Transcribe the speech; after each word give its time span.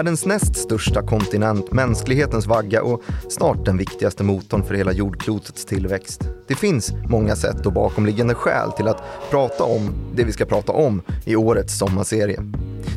världens 0.00 0.26
näst 0.26 0.56
största 0.56 1.02
kontinent, 1.02 1.72
mänsklighetens 1.72 2.46
vagga 2.46 2.82
och 2.82 3.02
snart 3.28 3.64
den 3.64 3.76
viktigaste 3.76 4.24
motorn 4.24 4.64
för 4.64 4.74
hela 4.74 4.92
jordklotets 4.92 5.64
tillväxt. 5.64 6.28
Det 6.48 6.54
finns 6.54 6.92
många 7.08 7.36
sätt 7.36 7.66
och 7.66 7.72
bakomliggande 7.72 8.34
skäl 8.34 8.72
till 8.72 8.88
att 8.88 9.02
prata 9.30 9.64
om 9.64 9.94
det 10.14 10.24
vi 10.24 10.32
ska 10.32 10.44
prata 10.44 10.72
om 10.72 11.02
i 11.24 11.36
årets 11.36 11.78
sommarserie. 11.78 12.40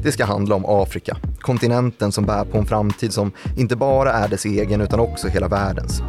Det 0.03 0.11
ska 0.11 0.25
handla 0.25 0.55
om 0.55 0.65
Afrika, 0.67 1.17
kontinenten 1.39 2.11
som 2.11 2.25
bär 2.25 2.45
på 2.45 2.57
en 2.57 2.65
framtid 2.65 3.13
som 3.13 3.31
inte 3.57 3.75
bara 3.75 4.13
är 4.13 4.27
dess 4.27 4.45
egen 4.45 4.81
utan 4.81 4.99
också 4.99 5.27
hela 5.27 5.47
världens. 5.47 6.01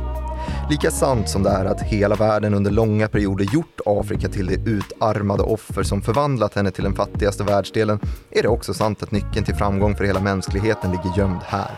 Lika 0.71 0.91
sant 0.91 1.29
som 1.29 1.43
det 1.43 1.51
är 1.51 1.65
att 1.65 1.81
hela 1.81 2.15
världen 2.15 2.55
under 2.55 2.71
långa 2.71 3.09
perioder 3.09 3.45
gjort 3.45 3.81
Afrika 3.87 4.29
till 4.29 4.47
det 4.47 4.71
utarmade 4.71 5.43
offer 5.43 5.83
som 5.83 6.03
förvandlat 6.03 6.55
henne 6.55 6.71
till 6.71 6.85
den 6.85 6.95
fattigaste 6.95 7.45
världsdelen 7.45 7.99
är 8.31 8.43
det 8.43 8.49
också 8.49 8.75
sant 8.75 9.03
att 9.03 9.11
nyckeln 9.11 9.45
till 9.45 9.55
framgång 9.55 9.97
för 9.97 10.05
hela 10.05 10.21
mänskligheten 10.21 10.91
ligger 10.91 11.19
gömd 11.19 11.41
här. 11.45 11.71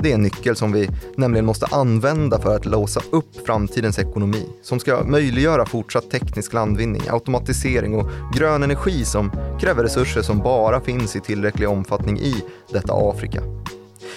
Det 0.00 0.10
är 0.10 0.14
en 0.14 0.22
nyckel 0.22 0.56
som 0.56 0.72
vi 0.72 0.90
nämligen 1.16 1.46
måste 1.46 1.66
använda 1.66 2.38
för 2.38 2.56
att 2.56 2.66
låsa 2.66 3.00
upp 3.12 3.46
framtidens 3.46 3.98
ekonomi, 3.98 4.46
som 4.62 4.80
ska 4.80 5.04
möjliggöra 5.04 5.66
fortsatt 5.66 6.10
teknisk 6.10 6.52
landvinning, 6.52 7.02
automatisering 7.08 7.94
och 7.94 8.10
grön 8.34 8.62
energi 8.62 9.04
som 9.04 9.30
kräver 9.60 9.82
resurser 9.82 10.22
som 10.22 10.38
bara 10.38 10.80
finns 10.80 11.16
i 11.16 11.20
tillräcklig 11.20 11.68
omfattning 11.68 12.18
i 12.18 12.34
detta 12.72 12.92
Afrika. 12.92 13.42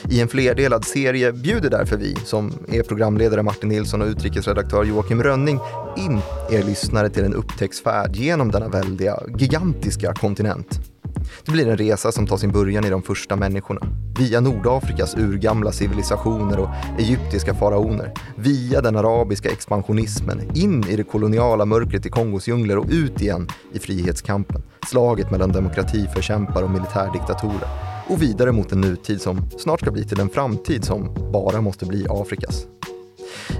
I 0.10 0.22
en 0.22 0.28
flerdelad 0.28 0.86
serie 0.86 1.32
bjuder 1.32 1.70
därför 1.70 1.98
vi, 1.98 2.16
som 2.16 2.54
är 2.68 2.84
programledare 2.84 3.44
Martin 3.44 3.70
Nilsson 3.70 4.02
och 4.02 4.08
utrikesredaktör 4.08 4.84
Joakim 4.84 5.24
Rönning, 5.24 5.60
in 5.98 6.20
er 6.52 6.64
lyssnare 6.64 7.10
till 7.10 7.24
en 7.24 7.34
upptäcktsfärd 7.34 8.16
genom 8.16 8.52
denna 8.52 8.68
väldiga, 8.68 9.20
gigantiska 9.38 10.14
kontinent. 10.14 10.80
Det 11.46 11.52
blir 11.52 11.68
en 11.68 11.78
resa 11.78 12.12
som 12.12 12.28
tar 12.28 12.38
sin 12.38 12.52
början 12.52 12.86
i 12.86 12.90
de 12.90 13.02
första 13.02 13.36
människorna. 13.36 13.82
Via 14.20 14.40
Nordafrikas 14.40 15.18
urgamla 15.18 15.72
civilisationer 15.72 16.60
och 16.60 16.70
egyptiska 17.00 17.54
faraoner. 17.56 18.14
Via 18.36 18.82
den 18.82 18.96
arabiska 18.96 19.50
expansionismen, 19.50 20.58
in 20.58 20.84
i 20.90 20.96
det 20.96 21.04
koloniala 21.04 21.66
mörkret 21.66 22.06
i 22.06 22.10
Kongos 22.10 22.48
djungler 22.48 22.78
och 22.78 22.86
ut 22.90 23.22
igen 23.22 23.48
i 23.74 23.80
frihetskampen. 23.80 24.62
Slaget 24.88 25.32
mellan 25.32 25.52
demokratiförkämpar 25.52 26.64
och 26.64 26.70
militärdiktatorer 26.70 27.89
och 28.10 28.22
vidare 28.22 28.52
mot 28.52 28.72
en 28.72 28.82
nutid 28.82 29.22
som 29.22 29.50
snart 29.58 29.82
ska 29.82 29.92
bli 29.92 30.04
till 30.06 30.20
en 30.20 30.30
framtid 30.30 30.86
som 30.86 31.32
bara 31.34 31.62
måste 31.62 31.86
bli 31.86 32.06
Afrikas. 32.10 32.68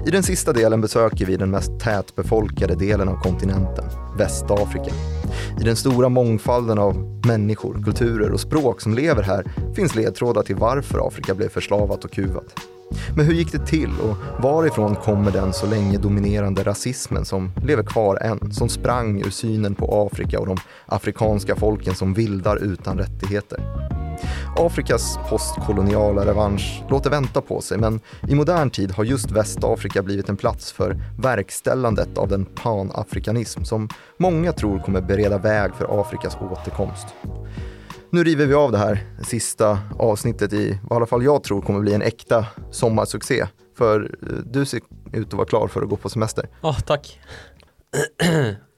I 0.06 0.10
den 0.10 0.22
sista 0.22 0.52
delen 0.52 0.80
besöker 0.80 1.26
vi 1.26 1.36
den 1.36 1.50
mest 1.50 1.80
tätbefolkade 1.80 2.74
delen 2.74 3.08
av 3.08 3.22
kontinenten, 3.22 3.84
Västafrika. 4.18 4.90
I 5.60 5.64
den 5.64 5.76
stora 5.76 6.08
mångfalden 6.08 6.78
av 6.78 7.22
människor, 7.26 7.82
kulturer 7.84 8.30
och 8.30 8.40
språk 8.40 8.80
som 8.80 8.94
lever 8.94 9.22
här 9.22 9.44
finns 9.74 9.94
ledtrådar 9.94 10.42
till 10.42 10.56
varför 10.56 11.06
Afrika 11.06 11.34
blev 11.34 11.48
förslavat 11.48 12.04
och 12.04 12.10
kuvat. 12.10 12.60
Men 13.16 13.26
hur 13.26 13.34
gick 13.34 13.52
det 13.52 13.66
till 13.66 13.90
och 14.00 14.42
varifrån 14.42 14.96
kommer 14.96 15.30
den 15.30 15.52
så 15.52 15.66
länge 15.66 15.98
dominerande 15.98 16.62
rasismen 16.62 17.24
som 17.24 17.52
lever 17.64 17.82
kvar 17.82 18.16
än, 18.16 18.52
som 18.52 18.68
sprang 18.68 19.20
ur 19.20 19.30
synen 19.30 19.74
på 19.74 20.08
Afrika 20.12 20.40
och 20.40 20.46
de 20.46 20.56
afrikanska 20.86 21.56
folken 21.56 21.94
som 21.94 22.14
vildar 22.14 22.56
utan 22.56 22.98
rättigheter? 22.98 23.60
Afrikas 24.56 25.18
postkoloniala 25.28 26.26
revansch 26.26 26.82
låter 26.88 27.10
vänta 27.10 27.40
på 27.40 27.60
sig 27.60 27.78
men 27.78 28.00
i 28.28 28.34
modern 28.34 28.70
tid 28.70 28.92
har 28.92 29.04
just 29.04 29.30
Västafrika 29.30 30.02
blivit 30.02 30.28
en 30.28 30.36
plats 30.36 30.72
för 30.72 30.96
verkställandet 31.18 32.18
av 32.18 32.28
den 32.28 32.44
panafrikanism 32.44 33.64
som 33.64 33.88
många 34.18 34.52
tror 34.52 34.78
kommer 34.78 35.00
bereda 35.00 35.38
väg 35.38 35.74
för 35.74 36.00
Afrikas 36.00 36.36
återkomst. 36.40 37.06
Nu 38.10 38.24
river 38.24 38.46
vi 38.46 38.54
av 38.54 38.72
det 38.72 38.78
här 38.78 39.04
sista 39.22 39.78
avsnittet 39.98 40.52
i 40.52 40.78
vad 40.82 40.96
i 40.96 40.96
alla 40.96 41.06
fall 41.06 41.24
jag 41.24 41.42
tror 41.42 41.62
kommer 41.62 41.80
bli 41.80 41.94
en 41.94 42.02
äkta 42.02 42.46
sommarsuccé. 42.70 43.46
För 43.76 44.16
eh, 44.22 44.28
du 44.44 44.64
ser 44.64 44.80
ut 45.12 45.26
att 45.26 45.34
vara 45.34 45.46
klar 45.46 45.68
för 45.68 45.82
att 45.82 45.88
gå 45.88 45.96
på 45.96 46.08
semester. 46.08 46.48
Ja, 46.62 46.70
oh, 46.70 46.80
tack. 46.80 47.20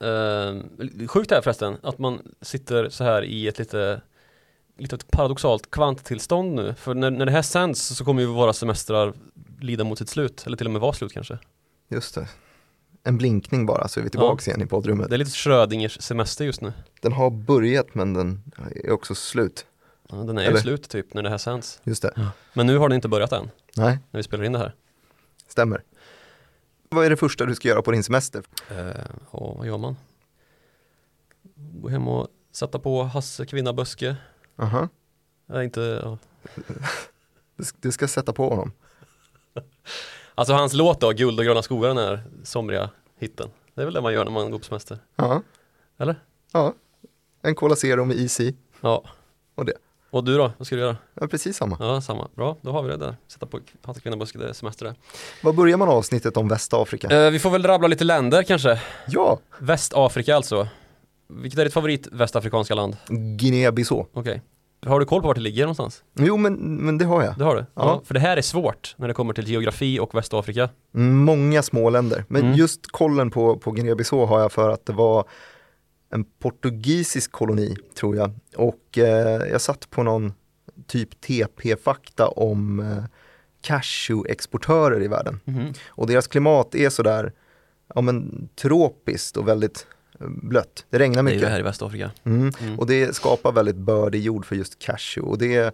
uh, 0.05 1.07
sjukt 1.09 1.31
här 1.31 1.41
förresten 1.41 1.77
att 1.83 1.99
man 1.99 2.19
sitter 2.43 2.89
så 2.89 3.05
här 3.05 3.25
i 3.25 3.49
ett 3.49 3.59
lite 3.59 4.01
lite 4.77 4.99
paradoxalt 5.11 5.71
kvanttillstånd 5.71 6.55
nu. 6.55 6.75
För 6.75 6.95
när, 6.95 7.11
när 7.11 7.27
det 7.27 7.33
här 7.33 7.43
sänds 7.43 7.97
så 7.97 8.05
kommer 8.05 8.23
ju 8.23 8.29
våra 8.29 8.53
semestrar 8.53 9.15
lida 9.61 9.85
mot 9.85 9.99
sitt 9.99 10.09
slut, 10.09 10.43
eller 10.47 10.57
till 10.57 10.67
och 10.67 10.73
med 10.73 10.81
vara 10.81 10.93
slut 10.93 11.13
kanske. 11.13 11.39
Just 11.89 12.15
det. 12.15 12.29
En 13.05 13.19
blinkning 13.19 13.67
bara 13.67 13.89
så 13.89 14.01
är 14.01 14.05
vi 14.05 14.11
tillbaka 14.11 14.43
ja. 14.47 14.51
igen 14.51 14.67
i 14.67 14.71
poddrummet. 14.71 15.09
Det 15.09 15.17
är 15.17 15.19
lite 15.19 15.31
Schrödingers 15.31 16.03
semester 16.03 16.45
just 16.45 16.61
nu. 16.61 16.73
Den 17.01 17.13
har 17.13 17.31
börjat 17.31 17.95
men 17.95 18.15
den 18.15 18.43
är 18.85 18.91
också 18.91 19.15
slut. 19.15 19.67
Ja, 20.09 20.17
den 20.17 20.39
är 20.39 20.51
ju 20.51 20.57
slut 20.57 20.89
typ 20.89 21.15
när 21.15 21.23
det 21.23 21.31
här 21.31 21.39
sänds. 21.39 21.81
Just 21.85 22.03
det. 22.03 22.13
Ja. 22.17 22.31
Men 22.53 22.67
nu 22.67 22.79
har 22.79 22.89
den 22.89 22.97
inte 22.97 23.09
börjat 23.09 23.33
än. 23.33 23.51
Nej. 23.77 23.99
När 24.11 24.19
vi 24.19 24.23
spelar 24.23 24.45
in 24.45 24.53
det 24.53 24.59
här. 24.59 24.75
Stämmer. 25.49 25.83
Vad 26.89 27.07
är 27.07 27.11
det 27.11 27.17
första 27.17 27.47
du 27.47 27.55
ska 27.55 27.69
göra 27.69 27.83
på 27.83 27.91
din 27.91 28.03
semester? 28.03 28.43
Och 29.31 29.57
vad 29.57 29.67
gör 29.67 29.79
man? 29.79 29.97
Gå 31.55 31.89
hem 31.89 32.09
och 32.09 32.29
sätta 32.53 32.79
på 32.79 33.03
Hasse 33.03 33.47
Kvinna 33.47 33.73
Böske 33.73 34.17
Aha. 34.57 34.89
Jag 35.47 35.65
inte, 35.65 36.01
ja. 36.05 36.19
Du 37.81 37.93
ska 37.93 38.09
sätta 38.09 38.33
på 38.33 38.49
honom. 38.49 38.73
Alltså 40.35 40.55
hans 40.55 40.73
låt 40.73 41.01
då, 41.01 41.11
Guld 41.11 41.39
och 41.39 41.45
gröna 41.45 41.63
skogar, 41.63 41.89
den 41.89 41.99
här 41.99 42.23
somriga 42.45 42.91
hitten. 43.19 43.51
Det 43.75 43.81
är 43.81 43.85
väl 43.85 43.95
det 43.95 44.01
man 44.01 44.13
gör 44.13 44.25
när 44.25 44.33
man 44.33 44.51
går 44.51 44.59
på 44.59 44.65
semester? 44.65 44.99
Ja. 45.17 45.43
Eller? 45.99 46.17
Ja. 46.53 46.75
En 47.43 47.55
Cola 47.55 47.77
Zero 47.77 48.05
med 48.05 48.17
is 48.17 48.41
i. 48.41 48.57
Ja. 48.81 49.05
Och 49.55 49.65
det. 49.65 49.73
Och 50.11 50.25
du 50.25 50.37
då? 50.39 50.53
Vad 50.59 50.67
ska 50.67 50.77
du 50.77 50.83
göra? 50.83 50.97
Ja, 51.15 51.27
precis 51.29 51.57
samma. 51.57 51.77
Ja, 51.81 52.01
samma. 52.01 52.29
Bra, 52.35 52.57
då 52.61 52.73
har 52.73 52.83
vi 52.83 52.89
det 52.89 52.97
där. 52.97 53.17
Sätta 53.29 53.47
på 53.47 53.61
Hasse 53.83 54.01
Kvinna 54.01 54.17
Buske, 54.17 54.39
det 54.39 54.49
är 54.49 54.53
semester 54.53 54.85
där. 54.85 54.95
Vad 55.43 55.55
börjar 55.55 55.77
man 55.77 55.89
avsnittet 55.89 56.37
om 56.37 56.49
Västafrika? 56.49 57.09
Eh, 57.09 57.31
vi 57.31 57.39
får 57.39 57.51
väl 57.51 57.63
rabbla 57.67 57.89
lite 57.89 58.05
länder 58.05 58.43
kanske. 58.43 58.81
Ja. 59.07 59.39
Västafrika 59.59 60.37
alltså. 60.37 60.69
Vilket 61.37 61.61
är 61.61 61.65
ditt 61.65 61.75
favorit 61.75 62.09
västafrikanska 62.13 62.75
land? 62.75 62.97
Guinea-Bissau. 63.09 64.07
Okej. 64.13 64.21
Okay. 64.21 64.41
Har 64.87 65.01
du 65.01 65.07
koll 65.07 65.21
på 65.21 65.27
vart 65.27 65.37
det 65.37 65.43
ligger 65.43 65.63
någonstans? 65.63 66.05
Jo 66.15 66.37
men, 66.37 66.55
men 66.55 66.99
det 66.99 67.05
har 67.05 67.23
jag. 67.23 67.39
Det 67.39 67.45
har 67.45 67.57
du? 67.57 67.61
Ja. 67.61 67.67
ja. 67.75 68.03
För 68.05 68.15
det 68.15 68.21
här 68.21 68.37
är 68.37 68.43
svårt 68.43 68.95
när 68.99 69.09
det 69.09 69.15
kommer 69.15 69.35
till 69.35 69.49
geografi 69.49 70.01
och 70.01 70.15
Västafrika. 70.15 70.69
Många 70.93 71.63
små 71.63 71.91
länder. 71.91 72.25
Men 72.29 72.43
mm. 72.43 72.55
just 72.55 72.87
kollen 72.87 73.31
på, 73.31 73.57
på 73.57 73.71
Guinea-Bissau 73.71 74.27
har 74.27 74.41
jag 74.41 74.53
för 74.53 74.71
att 74.71 74.87
det 74.87 74.93
var 74.93 75.29
en 76.11 76.25
portugisisk 76.25 77.33
koloni 77.33 77.77
tror 77.95 78.17
jag. 78.17 78.31
Och 78.57 78.99
eh, 78.99 79.43
jag 79.51 79.61
satt 79.61 79.91
på 79.91 80.03
någon 80.03 80.33
typ 80.87 81.21
TP-fakta 81.21 82.29
om 82.29 82.81
eh, 82.81 83.05
cashew-exportörer 83.63 85.03
i 85.03 85.09
världen. 85.09 85.41
Mm. 85.47 85.73
Och 85.89 86.07
deras 86.07 86.27
klimat 86.27 86.75
är 86.75 86.91
sådär 86.91 87.33
ja, 87.95 88.01
men, 88.01 88.49
tropiskt 88.57 89.37
och 89.37 89.49
väldigt 89.49 89.87
blött. 90.27 90.87
Det 90.91 90.99
regnar 90.99 91.23
mycket. 91.23 91.41
Det 91.41 91.47
är 91.47 91.49
ju 91.49 91.53
här 91.53 91.61
i 91.61 91.63
Västafrika. 91.63 92.11
Mm. 92.25 92.53
Mm. 92.61 92.79
Och 92.79 92.87
det 92.87 93.17
skapar 93.17 93.53
väldigt 93.53 93.77
bördig 93.77 94.23
jord 94.23 94.47
för 94.47 94.57
just 94.57 94.79
cashew. 94.79 95.31
Och 95.31 95.39
det 95.39 95.57
eh, 95.57 95.71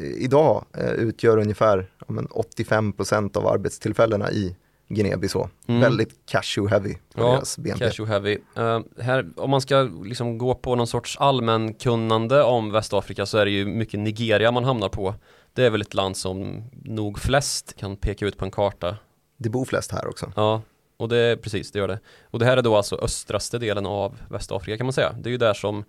idag 0.00 0.64
eh, 0.78 0.90
utgör 0.90 1.38
ungefär 1.38 1.90
ja, 2.08 2.14
85% 2.56 3.36
av 3.36 3.46
arbetstillfällena 3.46 4.30
i 4.30 4.56
Guinea-Bissau. 4.88 5.48
Mm. 5.66 5.80
Väldigt 5.80 6.26
cashew 6.26 6.70
heavy 6.70 6.94
på 7.14 7.22
ja, 7.22 7.32
deras 7.32 7.58
BNP. 7.58 7.84
Cashew 7.84 8.12
heavy. 8.12 8.38
Uh, 8.58 8.80
här, 9.04 9.26
om 9.36 9.50
man 9.50 9.60
ska 9.60 9.90
liksom 10.04 10.38
gå 10.38 10.54
på 10.54 10.74
någon 10.74 10.86
sorts 10.86 11.16
allmänkunnande 11.16 12.42
om 12.42 12.72
Västafrika 12.72 13.26
så 13.26 13.38
är 13.38 13.44
det 13.44 13.50
ju 13.50 13.66
mycket 13.66 14.00
Nigeria 14.00 14.52
man 14.52 14.64
hamnar 14.64 14.88
på. 14.88 15.14
Det 15.52 15.64
är 15.64 15.70
väl 15.70 15.80
ett 15.80 15.94
land 15.94 16.16
som 16.16 16.64
nog 16.84 17.18
flest 17.18 17.76
kan 17.76 17.96
peka 17.96 18.26
ut 18.26 18.36
på 18.36 18.44
en 18.44 18.50
karta. 18.50 18.96
Det 19.36 19.48
bor 19.48 19.64
flest 19.64 19.92
här 19.92 20.08
också. 20.08 20.32
Ja, 20.36 20.62
och 20.98 21.08
det, 21.08 21.42
precis, 21.42 21.70
det 21.70 21.78
gör 21.78 21.88
det. 21.88 22.00
Och 22.24 22.38
det 22.38 22.44
här 22.44 22.56
är 22.56 22.62
då 22.62 22.76
alltså 22.76 22.96
östraste 22.96 23.58
delen 23.58 23.86
av 23.86 24.18
Västafrika 24.28 24.76
kan 24.76 24.86
man 24.86 24.92
säga. 24.92 25.12
Det 25.12 25.28
är 25.28 25.30
ju 25.30 25.36
där 25.36 25.54
som 25.54 25.84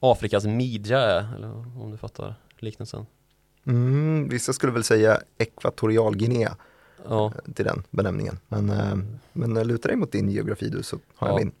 Afrikas 0.00 0.44
midja 0.44 0.98
är, 0.98 1.34
eller 1.36 1.80
om 1.82 1.90
du 1.90 1.96
fattar 1.96 2.34
liknelsen. 2.58 3.06
Mm, 3.66 4.28
vissa 4.28 4.52
skulle 4.52 4.72
väl 4.72 4.84
säga 4.84 5.20
Ekvatorialguinea 5.38 6.56
ja. 7.08 7.26
Eh, 7.26 7.52
till 7.52 7.64
den 7.64 7.82
benämningen. 7.90 8.38
Men, 8.48 8.70
eh, 8.70 8.96
men 9.32 9.54
luta 9.54 9.88
dig 9.88 9.96
mot 9.96 10.12
din 10.12 10.28
geografi 10.28 10.68
du 10.68 10.82
så 10.82 10.98
har 11.14 11.28
ja. 11.28 11.32
jag 11.32 11.40
min. 11.40 11.52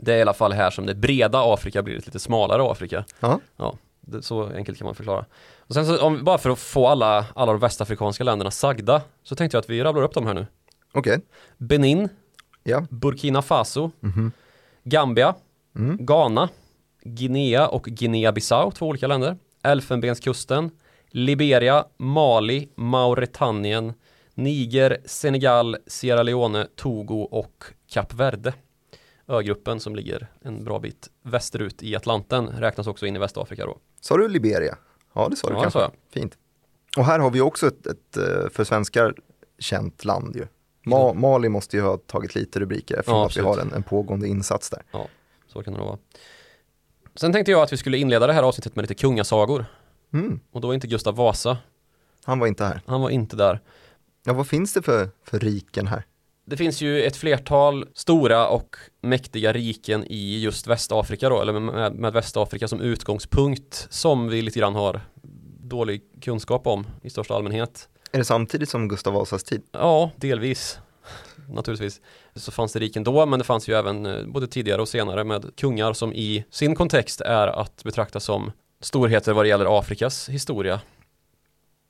Det 0.00 0.12
är 0.12 0.18
i 0.18 0.22
alla 0.22 0.34
fall 0.34 0.52
här 0.52 0.70
som 0.70 0.86
det 0.86 0.94
breda 0.94 1.54
Afrika 1.54 1.82
blir 1.82 1.98
ett 1.98 2.06
lite 2.06 2.18
smalare 2.18 2.70
Afrika. 2.70 3.04
Ja. 3.20 3.40
ja 3.56 3.76
det, 4.00 4.22
så 4.22 4.46
enkelt 4.46 4.78
kan 4.78 4.84
man 4.84 4.94
förklara. 4.94 5.24
Och 5.58 5.74
sen 5.74 5.86
så, 5.86 6.02
om, 6.02 6.24
bara 6.24 6.38
för 6.38 6.50
att 6.50 6.58
få 6.58 6.86
alla, 6.88 7.26
alla 7.34 7.52
de 7.52 7.60
västafrikanska 7.60 8.24
länderna 8.24 8.50
sagda, 8.50 9.02
så 9.22 9.34
tänkte 9.34 9.56
jag 9.56 9.60
att 9.60 9.70
vi 9.70 9.84
rabblar 9.84 10.02
upp 10.02 10.14
dem 10.14 10.26
här 10.26 10.34
nu. 10.34 10.46
Okej. 10.92 11.16
Okay. 11.16 11.26
Benin, 11.58 12.08
ja. 12.62 12.86
Burkina 12.90 13.42
Faso, 13.42 13.90
mm 14.02 14.14
-hmm. 14.14 14.30
Gambia, 14.84 15.34
mm. 15.76 15.96
Ghana, 16.00 16.48
Guinea 17.04 17.68
och 17.68 17.84
Guinea-Bissau, 17.86 18.70
två 18.70 18.86
olika 18.86 19.06
länder. 19.06 19.36
Elfenbenskusten, 19.62 20.70
Liberia, 21.10 21.84
Mali, 21.96 22.68
Mauretanien, 22.74 23.92
Niger, 24.34 24.98
Senegal, 25.04 25.76
Sierra 25.86 26.22
Leone, 26.22 26.66
Togo 26.76 27.22
och 27.22 27.64
Kap 27.86 28.14
Verde. 28.14 28.54
Ögruppen 29.28 29.80
som 29.80 29.96
ligger 29.96 30.26
en 30.40 30.64
bra 30.64 30.78
bit 30.78 31.10
västerut 31.22 31.82
i 31.82 31.96
Atlanten 31.96 32.46
räknas 32.48 32.86
också 32.86 33.06
in 33.06 33.16
i 33.16 33.18
Västafrika 33.18 33.66
då. 33.66 33.78
Sa 34.00 34.16
du 34.16 34.28
Liberia? 34.28 34.76
Ja, 35.14 35.28
det 35.28 35.36
sa 35.36 35.48
du 35.48 35.54
Ja, 35.54 35.62
kanske. 35.62 35.78
sa 35.78 35.82
jag. 35.82 35.92
Fint. 36.10 36.38
Och 36.96 37.04
här 37.04 37.18
har 37.18 37.30
vi 37.30 37.40
också 37.40 37.66
ett, 37.66 37.86
ett 37.86 38.16
eh, 38.16 38.50
för 38.50 38.64
svenskar 38.64 39.14
känt 39.58 40.04
land 40.04 40.36
ju. 40.36 40.46
Ma-. 40.84 41.14
Mali 41.14 41.48
måste 41.48 41.76
ju 41.76 41.82
ha 41.82 41.96
tagit 41.96 42.34
lite 42.34 42.60
rubriker 42.60 42.94
eftersom 42.94 43.18
Ja, 43.18 43.26
att 43.26 43.36
vi 43.36 43.40
har 43.40 43.58
en, 43.58 43.72
en 43.72 43.82
pågående 43.82 44.28
insats 44.28 44.70
där. 44.70 44.82
Så 45.52 45.62
kan 45.62 45.72
det 45.72 45.78
nog 45.78 45.88
vara. 45.88 45.98
Sen 47.14 47.32
tänkte 47.32 47.52
jag 47.52 47.62
att 47.62 47.72
vi 47.72 47.76
skulle 47.76 47.98
inleda 47.98 48.26
det 48.26 48.32
här 48.32 48.42
avsnittet 48.42 48.76
med 48.76 48.82
lite 48.82 48.94
kungasagor. 48.94 49.64
Mm. 50.12 50.40
Och 50.52 50.60
då 50.60 50.70
är 50.70 50.74
inte 50.74 50.86
Gustav 50.86 51.16
Vasa, 51.16 51.58
Han 52.24 52.38
var 52.38 52.46
inte 52.46 52.64
här. 52.64 52.80
han 52.86 53.00
var 53.00 53.10
inte 53.10 53.36
där. 53.36 53.60
Ja, 54.24 54.32
vad 54.32 54.46
finns 54.46 54.74
det 54.74 54.82
för, 54.82 55.10
för 55.24 55.38
riken 55.38 55.86
här? 55.86 56.04
Det 56.44 56.56
finns 56.56 56.80
ju 56.80 57.02
ett 57.02 57.16
flertal 57.16 57.86
stora 57.94 58.48
och 58.48 58.76
mäktiga 59.02 59.52
riken 59.52 60.04
i 60.04 60.40
just 60.40 60.66
Västafrika 60.66 61.28
då, 61.28 61.40
eller 61.40 61.60
med, 61.60 61.94
med 61.94 62.12
Västafrika 62.12 62.68
som 62.68 62.80
utgångspunkt 62.80 63.86
som 63.90 64.28
vi 64.28 64.42
lite 64.42 64.58
grann 64.58 64.74
har 64.74 65.00
dålig 65.60 66.02
kunskap 66.20 66.66
om 66.66 66.86
i 67.02 67.10
största 67.10 67.34
allmänhet. 67.34 67.88
Är 68.12 68.18
det 68.18 68.24
samtidigt 68.24 68.68
som 68.68 68.88
Gustav 68.88 69.12
Vasas 69.12 69.44
tid? 69.44 69.62
Ja, 69.72 70.10
delvis. 70.16 70.78
Naturligtvis. 71.48 72.00
Så 72.34 72.52
fanns 72.52 72.72
det 72.72 72.78
riken 72.78 73.04
då, 73.04 73.26
men 73.26 73.38
det 73.38 73.44
fanns 73.44 73.68
ju 73.68 73.74
även 73.74 74.06
eh, 74.06 74.26
både 74.26 74.46
tidigare 74.46 74.82
och 74.82 74.88
senare 74.88 75.24
med 75.24 75.56
kungar 75.56 75.92
som 75.92 76.12
i 76.12 76.44
sin 76.50 76.74
kontext 76.74 77.20
är 77.20 77.46
att 77.46 77.84
betrakta 77.84 78.20
som 78.20 78.52
storheter 78.80 79.32
vad 79.32 79.44
det 79.44 79.48
gäller 79.48 79.78
Afrikas 79.78 80.28
historia. 80.28 80.80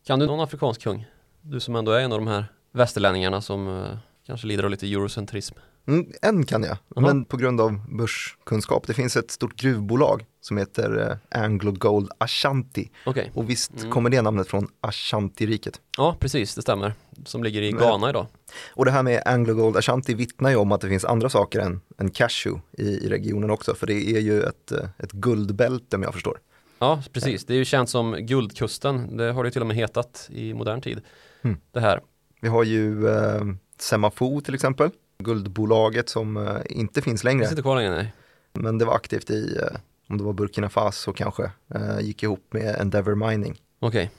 Kan 0.07 0.19
du 0.19 0.27
någon 0.27 0.41
afrikansk 0.41 0.83
kung? 0.83 1.07
Du 1.41 1.61
som 1.61 1.77
ändå 1.77 1.93
är 1.93 2.01
en 2.01 2.13
av 2.13 2.19
de 2.19 2.27
här 2.27 2.45
västerlänningarna 2.73 3.41
som 3.41 3.69
eh, 3.69 3.99
kanske 4.27 4.47
lider 4.47 4.65
av 4.65 4.71
lite 4.71 4.87
eurocentrism. 4.87 5.55
Mm, 5.87 6.07
en 6.23 6.47
kan 6.47 6.63
jag, 6.63 6.77
Jaha. 6.95 7.07
men 7.07 7.25
på 7.25 7.37
grund 7.37 7.61
av 7.61 7.81
börskunskap. 7.97 8.87
Det 8.87 8.95
finns 8.95 9.17
ett 9.17 9.31
stort 9.31 9.57
gruvbolag 9.57 10.25
som 10.41 10.57
heter 10.57 11.19
eh, 11.33 11.43
Anglo 11.43 11.73
Gold 11.73 12.11
Ashanti. 12.19 12.91
Okej, 13.07 13.31
Och 13.35 13.51
visst 13.51 13.73
Mm. 13.79 13.91
kommer 13.91 14.11
det 14.11 14.23
namnet 14.23 14.49
från 14.49 14.69
Ashanti-riket. 14.81 15.81
ja 15.97 16.17
precis, 16.21 16.55
det 16.55 16.63
stämmer. 16.63 16.95
Som 17.25 17.45
ligger 17.45 17.63
i 17.63 17.73
Ghana 17.73 18.11
idag. 18.11 18.27
Och 18.75 18.85
det 18.85 18.91
här 18.91 19.03
med 19.03 19.23
Anglo 19.27 19.55
Gold 19.55 19.77
Ashanti 19.77 20.15
vittnar 20.15 20.51
ju 20.51 20.57
om 20.57 20.73
att 20.73 20.81
det 20.81 20.89
finns 20.89 21.05
andra 21.05 21.29
saker 21.29 21.61
än, 21.61 21.81
än 21.99 22.11
cashew 22.11 22.61
i, 22.79 22.83
i 22.83 23.09
regionen 23.09 23.51
också. 23.51 23.75
För 23.75 23.87
det 23.87 23.95
är 24.17 24.21
ju 24.21 24.43
ett, 24.43 24.73
eh, 24.73 24.89
ett 24.99 25.13
guldbälte 25.13 25.97
om 25.97 26.03
jag 26.03 26.13
förstår. 26.15 26.39
Ja, 26.79 27.03
precis. 27.13 27.45
Det 27.47 27.55
är 27.55 27.59
ju 27.59 27.65
känt 27.65 27.91
som 27.91 28.13
Guldkusten. 28.21 29.17
Det 29.17 29.33
har 29.33 29.45
det 29.45 29.51
till 29.51 29.61
och 29.61 29.67
med 29.67 29.77
hetat 29.77 30.29
i 30.33 30.55
modern 30.55 30.81
tid. 30.81 31.01
Mm. 31.43 31.57
Det 31.73 31.81
här. 31.81 32.01
Vi 32.41 32.49
har 32.49 32.65
ju 32.65 33.09
eh, 33.09 33.43
Semafo 33.79 34.41
till 34.41 34.55
exempel. 34.55 34.91
Guldbolaget 35.23 36.09
som 36.09 36.37
eh, 36.37 36.57
inte 36.67 37.03
finns 37.03 37.23
Det 37.23 37.29
längre. 37.29 37.47
sitter 37.49 37.63
kvar 37.63 37.77
längre, 37.77 37.95
nej. 37.95 38.13
Men 38.53 38.79
det 38.79 38.85
var 38.85 38.95
aktivt 38.95 39.31
i, 39.31 39.57
eh, 39.63 39.79
om 40.09 40.19
det 40.19 40.25
var 40.25 40.33
Burkina 40.33 40.69
Faso 40.69 41.13
kanske, 41.13 41.51
eh, 41.75 42.01
gick 42.01 42.23
ihop 42.23 42.47
med 42.53 42.77
Endeavour 42.81 43.15
Mining. 43.15 43.61
Okej. 43.81 44.11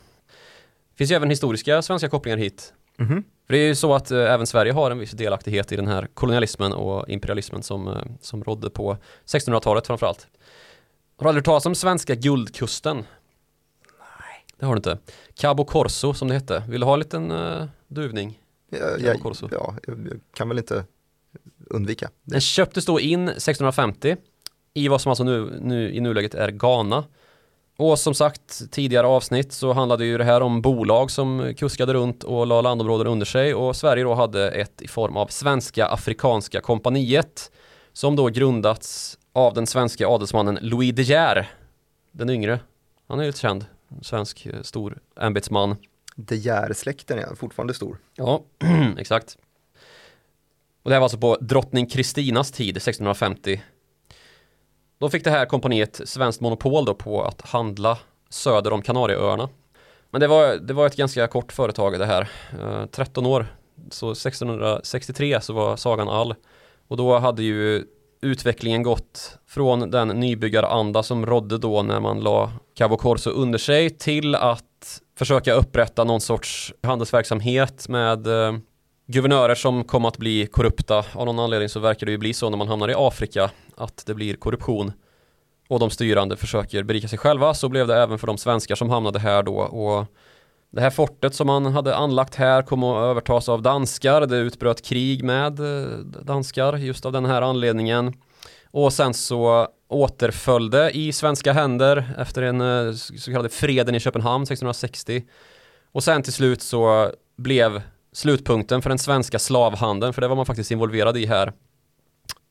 Finns 0.98 1.12
ju 1.12 1.16
även 1.16 1.30
historiska 1.30 1.82
svenska 1.82 2.10
kopplingar 2.10 2.38
hit. 2.38 2.74
Mhm. 2.98 3.24
För 3.48 3.54
det 3.54 3.60
är 3.60 3.68
ju 3.68 3.76
så 3.76 3.94
att 3.94 4.12
eh, 4.12 4.20
även 4.34 4.48
Sverige 4.48 4.72
har 4.72 4.92
en 4.92 5.00
viss 5.00 5.12
delaktighet 5.12 5.72
i 5.72 5.76
den 5.76 5.88
här 5.88 6.08
kolonialismen 6.14 6.74
och 6.74 7.10
imperialismen 7.10 7.64
som, 7.64 7.88
eh, 7.88 7.94
som 8.22 8.44
rådde 8.44 8.70
på 8.70 8.98
1600-talet 9.26 9.88
framförallt. 9.88 10.28
Har 11.18 11.24
du 11.26 11.30
aldrig 11.30 11.42
hört 11.42 11.46
talas 11.46 11.66
om 11.66 11.76
svenska 11.76 12.16
guldkusten? 12.16 12.98
Nej. 12.98 14.46
Det 14.60 14.66
har 14.66 14.74
du 14.74 14.78
inte. 14.78 14.98
Cabo 15.34 15.66
Corso 15.66 16.14
som 16.14 16.28
det 16.28 16.34
hette. 16.34 16.64
Vill 16.70 16.80
du 16.80 16.86
ha 16.86 16.94
en 16.94 17.00
liten 17.00 17.32
uh, 17.32 17.66
duvning? 17.88 18.40
Cabo 18.72 19.00
jag, 19.06 19.20
Corso. 19.22 19.50
ja, 19.52 19.76
jag, 19.88 20.08
jag 20.12 20.20
kan 20.34 20.50
väl 20.50 20.58
inte 20.58 20.86
undvika. 21.70 22.10
Den 22.24 22.42
köptes 22.42 22.86
då 22.86 23.00
in 23.00 23.30
1650 23.30 24.16
i 24.74 24.88
vad 24.88 25.02
som 25.02 25.10
alltså 25.10 25.24
nu, 25.24 25.60
nu 25.62 25.94
i 25.94 26.00
nuläget 26.00 26.34
är 26.36 26.52
Ghana. 26.52 27.04
Och 27.78 28.00
som 28.00 28.14
sagt, 28.14 28.72
tidigare 28.72 29.08
avsnitt 29.08 29.54
så 29.54 29.74
handlade 29.74 30.06
ju 30.06 30.18
det 30.18 30.24
här 30.24 30.42
om 30.42 30.62
bolag 30.62 31.12
som 31.12 31.54
kuskade 31.58 31.94
runt 31.94 32.24
och 32.24 32.48
la 32.48 32.62
landområden 32.62 33.08
under 33.08 33.26
sig 33.26 33.54
och 33.54 33.76
Sverige 33.76 34.04
då 34.04 34.14
hade 34.14 34.52
ett 34.52 34.82
i 34.82 34.88
form 34.88 35.18
av 35.18 35.28
Svenska 35.28 35.88
Afrikanska 35.88 36.62
kompaniet 36.62 37.52
som 37.94 38.16
då 38.16 38.28
grundats 38.28 39.18
av 39.34 39.54
den 39.54 39.68
svenska 39.68 40.08
adelsmannen 40.08 40.58
Louis 40.62 40.96
De 40.96 41.04
Geer, 41.04 41.52
den 42.12 42.30
yngre. 42.30 42.60
Han 43.08 43.20
är 43.20 43.24
ju 43.24 43.32
känd, 43.32 43.66
svensk 44.02 44.46
eh, 44.46 44.62
stor 44.62 44.98
ämbetsman. 45.20 45.76
De 46.16 46.36
Geer-släkten 46.36 47.20
är 47.20 47.36
fortfarande 47.36 47.74
stor. 47.74 47.98
Ja, 48.16 48.44
exakt. 48.98 49.38
Och 50.84 50.90
det 50.90 50.96
här 50.96 51.00
var 51.00 51.06
alltså 51.06 51.18
på 51.18 51.38
drottning 51.42 51.86
Kristinas 51.86 52.52
tid, 52.52 52.78
1650. 52.78 53.62
Då 55.00 55.10
fick 55.10 55.24
det 55.24 55.30
här 55.30 55.46
kompaniet 55.46 56.02
svenskt 56.06 56.42
monopol 56.42 56.86
då 56.86 56.94
på 56.94 57.24
att 57.24 57.42
handla 57.42 57.98
söder 58.30 58.74
om 58.74 58.82
Kanarieöarna. 58.82 59.50
Men 60.10 60.22
det 60.22 60.28
var, 60.28 60.56
det 60.56 60.74
var 60.74 60.88
ett 60.88 60.96
ganska 60.96 61.28
kort 61.28 61.52
företag 61.52 62.00
det 62.00 62.06
här, 62.06 62.30
eh, 62.60 62.86
13 62.86 63.26
år. 63.26 63.46
Så 63.92 64.12
1663 64.12 65.42
så 65.42 65.54
var 65.54 65.76
sagan 65.76 66.10
all. 66.10 66.36
Och 66.88 66.98
då 66.98 67.20
hade 67.20 67.44
ju 67.44 67.84
utvecklingen 68.22 68.84
gått 68.84 69.38
från 69.48 69.92
den 69.92 70.08
nybyggaranda 70.08 71.04
som 71.04 71.26
rådde 71.26 71.58
då 71.58 71.84
när 71.84 72.00
man 72.00 72.20
la 72.20 72.52
Cabo 72.76 72.98
Corso 72.98 73.30
under 73.30 73.60
sig 73.60 73.90
till 73.90 74.36
att 74.36 75.02
försöka 75.18 75.54
upprätta 75.54 76.04
någon 76.04 76.22
sorts 76.22 76.74
handelsverksamhet 76.84 77.90
med 77.90 78.28
eh, 78.28 78.54
guvernörer 79.08 79.56
som 79.56 79.84
kom 79.84 80.06
att 80.06 80.18
bli 80.18 80.46
korrupta. 80.46 81.06
Av 81.14 81.26
någon 81.26 81.40
anledning 81.40 81.70
så 81.70 81.80
verkar 81.80 82.06
det 82.06 82.12
ju 82.12 82.18
bli 82.18 82.34
så 82.34 82.50
när 82.50 82.58
man 82.58 82.68
hamnar 82.68 82.90
i 82.90 82.94
Afrika 82.98 83.52
att 83.78 84.06
det 84.06 84.14
blir 84.14 84.36
korruption 84.36 84.92
och 85.68 85.80
de 85.80 85.90
styrande 85.90 86.38
försöker 86.38 86.84
berika 86.84 87.08
sig 87.08 87.18
själva. 87.18 87.54
Så 87.54 87.70
blev 87.70 87.88
det 87.88 87.96
även 87.96 88.20
för 88.20 88.28
de 88.28 88.38
svenskar 88.38 88.76
som 88.76 88.90
hamnade 88.90 89.20
här 89.20 89.44
då 89.44 89.56
och 89.56 90.06
det 90.72 90.82
här 90.82 90.90
fortet 90.90 91.36
som 91.36 91.48
man 91.48 91.66
hade 91.66 91.96
anlagt 91.96 92.36
här 92.36 92.62
kom 92.62 92.84
att 92.84 93.04
övertas 93.04 93.50
av 93.50 93.62
danskar. 93.62 94.26
Det 94.26 94.38
utbröt 94.38 94.82
krig 94.82 95.24
med 95.24 95.60
eh, 95.60 95.98
danskar 96.00 96.78
just 96.78 97.06
av 97.06 97.12
den 97.12 97.26
här 97.26 97.42
anledningen. 97.42 98.14
Och 98.72 98.94
sen 98.94 99.14
så 99.14 99.68
återföljde 99.88 100.92
i 100.92 101.12
svenska 101.14 101.54
händer 101.54 102.14
efter 102.18 102.42
en 102.42 102.62
eh, 102.62 102.94
så 102.94 103.32
kallade 103.32 103.50
freden 103.50 103.96
i 103.96 104.00
Köpenhamn 104.00 104.44
1660. 104.44 105.24
Och 105.92 106.04
sen 106.04 106.24
till 106.24 106.34
slut 106.34 106.62
så 106.62 107.12
blev 107.38 107.82
slutpunkten 108.14 108.82
för 108.82 108.90
den 108.90 109.00
svenska 109.00 109.40
slavhandeln, 109.40 110.14
för 110.14 110.22
det 110.22 110.28
var 110.28 110.36
man 110.36 110.46
faktiskt 110.46 110.72
involverad 110.72 111.18
i 111.18 111.26
här, 111.26 111.54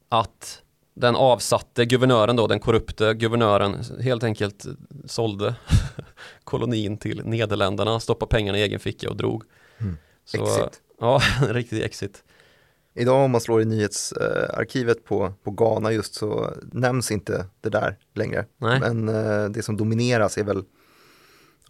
att 0.08 0.62
den 0.94 1.16
avsatte 1.16 1.84
guvernören 1.84 2.36
då, 2.36 2.46
den 2.46 2.60
korrupte 2.60 3.14
guvernören, 3.14 3.84
helt 4.00 4.24
enkelt 4.24 4.66
sålde 5.04 5.54
kolonin 6.44 6.98
till 6.98 7.22
Nederländerna, 7.24 8.00
stoppade 8.00 8.30
pengarna 8.30 8.58
i 8.58 8.62
egen 8.62 8.80
ficka 8.80 9.10
och 9.10 9.16
drog. 9.16 9.44
Mm. 9.78 9.96
Så, 10.24 10.42
Exit. 10.42 10.80
Ja, 11.00 11.20
en 11.48 11.54
riktig 11.54 11.82
exit. 11.82 12.24
Idag 12.94 13.24
om 13.24 13.30
man 13.30 13.40
slår 13.40 13.62
i 13.62 13.64
nyhetsarkivet 13.64 15.04
på, 15.04 15.32
på 15.42 15.50
Ghana 15.50 15.92
just 15.92 16.14
så 16.14 16.52
nämns 16.72 17.10
inte 17.10 17.46
det 17.60 17.68
där 17.68 17.98
längre. 18.14 18.46
Nej. 18.56 18.80
Men 18.80 19.08
eh, 19.08 19.44
det 19.48 19.62
som 19.62 19.76
domineras 19.76 20.38
är 20.38 20.44
väl 20.44 20.64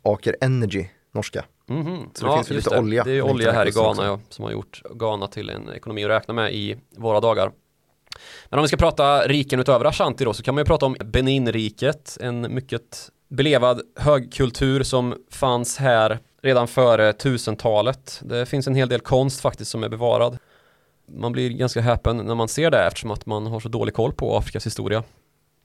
Aker 0.03 0.37
Energy, 0.41 0.87
norska. 1.13 1.45
Mhm. 1.67 2.11
Så 2.15 2.27
det 2.27 2.33
finns 2.35 2.51
väl 2.51 2.57
just 2.57 2.67
lite 2.67 2.77
det. 2.77 2.81
olja 2.81 3.05
Det 3.05 3.11
är 3.11 3.15
ju 3.15 3.23
olja 3.23 3.53
här 3.53 3.69
i 3.69 3.71
Ghana 3.71 3.91
också. 3.91 4.05
ja, 4.05 4.21
som 4.29 4.45
har 4.45 4.53
gjort 4.53 4.83
Ghana 4.95 5.27
till 5.27 5.51
en 5.51 5.69
ekonomi 5.69 6.05
att 6.05 6.11
räkna 6.11 6.35
med 6.35 6.55
i 6.55 6.77
våra 6.97 7.21
dagar. 7.21 7.53
Men 8.49 8.59
om 8.59 8.63
vi 8.63 8.69
ska 8.69 8.77
prata 8.77 9.29
riken 9.29 9.61
utöver 9.61 9.85
Ashanti 9.85 10.25
då 10.25 10.35
så 10.35 10.43
kan 10.43 10.55
man 10.55 10.63
ju 10.63 10.67
prata 10.67 10.87
om 10.87 10.97
Beninriket, 11.05 12.19
en 12.21 12.55
mycket 12.55 13.11
belevad 13.29 13.81
högkultur 13.97 14.83
som 14.83 15.15
fanns 15.31 15.77
här 15.77 16.19
redan 16.43 16.69
före 16.69 17.13
1000-talet. 17.13 18.21
Det 18.25 18.47
finns 18.47 18.67
en 18.67 18.75
hel 18.75 18.89
del 18.89 19.01
konst 19.01 19.41
faktiskt 19.41 19.71
som 19.71 19.85
är 19.85 19.89
bevarad. 19.89 20.39
Man 21.09 21.33
blir 21.33 21.51
ganska 21.51 21.81
häpen 21.81 22.17
när 22.17 22.35
man 22.35 22.49
ser 22.49 22.71
det 22.71 22.87
eftersom 22.87 23.11
att 23.11 23.27
man 23.27 23.47
har 23.47 23.61
så 23.61 23.69
dålig 23.69 23.95
koll 23.95 24.13
på 24.13 24.37
Afrikas 24.37 24.67
historia. 24.67 25.03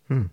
Mm. 0.09 0.29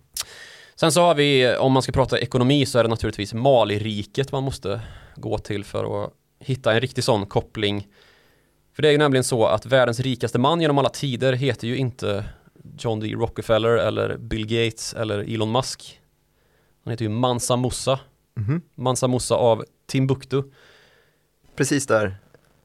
Sen 0.75 0.91
så 0.91 1.01
har 1.01 1.15
vi, 1.15 1.55
om 1.57 1.71
man 1.73 1.81
ska 1.81 1.91
prata 1.91 2.19
ekonomi 2.19 2.65
så 2.65 2.79
är 2.79 2.83
det 2.83 2.89
naturligtvis 2.89 3.33
Maliriket 3.33 4.31
man 4.31 4.43
måste 4.43 4.81
gå 5.15 5.37
till 5.37 5.63
för 5.63 6.03
att 6.03 6.13
hitta 6.39 6.73
en 6.73 6.81
riktig 6.81 7.03
sån 7.03 7.25
koppling. 7.25 7.87
För 8.73 8.81
det 8.81 8.87
är 8.87 8.91
ju 8.91 8.97
nämligen 8.97 9.23
så 9.23 9.45
att 9.45 9.65
världens 9.65 9.99
rikaste 9.99 10.39
man 10.39 10.61
genom 10.61 10.77
alla 10.77 10.89
tider 10.89 11.33
heter 11.33 11.67
ju 11.67 11.77
inte 11.77 12.25
John 12.77 12.99
D. 12.99 13.13
Rockefeller 13.13 13.69
eller 13.69 14.17
Bill 14.17 14.47
Gates 14.47 14.93
eller 14.93 15.33
Elon 15.33 15.51
Musk. 15.51 16.01
Han 16.83 16.91
heter 16.91 17.05
ju 17.05 17.09
Mansa 17.09 17.55
Musa. 17.57 17.99
Mhm. 18.35 18.61
Mansa 18.75 19.07
Musa 19.07 19.35
av 19.35 19.65
Timbuktu. 19.85 20.43
Precis 21.55 21.87
där 21.87 22.15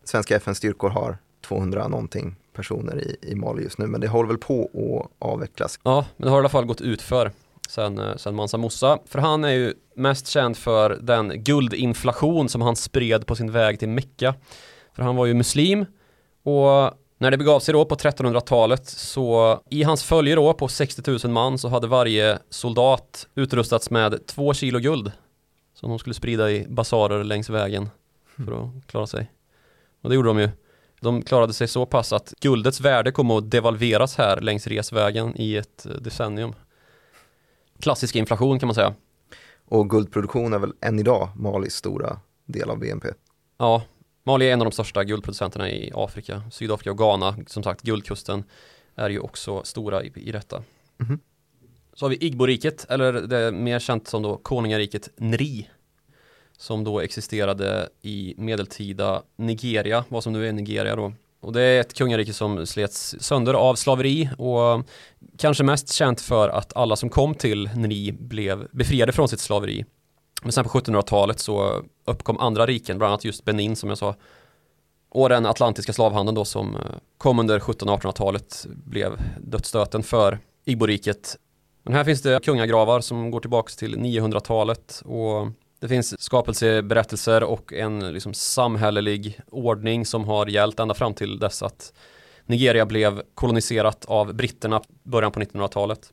svenska 0.04 0.36
FN-styrkor 0.36 0.88
har 0.90 1.18
200 1.40 1.88
någonting 1.88 2.36
personer 2.52 3.00
i, 3.00 3.16
i 3.22 3.34
Mali 3.34 3.62
just 3.62 3.78
nu. 3.78 3.86
Men 3.86 4.00
det 4.00 4.08
håller 4.08 4.28
väl 4.28 4.38
på 4.38 4.64
att 4.64 5.26
avvecklas. 5.28 5.80
Ja, 5.82 6.06
men 6.16 6.24
det 6.24 6.30
har 6.30 6.38
i 6.38 6.40
alla 6.40 6.48
fall 6.48 6.64
gått 6.64 6.80
ut 6.80 7.02
för 7.02 7.32
sen, 7.70 7.98
eh, 7.98 8.16
sen 8.16 8.34
Mansa 8.34 8.58
Musa. 8.58 8.98
För 9.06 9.18
han 9.18 9.44
är 9.44 9.48
ju 9.48 9.74
mest 9.94 10.28
känd 10.28 10.56
för 10.56 10.98
den 11.02 11.44
guldinflation 11.44 12.48
som 12.48 12.60
han 12.60 12.76
spred 12.76 13.26
på 13.26 13.36
sin 13.36 13.52
väg 13.52 13.78
till 13.78 13.88
Mecka. 13.88 14.34
För 14.94 15.02
han 15.02 15.16
var 15.16 15.26
ju 15.26 15.34
muslim 15.34 15.86
och 16.42 16.94
när 17.18 17.30
det 17.30 17.36
begav 17.36 17.60
sig 17.60 17.72
då 17.72 17.84
på 17.84 17.94
1300-talet 17.94 18.86
så 18.86 19.58
i 19.70 19.82
hans 19.82 20.04
följe 20.04 20.34
då 20.34 20.54
på 20.54 20.68
60 20.68 21.10
000 21.26 21.32
man 21.32 21.58
så 21.58 21.68
hade 21.68 21.86
varje 21.86 22.38
soldat 22.50 23.26
utrustats 23.34 23.90
med 23.90 24.26
två 24.26 24.54
kilo 24.54 24.78
guld 24.78 25.12
som 25.74 25.90
de 25.90 25.98
skulle 25.98 26.14
sprida 26.14 26.50
i 26.50 26.66
basarer 26.68 27.24
längs 27.24 27.50
vägen 27.50 27.90
för 28.36 28.52
att 28.52 28.86
klara 28.86 29.06
sig. 29.06 29.30
Och 30.02 30.08
det 30.08 30.14
gjorde 30.14 30.28
de 30.28 30.38
ju. 30.38 30.48
De 31.00 31.22
klarade 31.22 31.52
sig 31.52 31.68
så 31.68 31.86
pass 31.86 32.12
att 32.12 32.34
guldets 32.40 32.80
värde 32.80 33.12
kom 33.12 33.30
att 33.30 33.50
devalveras 33.50 34.16
här 34.16 34.40
längs 34.40 34.66
resvägen 34.66 35.32
i 35.36 35.56
ett 35.56 35.86
decennium. 36.00 36.54
Klassisk 37.80 38.16
inflation 38.16 38.58
kan 38.58 38.66
man 38.66 38.74
säga. 38.74 38.94
Och 39.64 39.90
guldproduktion 39.90 40.52
är 40.52 40.58
väl 40.58 40.72
än 40.80 40.98
idag 40.98 41.28
Malis 41.36 41.74
stora 41.74 42.20
del 42.46 42.70
av 42.70 42.78
BNP? 42.78 43.08
Ja, 43.58 43.82
Mali 44.24 44.48
är 44.48 44.52
en 44.52 44.60
av 44.60 44.64
de 44.64 44.72
största 44.72 45.04
guldproducenterna 45.04 45.70
i 45.70 45.92
Afrika. 45.94 46.42
Sydafrika 46.50 46.90
och 46.90 46.98
Ghana, 46.98 47.36
som 47.46 47.62
sagt 47.62 47.82
guldkusten, 47.82 48.44
är 48.94 49.10
ju 49.10 49.18
också 49.18 49.62
stora 49.64 50.04
i, 50.04 50.12
i 50.14 50.32
detta. 50.32 50.56
Mm 50.56 51.12
-hmm. 51.12 51.18
Så 51.94 52.04
har 52.04 52.10
vi 52.10 52.16
Igbo-riket, 52.16 52.86
eller 52.88 53.12
det 53.12 53.36
är 53.36 53.52
mer 53.52 53.78
känt 53.78 54.08
som 54.08 54.22
då 54.22 54.36
konungariket 54.36 55.08
Nri. 55.16 55.68
Som 56.56 56.84
då 56.84 57.00
existerade 57.00 57.88
i 58.02 58.34
medeltida 58.36 59.22
Nigeria, 59.36 60.04
vad 60.08 60.22
som 60.22 60.32
nu 60.32 60.48
är 60.48 60.52
Nigeria 60.52 60.96
då. 60.96 61.12
Och 61.40 61.52
det 61.52 61.62
är 61.62 61.80
ett 61.80 61.94
kungarike 61.94 62.32
som 62.32 62.66
slets 62.66 63.16
sönder 63.20 63.54
av 63.54 63.74
slaveri 63.74 64.30
och 64.38 64.86
kanske 65.38 65.64
mest 65.64 65.92
känt 65.92 66.20
för 66.20 66.48
att 66.48 66.76
alla 66.76 66.96
som 66.96 67.08
kom 67.08 67.34
till 67.34 67.70
Nri 67.76 68.12
blev 68.12 68.66
befriade 68.72 69.12
från 69.12 69.28
sitt 69.28 69.40
slaveri. 69.40 69.84
Men 70.42 70.52
sen 70.52 70.64
på 70.64 70.70
1700-talet 70.70 71.40
så 71.40 71.82
uppkom 72.04 72.38
andra 72.38 72.66
riken, 72.66 72.98
bland 72.98 73.10
annat 73.10 73.24
just 73.24 73.44
Benin 73.44 73.76
som 73.76 73.88
jag 73.88 73.98
sa. 73.98 74.14
Och 75.10 75.28
den 75.28 75.46
atlantiska 75.46 75.92
slavhandeln 75.92 76.34
då 76.34 76.44
som 76.44 76.76
eh, 76.76 76.80
kom 77.18 77.38
under 77.38 77.56
1700 77.56 77.96
1800-talet 77.96 78.66
blev 78.68 79.20
dödsstöten 79.40 80.02
för 80.02 80.38
Igboriket. 80.64 81.36
Men 81.82 81.94
här 81.94 82.04
finns 82.04 82.22
det 82.22 82.44
kungagravar 82.44 83.00
som 83.00 83.30
går 83.30 83.40
tillbaka 83.40 83.72
till 83.78 83.96
900-talet 83.96 85.02
och 85.04 85.48
det 85.80 85.88
finns 85.88 86.22
skapelseberättelser 86.22 87.42
och 87.42 87.72
en 87.72 88.12
liksom 88.12 88.34
samhällelig 88.34 89.40
ordning 89.50 90.06
som 90.06 90.24
har 90.24 90.46
gällt 90.46 90.80
ända 90.80 90.94
fram 90.94 91.14
till 91.14 91.38
dess 91.38 91.62
att 91.62 91.92
Nigeria 92.46 92.86
blev 92.86 93.22
koloniserat 93.34 94.04
av 94.04 94.34
britterna 94.34 94.82
början 95.02 95.32
på 95.32 95.40
1900-talet. 95.40 96.12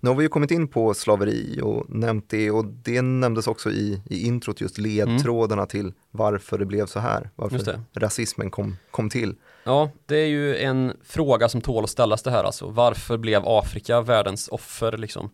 Nu 0.00 0.08
har 0.10 0.16
vi 0.16 0.22
ju 0.22 0.28
kommit 0.28 0.50
in 0.50 0.68
på 0.68 0.94
slaveri 0.94 1.60
och 1.62 1.90
nämnt 1.90 2.30
det 2.30 2.50
och 2.50 2.64
det 2.64 3.02
nämndes 3.02 3.46
också 3.46 3.70
i, 3.70 4.02
i 4.10 4.26
introt 4.26 4.60
just 4.60 4.78
ledtrådarna 4.78 5.62
mm. 5.62 5.68
till 5.68 5.92
varför 6.10 6.58
det 6.58 6.66
blev 6.66 6.86
så 6.86 6.98
här, 6.98 7.30
varför 7.36 7.80
rasismen 7.94 8.50
kom, 8.50 8.76
kom 8.90 9.10
till. 9.10 9.34
Ja, 9.64 9.90
det 10.06 10.16
är 10.16 10.26
ju 10.26 10.56
en 10.56 10.92
fråga 11.04 11.48
som 11.48 11.60
tål 11.60 11.84
att 11.84 11.90
ställas 11.90 12.22
det 12.22 12.30
här 12.30 12.44
alltså. 12.44 12.68
Varför 12.68 13.16
blev 13.16 13.42
Afrika 13.44 14.00
världens 14.00 14.48
offer 14.48 14.96
liksom? 14.96 15.30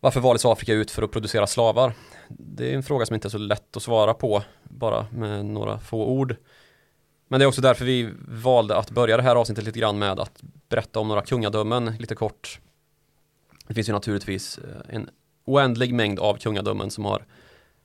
Varför 0.00 0.20
valdes 0.20 0.44
Afrika 0.44 0.72
ut 0.72 0.90
för 0.90 1.02
att 1.02 1.10
producera 1.10 1.46
slavar? 1.46 1.94
Det 2.38 2.70
är 2.70 2.74
en 2.74 2.82
fråga 2.82 3.06
som 3.06 3.14
inte 3.14 3.28
är 3.28 3.30
så 3.30 3.38
lätt 3.38 3.76
att 3.76 3.82
svara 3.82 4.14
på 4.14 4.42
bara 4.64 5.06
med 5.12 5.44
några 5.44 5.78
få 5.78 6.04
ord. 6.06 6.36
Men 7.28 7.40
det 7.40 7.44
är 7.44 7.48
också 7.48 7.60
därför 7.60 7.84
vi 7.84 8.10
valde 8.28 8.76
att 8.76 8.90
börja 8.90 9.16
det 9.16 9.22
här 9.22 9.36
avsnittet 9.36 9.64
lite 9.64 9.78
grann 9.78 9.98
med 9.98 10.20
att 10.20 10.42
berätta 10.68 11.00
om 11.00 11.08
några 11.08 11.22
kungadömen 11.22 11.96
lite 11.98 12.14
kort. 12.14 12.60
Det 13.68 13.74
finns 13.74 13.88
ju 13.88 13.92
naturligtvis 13.92 14.58
eh, 14.58 14.94
en 14.96 15.10
oändlig 15.44 15.94
mängd 15.94 16.18
av 16.18 16.36
kungadömen 16.36 16.90
som 16.90 17.04
har 17.04 17.24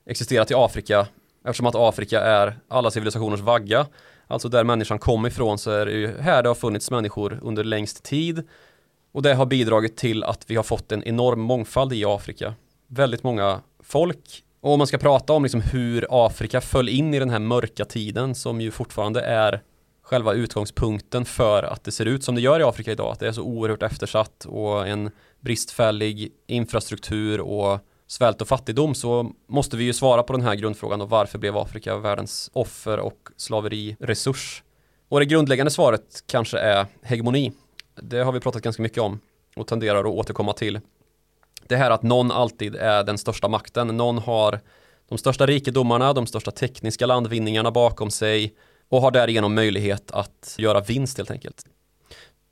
existerat 0.06 0.50
i 0.50 0.54
Afrika 0.54 1.06
eftersom 1.44 1.66
att 1.66 1.74
Afrika 1.74 2.20
är 2.20 2.58
alla 2.68 2.90
civilisationers 2.90 3.40
vagga. 3.40 3.86
Alltså 4.26 4.48
där 4.48 4.64
människan 4.64 4.98
kom 4.98 5.26
ifrån 5.26 5.58
så 5.58 5.70
är 5.70 5.86
det 5.86 5.92
ju 5.92 6.18
här 6.20 6.42
det 6.42 6.48
har 6.48 6.54
funnits 6.54 6.90
människor 6.90 7.38
under 7.42 7.64
längst 7.64 8.02
tid 8.02 8.48
och 9.12 9.22
det 9.22 9.34
har 9.34 9.46
bidragit 9.46 9.96
till 9.96 10.24
att 10.24 10.50
vi 10.50 10.56
har 10.56 10.62
fått 10.62 10.92
en 10.92 11.04
enorm 11.04 11.40
mångfald 11.40 11.92
i 11.92 12.04
Afrika. 12.04 12.54
Väldigt 12.86 13.22
många 13.22 13.60
folk. 13.86 14.42
Och 14.60 14.72
om 14.72 14.78
man 14.78 14.86
ska 14.86 14.98
prata 14.98 15.32
om 15.32 15.42
liksom 15.42 15.60
hur 15.60 16.06
Afrika 16.10 16.60
föll 16.60 16.88
in 16.88 17.14
i 17.14 17.18
den 17.18 17.30
här 17.30 17.38
mörka 17.38 17.84
tiden 17.84 18.34
som 18.34 18.60
ju 18.60 18.70
fortfarande 18.70 19.20
är 19.20 19.62
själva 20.02 20.32
utgångspunkten 20.32 21.24
för 21.24 21.62
att 21.62 21.84
det 21.84 21.92
ser 21.92 22.06
ut 22.06 22.24
som 22.24 22.34
det 22.34 22.40
gör 22.40 22.60
i 22.60 22.62
Afrika 22.62 22.92
idag. 22.92 23.12
Att 23.12 23.20
det 23.20 23.28
är 23.28 23.32
så 23.32 23.42
oerhört 23.42 23.82
eftersatt 23.82 24.44
och 24.44 24.88
en 24.88 25.10
bristfällig 25.40 26.32
infrastruktur 26.46 27.40
och 27.40 27.80
svält 28.06 28.40
och 28.40 28.48
fattigdom 28.48 28.94
så 28.94 29.32
måste 29.48 29.76
vi 29.76 29.84
ju 29.84 29.92
svara 29.92 30.22
på 30.22 30.32
den 30.32 30.42
här 30.42 30.54
grundfrågan 30.54 31.00
och 31.00 31.10
varför 31.10 31.38
blev 31.38 31.56
Afrika 31.56 31.96
världens 31.96 32.50
offer 32.52 32.98
och 32.98 33.28
slaveriresurs? 33.36 34.62
Och 35.08 35.20
det 35.20 35.26
grundläggande 35.26 35.70
svaret 35.70 36.24
kanske 36.26 36.58
är 36.58 36.86
hegemoni. 37.02 37.52
Det 38.02 38.18
har 38.18 38.32
vi 38.32 38.40
pratat 38.40 38.62
ganska 38.62 38.82
mycket 38.82 39.02
om 39.02 39.20
och 39.56 39.66
tenderar 39.66 40.00
att 40.00 40.06
återkomma 40.06 40.52
till. 40.52 40.80
Det 41.68 41.76
här 41.76 41.90
att 41.90 42.02
någon 42.02 42.30
alltid 42.30 42.74
är 42.74 43.04
den 43.04 43.18
största 43.18 43.48
makten. 43.48 43.86
Någon 43.86 44.18
har 44.18 44.60
de 45.08 45.18
största 45.18 45.46
rikedomarna, 45.46 46.12
de 46.12 46.26
största 46.26 46.50
tekniska 46.50 47.06
landvinningarna 47.06 47.70
bakom 47.70 48.10
sig 48.10 48.54
och 48.88 49.00
har 49.02 49.10
därigenom 49.10 49.54
möjlighet 49.54 50.10
att 50.10 50.54
göra 50.58 50.80
vinst 50.80 51.16
helt 51.16 51.30
enkelt. 51.30 51.64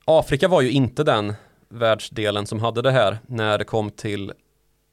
Afrika 0.04 0.48
var 0.48 0.60
ju 0.60 0.70
inte 0.70 1.04
den 1.04 1.34
världsdelen 1.68 2.46
som 2.46 2.58
hade 2.60 2.82
det 2.82 2.90
här 2.90 3.18
när 3.26 3.58
det 3.58 3.64
kom 3.64 3.90
till 3.90 4.32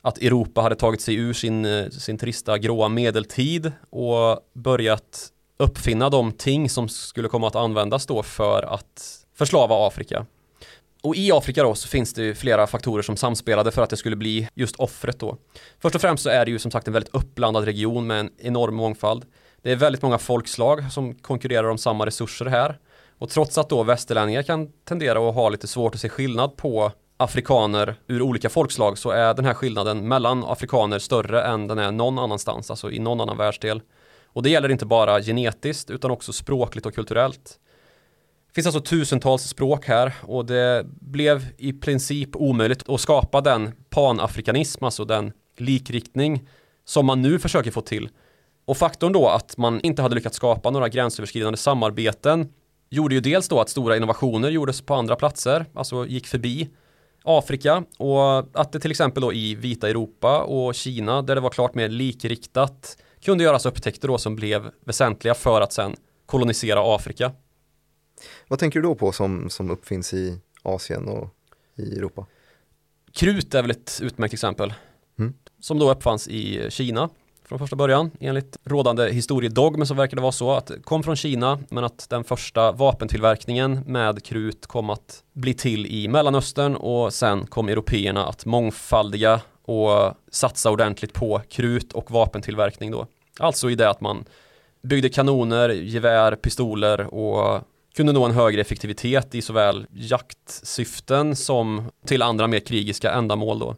att 0.01 0.17
Europa 0.17 0.61
hade 0.61 0.75
tagit 0.75 1.01
sig 1.01 1.15
ur 1.15 1.33
sin, 1.33 1.91
sin 1.91 2.17
trista 2.17 2.57
gråa 2.57 2.89
medeltid 2.89 3.71
och 3.89 4.39
börjat 4.53 5.31
uppfinna 5.57 6.09
de 6.09 6.31
ting 6.31 6.69
som 6.69 6.89
skulle 6.89 7.27
komma 7.27 7.47
att 7.47 7.55
användas 7.55 8.05
då 8.05 8.23
för 8.23 8.63
att 8.63 9.25
förslava 9.35 9.87
Afrika. 9.87 10.25
Och 11.03 11.15
i 11.15 11.31
Afrika 11.31 11.63
då 11.63 11.75
så 11.75 11.87
finns 11.87 12.13
det 12.13 12.23
ju 12.23 12.35
flera 12.35 12.67
faktorer 12.67 13.01
som 13.01 13.17
samspelade 13.17 13.71
för 13.71 13.81
att 13.81 13.89
det 13.89 13.97
skulle 13.97 14.15
bli 14.15 14.47
just 14.53 14.75
offret 14.75 15.19
då. 15.19 15.37
Först 15.79 15.95
och 15.95 16.01
främst 16.01 16.23
så 16.23 16.29
är 16.29 16.45
det 16.45 16.51
ju 16.51 16.59
som 16.59 16.71
sagt 16.71 16.87
en 16.87 16.93
väldigt 16.93 17.15
uppblandad 17.15 17.63
region 17.63 18.07
med 18.07 18.19
en 18.19 18.29
enorm 18.37 18.75
mångfald. 18.75 19.25
Det 19.61 19.71
är 19.71 19.75
väldigt 19.75 20.01
många 20.01 20.17
folkslag 20.17 20.91
som 20.91 21.15
konkurrerar 21.15 21.69
om 21.69 21.77
samma 21.77 22.05
resurser 22.05 22.45
här. 22.45 22.79
Och 23.17 23.29
trots 23.29 23.57
att 23.57 23.69
då 23.69 23.83
västerlänningar 23.83 24.43
kan 24.43 24.71
tendera 24.85 25.29
att 25.29 25.35
ha 25.35 25.49
lite 25.49 25.67
svårt 25.67 25.95
att 25.95 26.01
se 26.01 26.09
skillnad 26.09 26.57
på 26.57 26.91
afrikaner 27.17 27.95
ur 28.07 28.21
olika 28.21 28.49
folkslag 28.49 28.97
så 28.97 29.09
är 29.09 29.33
den 29.33 29.45
här 29.45 29.53
skillnaden 29.53 30.07
mellan 30.07 30.43
afrikaner 30.43 30.99
större 30.99 31.43
än 31.43 31.67
den 31.67 31.79
är 31.79 31.91
någon 31.91 32.19
annanstans, 32.19 32.69
alltså 32.69 32.91
i 32.91 32.99
någon 32.99 33.21
annan 33.21 33.37
världsdel. 33.37 33.81
Och 34.25 34.43
det 34.43 34.49
gäller 34.49 34.69
inte 34.69 34.85
bara 34.85 35.21
genetiskt 35.21 35.89
utan 35.89 36.11
också 36.11 36.33
språkligt 36.33 36.85
och 36.85 36.95
kulturellt. 36.95 37.59
Det 38.51 38.55
finns 38.55 38.67
alltså 38.67 38.81
tusentals 38.81 39.43
språk 39.43 39.85
här 39.85 40.13
och 40.21 40.45
det 40.45 40.85
blev 41.01 41.45
i 41.57 41.73
princip 41.73 42.35
omöjligt 42.35 42.89
att 42.89 43.01
skapa 43.01 43.41
den 43.41 43.71
panafrikanism, 43.89 44.85
alltså 44.85 45.05
den 45.05 45.31
likriktning 45.57 46.47
som 46.85 47.05
man 47.05 47.21
nu 47.21 47.39
försöker 47.39 47.71
få 47.71 47.81
till. 47.81 48.09
Och 48.65 48.77
faktorn 48.77 49.11
då 49.13 49.29
att 49.29 49.57
man 49.57 49.81
inte 49.81 50.01
hade 50.01 50.15
lyckats 50.15 50.37
skapa 50.37 50.69
några 50.69 50.89
gränsöverskridande 50.89 51.57
samarbeten 51.57 52.53
gjorde 52.89 53.15
ju 53.15 53.21
dels 53.21 53.47
då 53.47 53.59
att 53.59 53.69
stora 53.69 53.97
innovationer 53.97 54.49
gjordes 54.49 54.81
på 54.81 54.93
andra 54.93 55.15
platser, 55.15 55.65
alltså 55.73 56.05
gick 56.05 56.27
förbi 56.27 56.69
Afrika 57.23 57.83
och 57.97 58.59
att 58.59 58.71
det 58.71 58.79
till 58.79 58.91
exempel 58.91 59.21
då 59.21 59.33
i 59.33 59.55
vita 59.55 59.89
Europa 59.89 60.41
och 60.43 60.75
Kina 60.75 61.21
där 61.21 61.35
det 61.35 61.41
var 61.41 61.49
klart 61.49 61.75
mer 61.75 61.89
likriktat 61.89 62.97
kunde 63.21 63.43
göras 63.43 63.65
upptäckter 63.65 64.07
då 64.07 64.17
som 64.17 64.35
blev 64.35 64.71
väsentliga 64.85 65.33
för 65.33 65.61
att 65.61 65.73
sen 65.73 65.95
kolonisera 66.25 66.95
Afrika. 66.95 67.31
Vad 68.47 68.59
tänker 68.59 68.79
du 68.79 68.83
då 68.83 68.95
på 68.95 69.11
som, 69.11 69.49
som 69.49 69.71
uppfinns 69.71 70.13
i 70.13 70.39
Asien 70.63 71.07
och 71.07 71.29
i 71.75 71.97
Europa? 71.97 72.25
Krut 73.13 73.55
är 73.55 73.61
väl 73.61 73.71
ett 73.71 73.99
utmärkt 74.03 74.33
exempel. 74.33 74.73
Mm. 75.19 75.33
Som 75.59 75.79
då 75.79 75.91
uppfanns 75.91 76.27
i 76.27 76.67
Kina 76.69 77.09
från 77.51 77.59
första 77.59 77.75
början. 77.75 78.11
Enligt 78.19 78.57
rådande 78.63 79.11
historiedogm 79.11 79.85
så 79.85 79.93
verkar 79.93 80.15
det 80.15 80.21
vara 80.21 80.31
så 80.31 80.51
att 80.51 80.65
det 80.67 80.79
kom 80.83 81.03
från 81.03 81.15
Kina 81.15 81.59
men 81.69 81.83
att 81.83 82.09
den 82.09 82.23
första 82.23 82.71
vapentillverkningen 82.71 83.79
med 83.85 84.23
krut 84.23 84.67
kom 84.67 84.89
att 84.89 85.23
bli 85.33 85.53
till 85.53 85.85
i 85.85 86.07
Mellanöstern 86.07 86.75
och 86.75 87.13
sen 87.13 87.45
kom 87.45 87.69
européerna 87.69 88.25
att 88.25 88.45
mångfaldiga 88.45 89.41
och 89.65 90.13
satsa 90.31 90.71
ordentligt 90.71 91.13
på 91.13 91.41
krut 91.49 91.93
och 91.93 92.11
vapentillverkning 92.11 92.91
då. 92.91 93.07
Alltså 93.39 93.69
i 93.69 93.75
det 93.75 93.89
att 93.89 94.01
man 94.01 94.25
byggde 94.81 95.09
kanoner, 95.09 95.69
gevär, 95.69 96.35
pistoler 96.35 97.13
och 97.13 97.61
kunde 97.95 98.13
nå 98.13 98.25
en 98.25 98.31
högre 98.31 98.61
effektivitet 98.61 99.35
i 99.35 99.41
såväl 99.41 99.87
jaktsyften 99.91 101.35
som 101.35 101.91
till 102.05 102.21
andra 102.21 102.47
mer 102.47 102.59
krigiska 102.59 103.11
ändamål 103.11 103.59
då. 103.59 103.75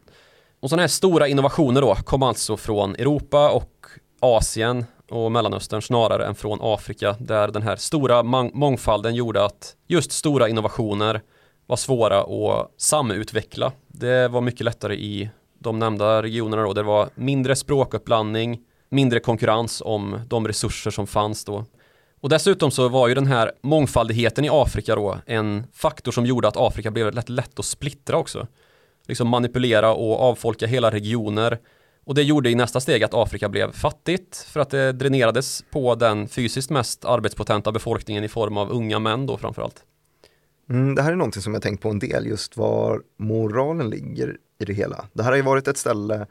Och 0.59 0.69
sådana 0.69 0.83
här 0.83 0.87
stora 0.87 1.27
innovationer 1.27 1.81
då 1.81 1.95
kom 1.95 2.23
alltså 2.23 2.57
från 2.57 2.95
Europa 2.95 3.49
och 3.49 3.85
Asien 4.19 4.85
och 5.09 5.31
Mellanöstern 5.31 5.81
snarare 5.81 6.25
än 6.25 6.35
från 6.35 6.59
Afrika 6.61 7.15
där 7.19 7.47
den 7.47 7.61
här 7.61 7.75
stora 7.75 8.23
mångfalden 8.53 9.15
gjorde 9.15 9.45
att 9.45 9.75
just 9.87 10.11
stora 10.11 10.49
innovationer 10.49 11.21
var 11.65 11.77
svåra 11.77 12.19
att 12.19 12.71
samutveckla. 12.77 13.71
Det 13.87 14.27
var 14.27 14.41
mycket 14.41 14.65
lättare 14.65 14.95
i 14.95 15.29
de 15.59 15.79
nämnda 15.79 16.23
regionerna 16.23 16.63
då. 16.63 16.73
Det 16.73 16.83
var 16.83 17.09
mindre 17.15 17.55
språkuppblandning, 17.55 18.59
mindre 18.89 19.19
konkurrens 19.19 19.81
om 19.85 20.19
de 20.27 20.47
resurser 20.47 20.91
som 20.91 21.07
fanns 21.07 21.45
då. 21.45 21.65
Och 22.23 22.29
dessutom 22.29 22.71
så 22.71 22.89
var 22.89 23.07
ju 23.07 23.13
den 23.13 23.27
här 23.27 23.51
mångfaldigheten 23.61 24.45
i 24.45 24.49
Afrika 24.51 24.95
då 24.95 25.17
en 25.25 25.63
faktor 25.73 26.11
som 26.11 26.25
gjorde 26.25 26.47
att 26.47 26.57
Afrika 26.57 26.91
blev 26.91 27.13
lätt 27.13 27.29
lätt 27.29 27.59
att 27.59 27.65
splittra 27.65 28.17
också 28.17 28.47
liksom 29.07 29.27
manipulera 29.27 29.93
och 29.93 30.21
avfolka 30.21 30.67
hela 30.67 30.91
regioner 30.91 31.59
Och 32.05 32.15
det 32.15 32.23
gjorde 32.23 32.49
i 32.49 32.55
nästa 32.55 32.79
steg 32.79 33.03
att 33.03 33.13
Afrika 33.13 33.49
blev 33.49 33.71
fattigt 33.71 34.37
för 34.37 34.59
att 34.59 34.69
det 34.69 34.91
dränerades 34.91 35.63
på 35.71 35.95
den 35.95 36.27
fysiskt 36.27 36.69
mest 36.69 37.05
arbetspotenta 37.05 37.71
befolkningen 37.71 38.23
i 38.23 38.27
form 38.27 38.57
av 38.57 38.71
unga 38.71 38.99
män 38.99 39.25
då 39.25 39.37
framförallt. 39.37 39.83
Mm, 40.69 40.95
det 40.95 41.01
här 41.01 41.11
är 41.11 41.15
någonting 41.15 41.41
som 41.41 41.53
jag 41.53 41.63
tänkt 41.63 41.81
på 41.81 41.89
en 41.89 41.99
del, 41.99 42.25
just 42.25 42.57
var 42.57 43.01
moralen 43.19 43.89
ligger 43.89 44.37
i 44.59 44.65
det 44.65 44.73
hela. 44.73 45.05
Det 45.13 45.23
här 45.23 45.29
har 45.29 45.37
ju 45.37 45.43
varit 45.43 45.67
ett 45.67 45.77
ställe 45.77 46.27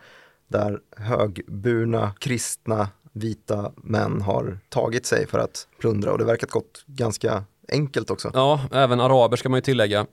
där 0.48 0.78
högburna 0.96 2.14
kristna 2.18 2.88
vita 3.12 3.72
män 3.76 4.22
har 4.22 4.58
tagit 4.68 5.06
sig 5.06 5.26
för 5.26 5.38
att 5.38 5.68
plundra 5.80 6.12
och 6.12 6.18
det 6.18 6.24
verkat 6.24 6.50
gått 6.50 6.84
ganska 6.86 7.44
enkelt 7.72 8.10
också. 8.10 8.30
Ja, 8.34 8.60
även 8.72 9.00
araber 9.00 9.36
ska 9.36 9.48
man 9.48 9.56
ju 9.56 9.62
tillägga. 9.62 10.06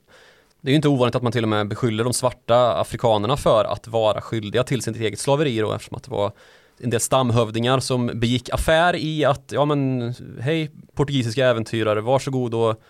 Det 0.61 0.69
är 0.69 0.71
ju 0.71 0.75
inte 0.75 0.87
ovanligt 0.87 1.15
att 1.15 1.23
man 1.23 1.31
till 1.31 1.43
och 1.43 1.49
med 1.49 1.67
beskyller 1.67 2.03
de 2.03 2.13
svarta 2.13 2.81
afrikanerna 2.81 3.37
för 3.37 3.65
att 3.65 3.87
vara 3.87 4.21
skyldiga 4.21 4.63
till 4.63 4.81
sitt 4.81 4.95
eget 4.95 5.19
slaveri 5.19 5.59
då 5.59 5.73
eftersom 5.73 5.97
att 5.97 6.03
det 6.03 6.11
var 6.11 6.31
en 6.79 6.89
del 6.89 6.99
stamhövdingar 6.99 7.79
som 7.79 8.11
begick 8.13 8.49
affär 8.49 8.95
i 8.95 9.25
att 9.25 9.51
ja 9.51 9.65
men 9.65 10.13
hej 10.39 10.71
portugisiska 10.93 11.47
äventyrare 11.47 12.01
varsågod 12.01 12.53
och 12.53 12.81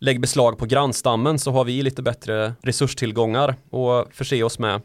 lägg 0.00 0.20
beslag 0.20 0.58
på 0.58 0.66
grannstammen 0.66 1.38
så 1.38 1.50
har 1.50 1.64
vi 1.64 1.82
lite 1.82 2.02
bättre 2.02 2.54
resurstillgångar 2.62 3.54
och 3.70 4.06
förse 4.12 4.42
oss 4.42 4.58
med. 4.58 4.80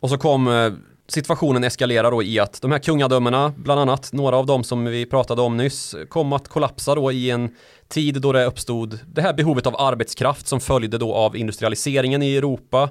Och 0.00 0.10
så 0.10 0.18
kom 0.18 0.48
eh, 0.48 0.72
situationen 1.08 1.64
eskalerar 1.64 2.10
då 2.10 2.22
i 2.22 2.38
att 2.38 2.62
de 2.62 2.72
här 2.72 2.78
kungadömena, 2.78 3.52
bland 3.56 3.80
annat 3.80 4.12
några 4.12 4.36
av 4.36 4.46
dem 4.46 4.64
som 4.64 4.84
vi 4.84 5.06
pratade 5.06 5.42
om 5.42 5.56
nyss, 5.56 5.94
kom 6.08 6.32
att 6.32 6.48
kollapsa 6.48 6.94
då 6.94 7.12
i 7.12 7.30
en 7.30 7.54
tid 7.88 8.20
då 8.20 8.32
det 8.32 8.44
uppstod 8.44 8.98
det 9.06 9.22
här 9.22 9.32
behovet 9.32 9.66
av 9.66 9.76
arbetskraft 9.80 10.46
som 10.46 10.60
följde 10.60 10.98
då 10.98 11.14
av 11.14 11.36
industrialiseringen 11.36 12.22
i 12.22 12.36
Europa 12.36 12.90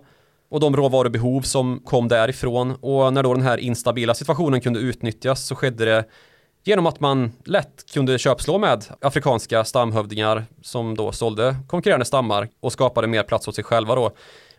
och 0.49 0.59
de 0.59 0.75
råvarubehov 0.75 1.41
som 1.41 1.79
kom 1.85 2.07
därifrån. 2.07 2.71
Och 2.71 3.13
när 3.13 3.23
då 3.23 3.33
den 3.33 3.43
här 3.43 3.57
instabila 3.57 4.13
situationen 4.13 4.61
kunde 4.61 4.79
utnyttjas 4.79 5.47
så 5.47 5.55
skedde 5.55 5.85
det 5.85 6.05
genom 6.63 6.85
att 6.85 6.99
man 6.99 7.31
lätt 7.45 7.91
kunde 7.93 8.19
köpslå 8.19 8.57
med 8.57 8.85
afrikanska 9.01 9.63
stamhövdingar 9.63 10.45
som 10.61 10.95
då 10.95 11.11
sålde 11.11 11.55
konkurrerande 11.67 12.05
stammar 12.05 12.49
och 12.59 12.71
skapade 12.71 13.07
mer 13.07 13.23
plats 13.23 13.47
åt 13.47 13.55
sig 13.55 13.63
själva 13.63 13.95
då 13.95 14.11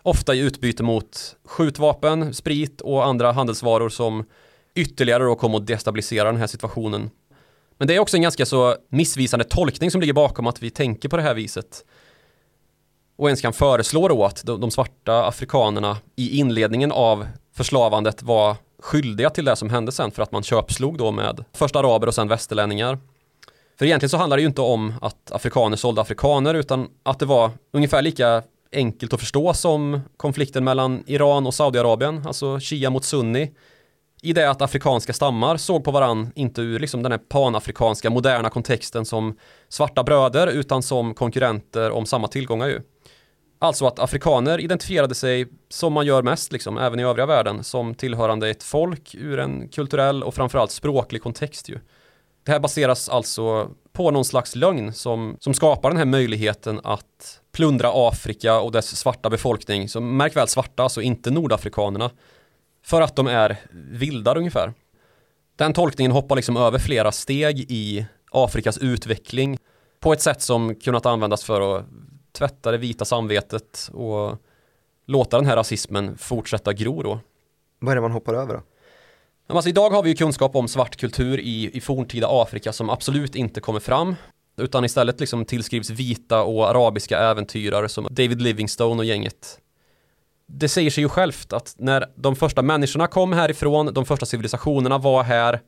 ofta 0.09 0.35
i 0.35 0.39
utbyte 0.39 0.83
mot 0.83 1.37
skjutvapen, 1.45 2.35
sprit 2.35 2.81
och 2.81 3.07
andra 3.07 3.33
handelsvaror 3.33 3.89
som 3.89 4.25
ytterligare 4.75 5.25
då 5.25 5.35
kom 5.35 5.55
att 5.55 5.67
destabilisera 5.67 6.25
den 6.25 6.41
här 6.41 6.47
situationen. 6.47 7.11
Men 7.79 7.89
det 7.89 7.97
är 7.97 7.99
också 7.99 8.17
en 8.17 8.23
ganska 8.23 8.47
så 8.47 8.77
missvisande 8.89 9.45
tolkning 9.45 9.91
som 9.91 10.01
ligger 10.01 10.15
bakom 10.15 10.47
att 10.47 10.63
vi 10.63 10.71
tänker 10.71 11.09
på 11.09 11.17
det 11.17 11.23
här 11.23 11.35
viset. 11.35 11.85
Och 13.17 13.29
ens 13.29 13.41
kan 13.41 13.53
föreslå 13.53 14.09
då 14.09 14.25
att 14.25 14.45
de 14.45 14.71
svarta 14.71 15.27
afrikanerna 15.27 15.97
i 16.17 16.39
inledningen 16.39 16.93
av 16.93 17.27
förslavandet 17.55 18.23
var 18.23 18.57
skyldiga 18.79 19.31
till 19.31 19.45
det 19.45 19.57
som 19.57 19.71
hände 19.71 19.93
sen 19.93 20.11
för 20.11 20.23
att 20.23 20.33
man 20.33 20.43
köpslog 20.43 20.99
då 20.99 21.11
med 21.11 21.45
först 21.53 21.77
araber 21.77 22.07
och 22.07 22.15
sen 22.15 22.29
västerlänningar. 22.29 22.99
För 23.79 23.85
egentligen 23.85 24.11
så 24.11 24.17
handlar 24.17 24.37
det 24.37 24.41
ju 24.41 24.49
inte 24.49 24.61
om 24.61 24.95
att 25.01 25.33
afrikaner 25.33 25.77
sålde 25.77 26.01
afrikaner 26.01 26.55
utan 26.55 26.89
att 27.03 27.19
det 27.19 27.27
var 27.27 27.51
ungefär 27.73 28.03
lika 28.03 28.43
enkelt 28.73 29.13
att 29.13 29.21
förstå 29.21 29.55
som 29.55 30.01
konflikten 30.17 30.65
mellan 30.65 31.03
Iran 31.07 31.47
och 31.47 31.55
Saudiarabien, 31.55 32.23
alltså 32.27 32.61
Shia 32.61 32.91
mot 32.91 33.05
Sunni. 33.05 33.55
I 34.23 34.33
det 34.33 34.51
att 34.51 34.63
afrikanska 34.63 35.13
stammar 35.13 35.57
såg 35.57 35.85
på 35.85 35.91
varann, 35.91 36.33
inte 36.35 36.61
ur 36.61 36.79
liksom 36.79 37.03
den 37.03 37.13
här 37.13 37.19
panafrikanska 37.19 38.11
moderna 38.11 38.51
kontexten 38.51 39.05
som 39.05 39.37
svarta 39.69 40.03
bröder, 40.03 40.47
utan 40.47 40.83
som 40.83 41.15
konkurrenter 41.15 41.91
om 41.91 42.07
samma 42.07 42.29
tillgångar 42.29 42.67
ju. 42.67 42.81
Alltså 43.59 43.87
att 43.87 43.99
afrikaner 43.99 44.61
identifierade 44.61 45.15
sig 45.15 45.47
som 45.69 45.93
man 45.93 46.07
gör 46.07 46.23
mest, 46.23 46.53
liksom, 46.53 46.79
även 46.79 47.01
i 47.01 47.05
övriga 47.05 47.27
världen, 47.27 47.65
som 47.65 47.95
tillhörande 47.95 48.51
ett 48.51 48.63
folk 48.63 49.15
ur 49.15 49.39
en 49.39 49.69
kulturell 49.69 50.23
och 50.23 50.35
framförallt 50.35 50.71
språklig 50.71 51.23
kontext 51.23 51.69
ju. 51.69 51.79
Det 52.45 52.53
här 52.53 52.61
baseras 52.61 53.09
alltså 53.09 53.71
på 53.93 54.11
någon 54.11 54.25
slags 54.25 54.57
lögn 54.57 54.93
som, 54.93 55.37
som 55.41 55.55
skapar 55.55 55.91
den 55.91 55.99
här 55.99 56.05
möjligheten 56.05 56.81
att 56.85 57.41
plundra 57.53 57.91
Afrika 57.95 58.61
och 58.61 58.73
dess 58.73 58.97
svarta 58.97 59.31
befolkning, 59.31 59.89
så 59.89 60.01
märk 60.01 60.37
väl 60.37 60.49
svarta, 60.49 60.83
alltså 60.83 61.03
inte 61.03 61.31
nordafrikanerna, 61.31 62.11
för 62.85 63.01
att 63.01 63.17
de 63.17 63.27
är 63.27 63.57
vildar 63.73 64.37
ungefär. 64.39 64.73
Den 65.57 65.73
tolkningen 65.73 66.13
hoppar 66.13 66.37
liksom 66.37 66.57
över 66.57 66.79
flera 66.79 67.13
steg 67.13 67.59
i 67.59 68.07
Afrikas 68.31 68.79
utveckling 68.79 69.59
på 70.01 70.13
ett 70.13 70.23
sätt 70.23 70.43
som 70.43 70.75
kunnat 70.75 71.07
användas 71.07 71.45
för 71.45 71.77
att 71.77 71.85
tvätta 72.33 72.71
det 72.71 72.79
vita 72.79 73.05
samvetet 73.05 73.91
och 73.93 74.37
låta 75.07 75.37
den 75.37 75.47
här 75.47 75.57
rasismen 75.57 76.19
fortsätta 76.19 76.73
gro 76.73 77.03
då. 77.03 77.21
Vad 77.79 77.93
är 77.93 77.97
det 77.97 78.03
man 78.03 78.13
hoppar 78.13 78.35
över 78.35 78.55
då? 78.55 78.63
Alltså, 79.57 79.69
idag 79.69 79.91
har 79.91 80.03
vi 80.03 80.09
ju 80.09 80.17
kunskap 80.17 80.57
om 80.57 80.69
svart 80.69 80.97
kultur 80.97 81.41
i, 81.41 81.71
i 81.77 81.81
forntida 81.81 82.27
Afrika 82.31 82.73
som 82.73 82.91
absolut 82.91 83.35
inte 83.35 83.61
kommer 83.61 83.81
fram 83.81 84.15
utan 84.59 84.85
istället 84.85 85.21
liksom 85.21 85.45
tillskrivs 85.45 85.91
vita 85.91 86.43
och 86.43 86.69
arabiska 86.71 87.19
äventyrare 87.19 87.89
som 87.89 88.07
David 88.11 88.43
Livingstone 88.43 88.99
och 88.99 89.05
gänget. 89.05 89.59
Det 90.47 90.69
säger 90.69 90.91
sig 90.91 91.05
ju 91.05 91.09
självt 91.09 91.53
att 91.53 91.75
när 91.79 92.07
de 92.17 92.37
första 92.37 92.63
människorna 92.63 93.07
kom 93.07 93.33
härifrån, 93.33 93.95
de 93.95 94.07
första 94.07 94.27
civilisationerna 94.27 94.99
var 94.99 95.23
här, 95.23 95.61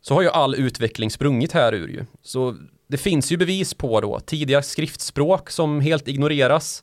så 0.00 0.14
har 0.14 0.22
ju 0.22 0.28
all 0.28 0.54
utveckling 0.54 1.10
sprungit 1.10 1.52
här 1.52 1.72
ur 1.72 1.88
ju. 1.88 2.04
Så 2.22 2.56
det 2.88 2.96
finns 2.96 3.32
ju 3.32 3.36
bevis 3.36 3.74
på 3.74 4.00
då 4.00 4.20
tidiga 4.20 4.62
skriftspråk 4.62 5.50
som 5.50 5.80
helt 5.80 6.08
ignoreras 6.08 6.82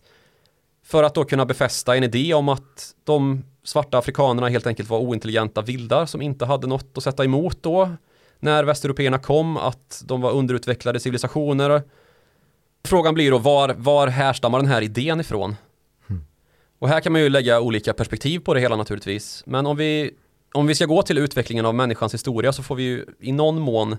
för 0.83 1.03
att 1.03 1.13
då 1.13 1.25
kunna 1.25 1.45
befästa 1.45 1.95
en 1.95 2.03
idé 2.03 2.33
om 2.33 2.49
att 2.49 2.95
de 3.03 3.43
svarta 3.63 3.97
afrikanerna 3.97 4.49
helt 4.49 4.67
enkelt 4.67 4.89
var 4.89 4.99
ointelligenta 4.99 5.61
vildar 5.61 6.05
som 6.05 6.21
inte 6.21 6.45
hade 6.45 6.67
något 6.67 6.97
att 6.97 7.03
sätta 7.03 7.23
emot 7.23 7.63
då 7.63 7.89
när 8.39 8.63
västeuropeerna 8.63 9.19
kom 9.19 9.57
att 9.57 10.03
de 10.05 10.21
var 10.21 10.31
underutvecklade 10.31 10.99
civilisationer. 10.99 11.81
Frågan 12.85 13.13
blir 13.13 13.31
då 13.31 13.37
var, 13.37 13.73
var 13.77 14.07
härstammar 14.07 14.59
den 14.59 14.67
här 14.67 14.81
idén 14.81 15.19
ifrån? 15.19 15.55
Mm. 16.09 16.25
Och 16.79 16.89
här 16.89 16.99
kan 16.99 17.11
man 17.11 17.21
ju 17.21 17.29
lägga 17.29 17.61
olika 17.61 17.93
perspektiv 17.93 18.39
på 18.39 18.53
det 18.53 18.59
hela 18.59 18.75
naturligtvis. 18.75 19.43
Men 19.45 19.65
om 19.65 19.77
vi, 19.77 20.11
om 20.53 20.67
vi 20.67 20.75
ska 20.75 20.85
gå 20.85 21.01
till 21.01 21.17
utvecklingen 21.17 21.65
av 21.65 21.75
människans 21.75 22.13
historia 22.13 22.53
så 22.53 22.63
får 22.63 22.75
vi 22.75 22.83
ju 22.83 23.05
i 23.19 23.31
någon 23.31 23.59
mån 23.59 23.97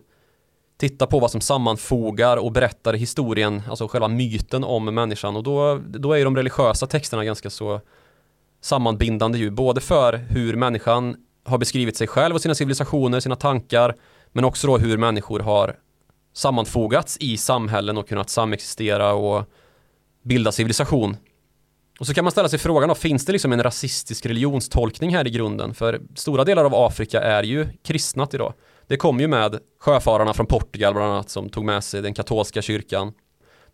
titta 0.76 1.06
på 1.06 1.18
vad 1.20 1.30
som 1.30 1.40
sammanfogar 1.40 2.36
och 2.36 2.52
berättar 2.52 2.94
historien, 2.94 3.62
alltså 3.68 3.88
själva 3.88 4.08
myten 4.08 4.64
om 4.64 4.84
människan 4.84 5.36
och 5.36 5.42
då, 5.42 5.80
då 5.86 6.12
är 6.12 6.18
ju 6.18 6.24
de 6.24 6.36
religiösa 6.36 6.86
texterna 6.86 7.24
ganska 7.24 7.50
så 7.50 7.80
sammanbindande 8.60 9.38
ju, 9.38 9.50
både 9.50 9.80
för 9.80 10.12
hur 10.12 10.56
människan 10.56 11.16
har 11.44 11.58
beskrivit 11.58 11.96
sig 11.96 12.06
själv 12.06 12.34
och 12.34 12.40
sina 12.40 12.54
civilisationer, 12.54 13.20
sina 13.20 13.36
tankar 13.36 13.94
men 14.32 14.44
också 14.44 14.66
då 14.66 14.78
hur 14.78 14.98
människor 14.98 15.40
har 15.40 15.76
sammanfogats 16.32 17.16
i 17.20 17.36
samhällen 17.36 17.98
och 17.98 18.08
kunnat 18.08 18.30
samexistera 18.30 19.12
och 19.12 19.44
bilda 20.22 20.52
civilisation. 20.52 21.16
Och 22.00 22.06
så 22.06 22.14
kan 22.14 22.24
man 22.24 22.30
ställa 22.30 22.48
sig 22.48 22.58
frågan 22.58 22.88
då, 22.88 22.94
finns 22.94 23.24
det 23.24 23.32
liksom 23.32 23.52
en 23.52 23.62
rasistisk 23.62 24.26
religionstolkning 24.26 25.14
här 25.14 25.26
i 25.26 25.30
grunden? 25.30 25.74
För 25.74 26.00
stora 26.14 26.44
delar 26.44 26.64
av 26.64 26.74
Afrika 26.74 27.20
är 27.20 27.42
ju 27.42 27.66
kristnat 27.82 28.34
idag. 28.34 28.54
Det 28.86 28.96
kom 28.96 29.20
ju 29.20 29.28
med 29.28 29.58
sjöfararna 29.80 30.34
från 30.34 30.46
Portugal 30.46 30.94
bland 30.94 31.12
annat 31.12 31.30
som 31.30 31.48
tog 31.48 31.64
med 31.64 31.84
sig 31.84 32.02
den 32.02 32.14
katolska 32.14 32.62
kyrkan. 32.62 33.12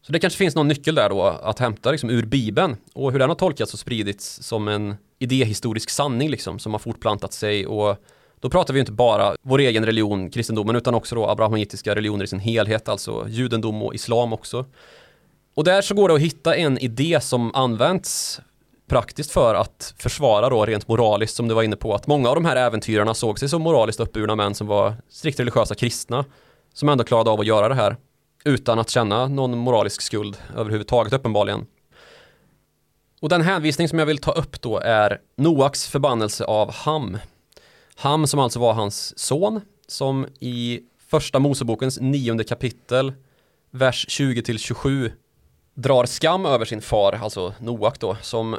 Så 0.03 0.13
det 0.13 0.19
kanske 0.19 0.39
finns 0.39 0.55
någon 0.55 0.69
nyckel 0.69 0.95
där 0.95 1.11
då 1.11 1.23
att 1.23 1.59
hämta 1.59 1.91
liksom 1.91 2.11
ur 2.11 2.27
Bibeln 2.27 2.77
och 2.95 3.13
hur 3.13 3.19
den 3.19 3.29
har 3.29 3.37
tolkats 3.37 3.73
och 3.73 3.79
spridits 3.79 4.43
som 4.43 4.69
en 4.69 4.95
idéhistorisk 5.19 5.91
sanning 5.91 6.31
liksom 6.31 6.59
som 6.59 6.73
har 6.73 6.79
fortplantat 6.79 7.33
sig 7.33 7.67
och 7.67 7.97
då 8.41 8.51
pratar 8.51 8.75
vi 8.75 8.81
inte 8.81 8.93
bara 8.93 9.37
vår 9.43 9.59
egen 9.59 9.87
religion, 9.87 10.31
kristendomen, 10.31 10.77
utan 10.77 10.95
också 10.95 11.15
då 11.15 11.27
abrahamitiska 11.29 11.95
religioner 11.95 12.25
i 12.25 12.27
sin 12.27 12.39
helhet, 12.39 12.89
alltså 12.89 13.27
judendom 13.29 13.83
och 13.83 13.95
islam 13.95 14.33
också. 14.33 14.65
Och 15.55 15.65
där 15.65 15.83
så 15.83 15.95
går 15.95 16.09
det 16.09 16.15
att 16.15 16.21
hitta 16.21 16.57
en 16.57 16.79
idé 16.79 17.21
som 17.21 17.55
används 17.55 18.41
praktiskt 18.91 19.31
för 19.31 19.55
att 19.55 19.95
försvara 19.99 20.49
då 20.49 20.67
rent 20.67 20.89
moraliskt 20.89 21.37
som 21.37 21.49
du 21.49 21.55
var 21.55 21.63
inne 21.63 21.77
på 21.77 21.95
att 21.95 22.07
många 22.07 22.29
av 22.29 22.35
de 22.35 22.45
här 22.45 22.57
äventyrarna 22.57 23.15
såg 23.15 23.39
sig 23.39 23.49
som 23.49 23.63
moraliskt 23.63 24.01
uppburna 24.01 24.37
män 24.37 24.55
som 24.55 24.67
var 24.67 24.95
strikt 25.09 25.41
religiösa 25.41 25.75
kristna 25.75 26.25
som 26.75 26.89
ändå 26.89 27.05
klarade 27.05 27.31
av 27.31 27.41
att 27.41 27.47
göra 27.47 27.69
det 27.69 27.75
här 27.75 27.97
utan 28.45 28.79
att 28.79 28.91
känna 28.91 29.27
någon 29.29 29.59
moralisk 29.59 30.03
skuld 30.03 30.37
överhuvudtaget 30.57 31.13
uppenbarligen. 31.13 31.67
Och 33.21 33.29
den 33.29 33.43
hänvisning 33.43 33.89
som 33.89 33.99
jag 33.99 34.07
vill 34.07 34.19
ta 34.19 34.33
upp 34.33 34.61
då 34.61 34.79
är 34.79 35.21
Noaks 35.37 35.87
förbannelse 35.87 36.45
av 36.45 36.73
Ham 36.73 37.19
Ham 37.97 38.27
som 38.27 38.41
alltså 38.41 38.59
var 38.59 38.73
hans 38.73 39.19
son 39.19 39.61
som 39.89 40.27
i 40.41 40.81
första 41.11 41.39
Mosebokens 41.39 42.01
nionde 42.01 42.45
kapitel 42.45 43.13
vers 43.71 44.07
20 44.09 44.43
till 44.43 44.59
27 44.59 45.13
drar 45.75 46.05
skam 46.05 46.47
över 46.47 46.65
sin 46.65 46.81
far, 46.81 47.13
alltså 47.23 47.55
Noak 47.59 48.01
då, 48.01 48.17
som 48.23 48.57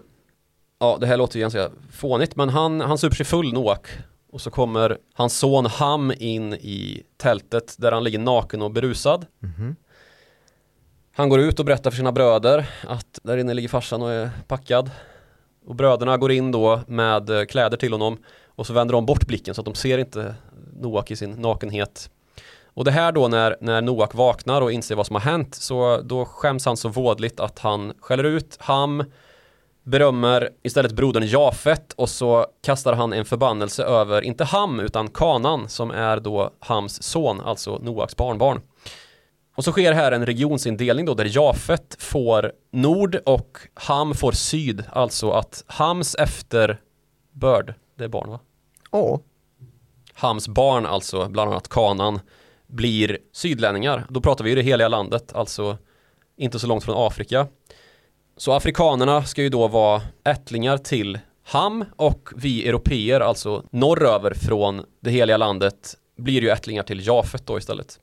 ja, 0.82 0.98
det 1.00 1.08
här 1.08 1.18
låter 1.18 1.36
ju 1.36 1.42
ganska 1.42 1.70
fånigt, 1.92 2.36
men 2.36 2.50
han, 2.50 2.82
han 2.82 2.98
super 2.98 3.16
sig 3.16 3.26
full 3.26 3.54
Noak 3.54 3.88
och 4.32 4.42
så 4.42 4.52
kommer 4.52 4.98
hans 5.14 5.40
son 5.40 5.66
Ham 5.66 6.14
in 6.18 6.54
i 6.54 7.04
tältet 7.18 7.76
där 7.78 7.92
han 7.92 8.04
ligger 8.04 8.20
naken 8.20 8.62
och 8.62 8.72
berusad. 8.72 9.26
Mm 9.44 9.56
-hmm. 9.56 9.76
Han 11.16 11.30
går 11.30 11.40
ut 11.40 11.60
och 11.60 11.66
berättar 11.66 11.92
för 11.92 11.98
sina 11.98 12.12
bröder 12.12 12.70
att 12.88 13.20
där 13.24 13.38
inne 13.38 13.54
ligger 13.54 13.70
farsan 13.70 14.02
och 14.02 14.12
är 14.12 14.30
packad. 14.48 14.92
Och 15.66 15.76
bröderna 15.76 16.18
går 16.18 16.32
in 16.32 16.52
då 16.52 16.82
med 16.88 17.50
kläder 17.50 17.78
till 17.78 17.92
honom 17.92 18.18
Och 18.48 18.68
så 18.68 18.74
vänder 18.74 18.94
de 18.94 19.06
bort 19.06 19.28
blicken 19.28 19.56
så 19.56 19.62
att 19.62 19.66
de 19.66 19.76
ser 19.76 19.98
inte 19.98 20.36
Noak 20.80 21.12
i 21.12 21.16
sin 21.16 21.32
nakenhet. 21.32 22.10
Och 22.74 22.86
det 22.86 22.92
här 22.92 23.12
då 23.12 23.28
när, 23.28 23.58
när 23.62 23.82
Noak 23.82 24.14
vaknar 24.14 24.62
och 24.62 24.72
inser 24.72 24.96
vad 24.96 25.08
som 25.08 25.16
har 25.16 25.22
hänt 25.22 25.56
så 25.56 26.02
då 26.04 26.26
skäms 26.26 26.66
han 26.66 26.78
så 26.78 26.90
vådligt 26.90 27.40
att 27.40 27.60
han 27.60 27.94
skäller 28.00 28.24
ut 28.24 28.58
Ham, 28.60 29.04
berömmer 29.84 30.50
istället 30.64 30.92
brodern 30.92 31.28
Jafet 31.28 31.94
och 31.94 32.10
så 32.10 32.46
kastar 32.64 32.94
han 32.94 33.14
en 33.14 33.26
förbannelse 33.26 33.84
över, 33.84 34.22
inte 34.22 34.44
Ham 34.44 34.80
utan 34.80 35.08
Kanan 35.08 35.70
som 35.70 35.92
är 35.92 36.20
då 36.20 36.54
Hams 36.60 37.04
son, 37.04 37.42
alltså 37.42 37.78
Noaks 37.78 38.16
barnbarn. 38.16 38.62
Och 39.56 39.64
så 39.64 39.72
sker 39.72 39.94
här 39.94 40.12
en 40.12 40.26
regionsindelning 40.26 41.06
då 41.06 41.14
där 41.14 41.38
Jafet 41.38 41.96
får 42.00 42.52
nord 42.72 43.16
och 43.26 43.58
Ham 43.74 44.14
får 44.14 44.32
syd, 44.32 44.84
alltså 44.92 45.32
att 45.32 45.64
Hams 45.68 46.16
efterbörd, 46.16 47.74
det 47.98 48.04
är 48.04 48.08
barn 48.08 48.30
va? 48.30 48.40
Ja. 48.92 49.20
Hams 50.14 50.48
barn, 50.48 50.86
alltså 50.86 51.30
bland 51.30 51.52
annat 51.52 51.68
Kanan, 51.68 52.20
blir 52.68 53.18
sydlänningar. 53.34 54.06
Då 54.10 54.22
pratar 54.22 54.44
vi 54.44 54.50
ju 54.50 54.56
det 54.56 54.62
heliga 54.62 54.88
landet, 54.88 55.34
alltså 55.34 55.78
inte 56.38 56.60
så 56.60 56.68
långt 56.68 56.84
från 56.84 57.08
Afrika. 57.08 57.48
Så 58.38 58.54
afrikanerna 58.54 59.24
ska 59.24 59.42
ju 59.42 59.50
då 59.50 59.68
vara 59.68 60.02
ättlingar 60.24 60.78
till 60.78 61.20
Ham 61.44 61.86
och 61.96 62.30
vi 62.36 62.68
europeer, 62.68 63.20
alltså 63.20 63.66
norröver 63.72 64.34
från 64.34 64.86
det 65.00 65.12
heliga 65.12 65.38
landet, 65.38 65.96
blir 66.18 66.42
ju 66.42 66.50
ättlingar 66.50 66.84
till 66.84 67.08
Jafet 67.08 67.48
då 67.48 67.58
istället. 67.58 68.00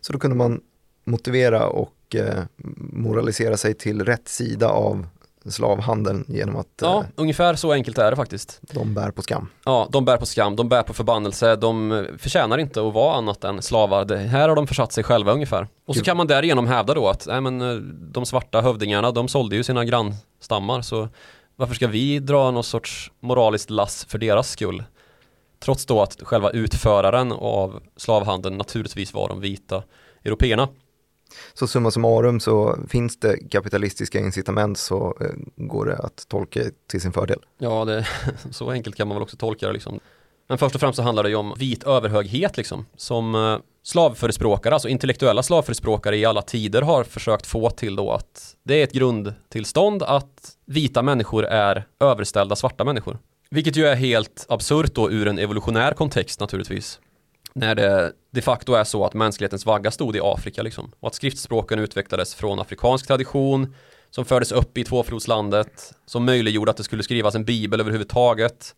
Så 0.00 0.12
då 0.12 0.18
kunde 0.18 0.36
man 0.36 0.60
motivera 1.04 1.66
och 1.66 2.14
eh, 2.14 2.44
moralisera 2.92 3.56
sig 3.56 3.74
till 3.74 4.04
rätt 4.04 4.28
sida 4.28 4.68
av 4.68 5.06
slavhandeln 5.52 6.24
genom 6.28 6.56
att 6.56 6.66
Ja, 6.80 7.00
eh, 7.00 7.06
ungefär 7.16 7.54
så 7.54 7.72
enkelt 7.72 7.98
är 7.98 8.10
det 8.10 8.16
faktiskt. 8.16 8.60
de 8.72 8.94
bär 8.94 9.10
på 9.10 9.22
skam. 9.22 9.48
Ja, 9.64 9.88
de 9.90 10.04
bär 10.04 10.16
på 10.16 10.26
skam, 10.26 10.56
de 10.56 10.68
bär 10.68 10.82
på 10.82 10.94
förbannelse, 10.94 11.56
de 11.56 12.06
förtjänar 12.18 12.58
inte 12.58 12.86
att 12.88 12.94
vara 12.94 13.16
annat 13.16 13.44
än 13.44 13.62
slavar. 13.62 14.04
Det 14.04 14.16
här 14.18 14.48
har 14.48 14.56
de 14.56 14.66
försatt 14.66 14.92
sig 14.92 15.04
själva 15.04 15.32
ungefär. 15.32 15.68
Och 15.86 15.96
så 15.96 16.02
kan 16.04 16.16
man 16.16 16.26
därigenom 16.26 16.66
hävda 16.66 16.94
då 16.94 17.08
att 17.08 17.26
nej, 17.26 17.40
men, 17.40 17.60
eh, 17.60 17.74
de 18.12 18.26
svarta 18.26 18.60
hövdingarna, 18.60 19.10
de 19.10 19.28
sålde 19.28 19.56
ju 19.56 19.62
sina 19.62 19.84
grannstammar, 19.84 20.82
så 20.82 21.08
varför 21.56 21.74
ska 21.74 21.86
vi 21.86 22.18
dra 22.18 22.50
någon 22.50 22.64
sorts 22.64 23.10
moraliskt 23.20 23.70
lass 23.70 24.04
för 24.04 24.18
deras 24.18 24.50
skull? 24.50 24.84
Trots 25.64 25.86
då 25.86 26.02
att 26.02 26.22
själva 26.22 26.50
utföraren 26.50 27.32
av 27.32 27.80
slavhandeln 27.96 28.56
naturligtvis 28.58 29.14
var 29.14 29.28
de 29.28 29.40
vita 29.40 29.82
européerna. 30.24 30.68
Så 31.54 31.66
summa 31.66 31.90
summarum 31.90 32.40
så 32.40 32.78
finns 32.88 33.20
det 33.20 33.50
kapitalistiska 33.50 34.18
incitament 34.18 34.78
så 34.78 35.16
eh, 35.20 35.26
går 35.56 35.86
det 35.86 35.96
att 35.96 36.28
tolka 36.28 36.60
till 36.90 37.00
sin 37.00 37.12
fördel. 37.12 37.38
Ja, 37.58 37.84
det, 37.84 38.06
så 38.50 38.70
enkelt 38.70 38.96
kan 38.96 39.08
man 39.08 39.16
väl 39.16 39.22
också 39.22 39.36
tolka 39.36 39.66
det 39.66 39.72
liksom. 39.72 40.00
Men 40.48 40.58
först 40.58 40.74
och 40.74 40.80
främst 40.80 40.96
så 40.96 41.02
handlar 41.02 41.22
det 41.22 41.28
ju 41.28 41.36
om 41.36 41.54
vit 41.58 41.84
överhöghet 41.84 42.56
liksom, 42.56 42.86
som 42.96 43.34
eh, 43.34 43.58
slavförespråkare, 43.82 44.74
alltså 44.74 44.88
intellektuella 44.88 45.42
slavförespråkare 45.42 46.16
i 46.16 46.24
alla 46.24 46.42
tider 46.42 46.82
har 46.82 47.04
försökt 47.04 47.46
få 47.46 47.70
till 47.70 47.96
då 47.96 48.12
att 48.12 48.56
det 48.62 48.74
är 48.80 48.84
ett 48.84 48.92
grundtillstånd 48.92 50.02
att 50.02 50.56
vita 50.66 51.02
människor 51.02 51.44
är 51.44 51.84
överställda 52.00 52.56
svarta 52.56 52.84
människor. 52.84 53.18
Vilket 53.50 53.76
ju 53.76 53.86
är 53.86 53.94
helt 53.94 54.46
absurt 54.48 54.94
då 54.94 55.10
ur 55.10 55.28
en 55.28 55.38
evolutionär 55.38 55.92
kontext 55.92 56.40
naturligtvis. 56.40 57.00
När 57.54 57.74
det 57.74 58.12
de 58.30 58.42
facto 58.42 58.72
är 58.74 58.84
så 58.84 59.04
att 59.04 59.14
mänsklighetens 59.14 59.66
vagga 59.66 59.90
stod 59.90 60.16
i 60.16 60.20
Afrika 60.22 60.62
liksom. 60.62 60.92
Och 61.00 61.08
att 61.08 61.14
skriftspråken 61.14 61.78
utvecklades 61.78 62.34
från 62.34 62.60
afrikansk 62.60 63.06
tradition 63.06 63.74
som 64.10 64.24
fördes 64.24 64.52
upp 64.52 64.78
i 64.78 64.84
tvåflodslandet, 64.84 65.92
som 66.06 66.24
möjliggjorde 66.24 66.70
att 66.70 66.76
det 66.76 66.84
skulle 66.84 67.02
skrivas 67.02 67.34
en 67.34 67.44
bibel 67.44 67.80
överhuvudtaget. 67.80 68.74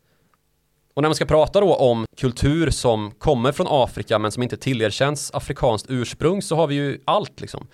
Och 0.95 1.03
när 1.03 1.09
man 1.09 1.15
ska 1.15 1.25
prata 1.25 1.61
då 1.61 1.75
om 1.75 2.07
kultur 2.17 2.71
som 2.71 3.11
kommer 3.11 3.53
från 3.53 3.67
Afrika 3.71 4.19
men 4.19 4.33
som 4.33 4.43
inte 4.43 4.57
tillerkänns 4.57 5.31
afrikanskt 5.35 5.87
ursprung 5.91 6.43
så 6.43 6.57
har 6.57 6.67
vi 6.67 6.75
ju 6.75 7.01
allt 7.05 7.41
liksom. 7.41 7.67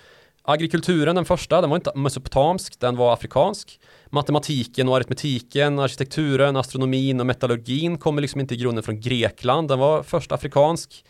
Agrikulturen, 0.42 1.16
den 1.16 1.24
första, 1.24 1.60
den 1.60 1.70
var 1.70 1.76
inte 1.76 1.92
mesopotamsk, 1.94 2.80
den 2.80 2.96
var 2.96 3.12
afrikansk. 3.12 3.80
Matematiken 4.14 4.88
och 4.88 4.96
aritmetiken, 4.96 5.78
arkitekturen, 5.78 6.56
astronomin 6.56 7.20
och 7.20 7.26
metallurgin 7.26 7.98
kommer 7.98 8.22
liksom 8.22 8.40
inte 8.40 8.54
i 8.54 8.56
grunden 8.56 8.84
från 8.84 9.00
Grekland, 9.00 9.68
den 9.68 9.78
var 9.78 10.02
först 10.02 10.32
afrikansk. 10.32 11.04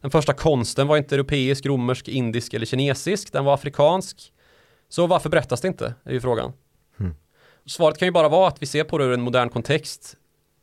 Den 0.00 0.10
första 0.10 0.32
konsten 0.32 0.86
var 0.86 0.96
inte 0.96 1.14
europeisk, 1.14 1.66
romersk, 1.66 2.08
indisk 2.08 2.54
eller 2.54 2.66
kinesisk, 2.66 3.32
den 3.32 3.44
var 3.44 3.54
afrikansk. 3.54 4.32
Så 4.88 5.06
varför 5.06 5.30
berättas 5.30 5.60
det 5.60 5.68
inte, 5.68 5.94
är 6.04 6.12
ju 6.12 6.20
frågan. 6.20 6.52
Mm. 7.00 7.14
Svaret 7.66 7.98
kan 7.98 8.08
ju 8.08 8.12
bara 8.12 8.28
vara 8.28 8.48
att 8.48 8.62
vi 8.62 8.66
ser 8.66 8.84
på 8.84 8.98
det 8.98 9.04
ur 9.04 9.12
en 9.12 9.22
modern 9.22 9.48
kontext, 9.48 10.16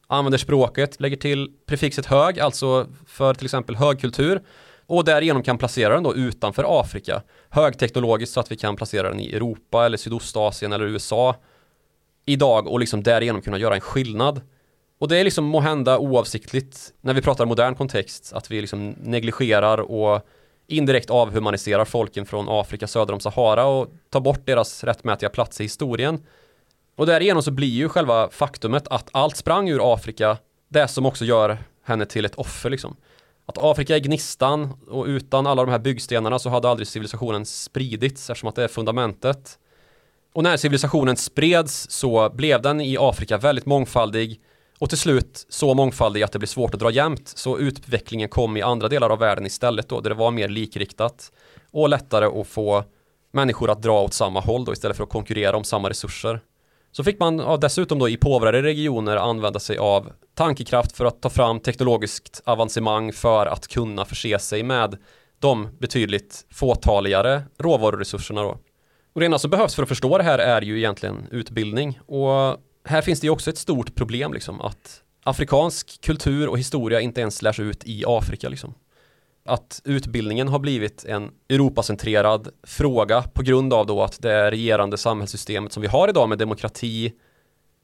använder 0.07 0.37
språket, 0.37 0.99
lägger 0.99 1.17
till 1.17 1.51
prefixet 1.65 2.05
hög, 2.05 2.39
alltså 2.39 2.87
för 3.07 3.33
till 3.33 3.45
exempel 3.45 3.75
högkultur, 3.75 4.41
och 4.85 5.05
därigenom 5.05 5.43
kan 5.43 5.57
placera 5.57 5.93
den 5.93 6.03
då 6.03 6.15
utanför 6.15 6.79
Afrika, 6.79 7.21
högteknologiskt 7.49 8.33
så 8.33 8.39
att 8.39 8.51
vi 8.51 8.57
kan 8.57 8.75
placera 8.75 9.09
den 9.09 9.19
i 9.19 9.33
Europa 9.33 9.85
eller 9.85 9.97
Sydostasien 9.97 10.73
eller 10.73 10.85
USA 10.85 11.35
idag 12.25 12.67
och 12.67 12.79
liksom 12.79 13.03
därigenom 13.03 13.41
kunna 13.41 13.57
göra 13.57 13.75
en 13.75 13.81
skillnad. 13.81 14.41
Och 14.99 15.07
det 15.07 15.17
är 15.17 15.23
liksom 15.23 15.45
måhända 15.45 15.97
oavsiktligt 15.97 16.93
när 17.01 17.13
vi 17.13 17.21
pratar 17.21 17.45
modern 17.45 17.75
kontext 17.75 18.33
att 18.33 18.51
vi 18.51 18.61
liksom 18.61 18.89
negligerar 18.89 19.77
och 19.77 20.21
indirekt 20.67 21.09
avhumaniserar 21.09 21.85
folken 21.85 22.25
från 22.25 22.45
Afrika 22.49 22.87
söder 22.87 23.13
om 23.13 23.19
Sahara 23.19 23.65
och 23.65 23.87
tar 24.09 24.19
bort 24.19 24.45
deras 24.45 24.83
rättmätiga 24.83 25.29
plats 25.29 25.61
i 25.61 25.63
historien. 25.63 26.23
Och 26.95 27.05
därigenom 27.05 27.43
så 27.43 27.51
blir 27.51 27.67
ju 27.67 27.89
själva 27.89 28.29
faktumet 28.29 28.87
att 28.87 29.09
allt 29.11 29.35
sprang 29.37 29.69
ur 29.69 29.93
Afrika 29.93 30.37
det 30.69 30.87
som 30.87 31.05
också 31.05 31.25
gör 31.25 31.57
henne 31.83 32.05
till 32.05 32.25
ett 32.25 32.35
offer 32.35 32.69
liksom. 32.69 32.95
Att 33.45 33.57
Afrika 33.57 33.95
är 33.95 33.99
gnistan 33.99 34.73
och 34.87 35.05
utan 35.05 35.47
alla 35.47 35.65
de 35.65 35.71
här 35.71 35.79
byggstenarna 35.79 36.39
så 36.39 36.49
hade 36.49 36.69
aldrig 36.69 36.87
civilisationen 36.87 37.45
spridits 37.45 38.29
eftersom 38.29 38.49
att 38.49 38.55
det 38.55 38.63
är 38.63 38.67
fundamentet. 38.67 39.59
Och 40.35 40.43
när 40.43 40.57
civilisationen 40.57 41.17
spreds 41.17 41.89
så 41.89 42.29
blev 42.29 42.61
den 42.61 42.81
i 42.81 42.97
Afrika 42.99 43.37
väldigt 43.37 43.65
mångfaldig 43.65 44.41
och 44.79 44.89
till 44.89 44.97
slut 44.97 45.45
så 45.49 45.73
mångfaldig 45.73 46.23
att 46.23 46.31
det 46.31 46.39
blir 46.39 46.47
svårt 46.47 46.73
att 46.73 46.79
dra 46.79 46.91
jämnt. 46.91 47.27
Så 47.27 47.59
utvecklingen 47.59 48.29
kom 48.29 48.57
i 48.57 48.61
andra 48.61 48.87
delar 48.87 49.09
av 49.09 49.19
världen 49.19 49.45
istället 49.45 49.89
då, 49.89 50.01
där 50.01 50.09
det 50.09 50.15
var 50.15 50.31
mer 50.31 50.49
likriktat 50.49 51.31
och 51.71 51.89
lättare 51.89 52.25
att 52.25 52.47
få 52.47 52.83
människor 53.33 53.69
att 53.69 53.81
dra 53.81 54.01
åt 54.01 54.13
samma 54.13 54.39
håll 54.39 54.65
då 54.65 54.73
istället 54.73 54.97
för 54.97 55.03
att 55.03 55.09
konkurrera 55.09 55.57
om 55.57 55.63
samma 55.63 55.89
resurser. 55.89 56.39
Så 56.91 57.03
fick 57.03 57.19
man 57.19 57.39
ja, 57.39 57.57
dessutom 57.57 57.99
då 57.99 58.09
i 58.09 58.17
påvrare 58.17 58.61
regioner 58.61 59.17
använda 59.17 59.59
sig 59.59 59.77
av 59.77 60.11
tankekraft 60.33 60.97
för 60.97 61.05
att 61.05 61.21
ta 61.21 61.29
fram 61.29 61.59
teknologiskt 61.59 62.41
avancemang 62.45 63.13
för 63.13 63.45
att 63.45 63.67
kunna 63.67 64.05
förse 64.05 64.39
sig 64.39 64.63
med 64.63 64.97
de 65.39 65.67
betydligt 65.79 66.45
fåtaligare 66.51 67.41
råvaruresurserna 67.57 68.41
då. 68.41 68.57
Och 69.15 69.21
det 69.21 69.25
enda 69.25 69.39
som 69.39 69.51
behövs 69.51 69.75
för 69.75 69.83
att 69.83 69.89
förstå 69.89 70.17
det 70.17 70.23
här 70.23 70.39
är 70.39 70.61
ju 70.61 70.77
egentligen 70.77 71.27
utbildning 71.31 71.99
och 72.05 72.57
här 72.85 73.01
finns 73.01 73.19
det 73.19 73.27
ju 73.27 73.31
också 73.31 73.49
ett 73.49 73.57
stort 73.57 73.95
problem 73.95 74.33
liksom 74.33 74.61
att 74.61 75.01
afrikansk 75.23 76.01
kultur 76.01 76.47
och 76.47 76.59
historia 76.59 77.01
inte 77.01 77.21
ens 77.21 77.41
lärs 77.41 77.59
ut 77.59 77.83
i 77.85 78.03
Afrika 78.07 78.49
liksom. 78.49 78.73
Att 79.45 79.81
utbildningen 79.83 80.47
har 80.47 80.59
blivit 80.59 81.05
en 81.05 81.31
Europacentrerad 81.49 82.49
fråga 82.63 83.21
på 83.21 83.43
grund 83.43 83.73
av 83.73 83.85
då 83.85 84.03
att 84.03 84.21
det 84.21 84.51
regerande 84.51 84.97
samhällssystemet 84.97 85.71
som 85.71 85.81
vi 85.81 85.87
har 85.87 86.07
idag 86.07 86.29
med 86.29 86.37
demokrati, 86.37 87.13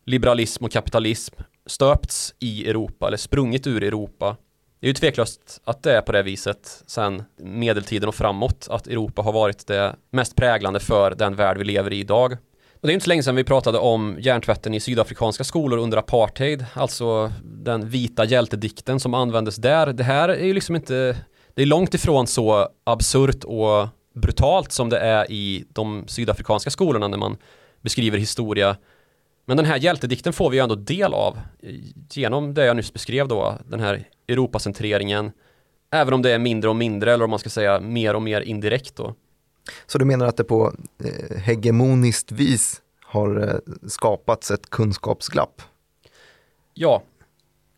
liberalism 0.06 0.66
och 0.66 0.72
kapitalism 0.72 1.36
stöpts 1.66 2.34
i 2.40 2.70
Europa 2.70 3.08
eller 3.08 3.18
sprungit 3.18 3.68
ur 3.68 3.84
Europa. 3.84 4.38
Det 4.82 4.88
är 4.88 4.90
ju 4.90 4.94
tveklöst 4.94 5.62
att 5.64 5.84
det 5.84 5.92
är 5.98 6.02
på 6.02 6.12
det 6.12 6.24
viset 6.24 6.84
sen 6.88 7.24
medeltiden 7.38 8.10
och 8.10 8.16
framåt 8.16 8.68
att 8.70 8.88
Europa 8.88 9.22
har 9.22 9.32
varit 9.32 9.68
det 9.68 9.96
mest 10.12 10.36
präglande 10.36 10.80
för 10.80 11.16
den 11.16 11.36
värld 11.36 11.58
vi 11.58 11.64
lever 11.64 11.94
i 11.94 12.00
idag. 12.00 12.32
Och 12.74 12.88
det 12.88 12.92
är 12.92 12.94
inte 12.94 13.04
så 13.04 13.10
länge 13.10 13.24
sedan 13.24 13.36
vi 13.36 13.44
pratade 13.44 13.78
om 13.78 14.18
hjärntvätten 14.20 14.74
i 14.74 14.80
sydafrikanska 14.80 15.44
skolor 15.44 15.80
under 15.80 15.98
apartheid, 15.98 16.66
alltså 16.74 17.32
den 17.44 17.90
vita 17.90 18.26
hjältedikten 18.26 19.00
som 19.00 19.14
användes 19.14 19.56
där. 19.56 19.94
Det 19.94 20.04
här 20.04 20.30
är 20.30 20.46
ju 20.46 20.54
liksom 20.54 20.76
inte, 20.76 21.18
det 21.54 21.62
är 21.62 21.66
långt 21.66 21.94
ifrån 21.94 22.28
så 22.28 22.70
absurt 22.84 23.44
och 23.44 23.88
brutalt 24.16 24.72
som 24.72 24.90
det 24.90 25.00
är 25.00 25.32
i 25.32 25.66
de 25.70 26.04
sydafrikanska 26.08 26.70
skolorna 26.70 27.08
när 27.08 27.18
man 27.18 27.38
beskriver 27.82 28.18
historia. 28.18 28.78
Men 29.46 29.58
den 29.58 29.66
här 29.66 29.78
hjältedikten 29.78 30.34
får 30.34 30.50
vi 30.50 30.58
ju 30.58 30.64
ändå 30.64 30.76
del 30.76 31.14
av 31.14 31.40
genom 32.10 32.54
det 32.54 32.66
jag 32.66 32.76
nyss 32.76 32.94
beskrev 32.94 33.28
då, 33.28 33.58
den 33.66 33.80
här 33.80 34.08
Europacentreringen. 34.28 35.32
Även 35.92 36.14
om 36.14 36.22
det 36.22 36.32
är 36.32 36.40
mindre 36.40 36.70
och 36.70 36.76
mindre, 36.76 37.14
eller 37.14 37.24
om 37.24 37.30
man 37.30 37.40
ska 37.40 37.50
säga 37.50 37.80
mer 37.80 38.16
och 38.16 38.22
mer 38.22 38.42
indirekt 38.42 38.96
då. 38.96 39.16
Så 39.86 39.98
du 39.98 40.06
menar 40.06 40.26
att 40.26 40.38
det 40.38 40.44
på 40.44 40.74
eh, 41.04 41.38
hegemoniskt 41.38 42.32
vis 42.32 42.82
har 43.02 43.50
eh, 43.50 43.74
skapats 43.88 44.52
ett 44.52 44.70
kunskapsglapp? 44.70 45.62
Ja, 46.74 47.04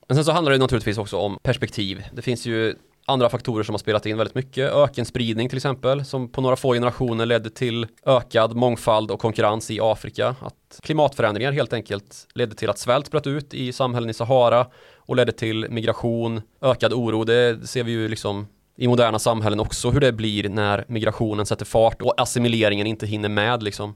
men 0.07 0.15
sen 0.15 0.25
så 0.25 0.31
handlar 0.31 0.51
det 0.51 0.57
naturligtvis 0.57 0.97
också 0.97 1.17
om 1.17 1.37
perspektiv. 1.43 2.03
Det 2.13 2.21
finns 2.21 2.45
ju 2.45 2.75
andra 3.05 3.29
faktorer 3.29 3.63
som 3.63 3.73
har 3.73 3.79
spelat 3.79 4.05
in 4.05 4.17
väldigt 4.17 4.35
mycket. 4.35 4.71
Ökenspridning 4.73 5.49
till 5.49 5.57
exempel, 5.57 6.05
som 6.05 6.29
på 6.29 6.41
några 6.41 6.55
få 6.55 6.73
generationer 6.73 7.25
ledde 7.25 7.49
till 7.49 7.87
ökad 8.05 8.55
mångfald 8.55 9.11
och 9.11 9.19
konkurrens 9.19 9.71
i 9.71 9.79
Afrika. 9.81 10.35
Att 10.39 10.79
klimatförändringar 10.81 11.51
helt 11.51 11.73
enkelt 11.73 12.27
ledde 12.35 12.55
till 12.55 12.69
att 12.69 12.77
svält 12.77 13.11
bröt 13.11 13.27
ut 13.27 13.53
i 13.53 13.73
samhällen 13.73 14.09
i 14.09 14.13
Sahara 14.13 14.67
och 14.97 15.15
ledde 15.15 15.31
till 15.31 15.67
migration, 15.69 16.41
ökad 16.61 16.93
oro. 16.93 17.23
Det 17.23 17.67
ser 17.67 17.83
vi 17.83 17.91
ju 17.91 18.07
liksom 18.07 18.47
i 18.77 18.87
moderna 18.87 19.19
samhällen 19.19 19.59
också 19.59 19.89
hur 19.89 19.99
det 19.99 20.11
blir 20.11 20.49
när 20.49 20.85
migrationen 20.87 21.45
sätter 21.45 21.65
fart 21.65 22.01
och 22.01 22.21
assimileringen 22.21 22.87
inte 22.87 23.05
hinner 23.05 23.29
med 23.29 23.63
liksom. 23.63 23.95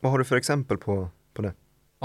Vad 0.00 0.12
har 0.12 0.18
du 0.18 0.24
för 0.24 0.36
exempel 0.36 0.78
på, 0.78 1.08
på 1.34 1.42
det? 1.42 1.52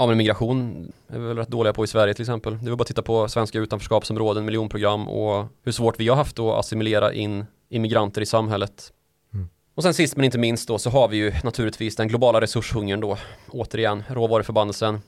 Ja 0.00 0.06
men 0.06 0.16
migration 0.16 0.92
är 1.08 1.18
vi 1.18 1.26
väl 1.26 1.36
rätt 1.36 1.48
dåliga 1.48 1.72
på 1.72 1.84
i 1.84 1.86
Sverige 1.86 2.14
till 2.14 2.22
exempel. 2.22 2.58
Det 2.62 2.70
är 2.70 2.76
bara 2.76 2.82
att 2.82 2.86
titta 2.86 3.02
på 3.02 3.28
svenska 3.28 3.58
utanförskapsområden, 3.58 4.44
miljonprogram 4.44 5.08
och 5.08 5.46
hur 5.62 5.72
svårt 5.72 6.00
vi 6.00 6.08
har 6.08 6.16
haft 6.16 6.38
att 6.38 6.58
assimilera 6.58 7.12
in 7.12 7.46
immigranter 7.68 8.20
i 8.20 8.26
samhället. 8.26 8.92
Mm. 9.34 9.48
Och 9.74 9.82
sen 9.82 9.94
sist 9.94 10.16
men 10.16 10.24
inte 10.24 10.38
minst 10.38 10.68
då 10.68 10.78
så 10.78 10.90
har 10.90 11.08
vi 11.08 11.16
ju 11.16 11.32
naturligtvis 11.44 11.96
den 11.96 12.08
globala 12.08 12.40
resurshungern 12.40 13.00
då. 13.00 13.18
Återigen, 13.50 14.04
råvaruförbannelsen. 14.08 15.00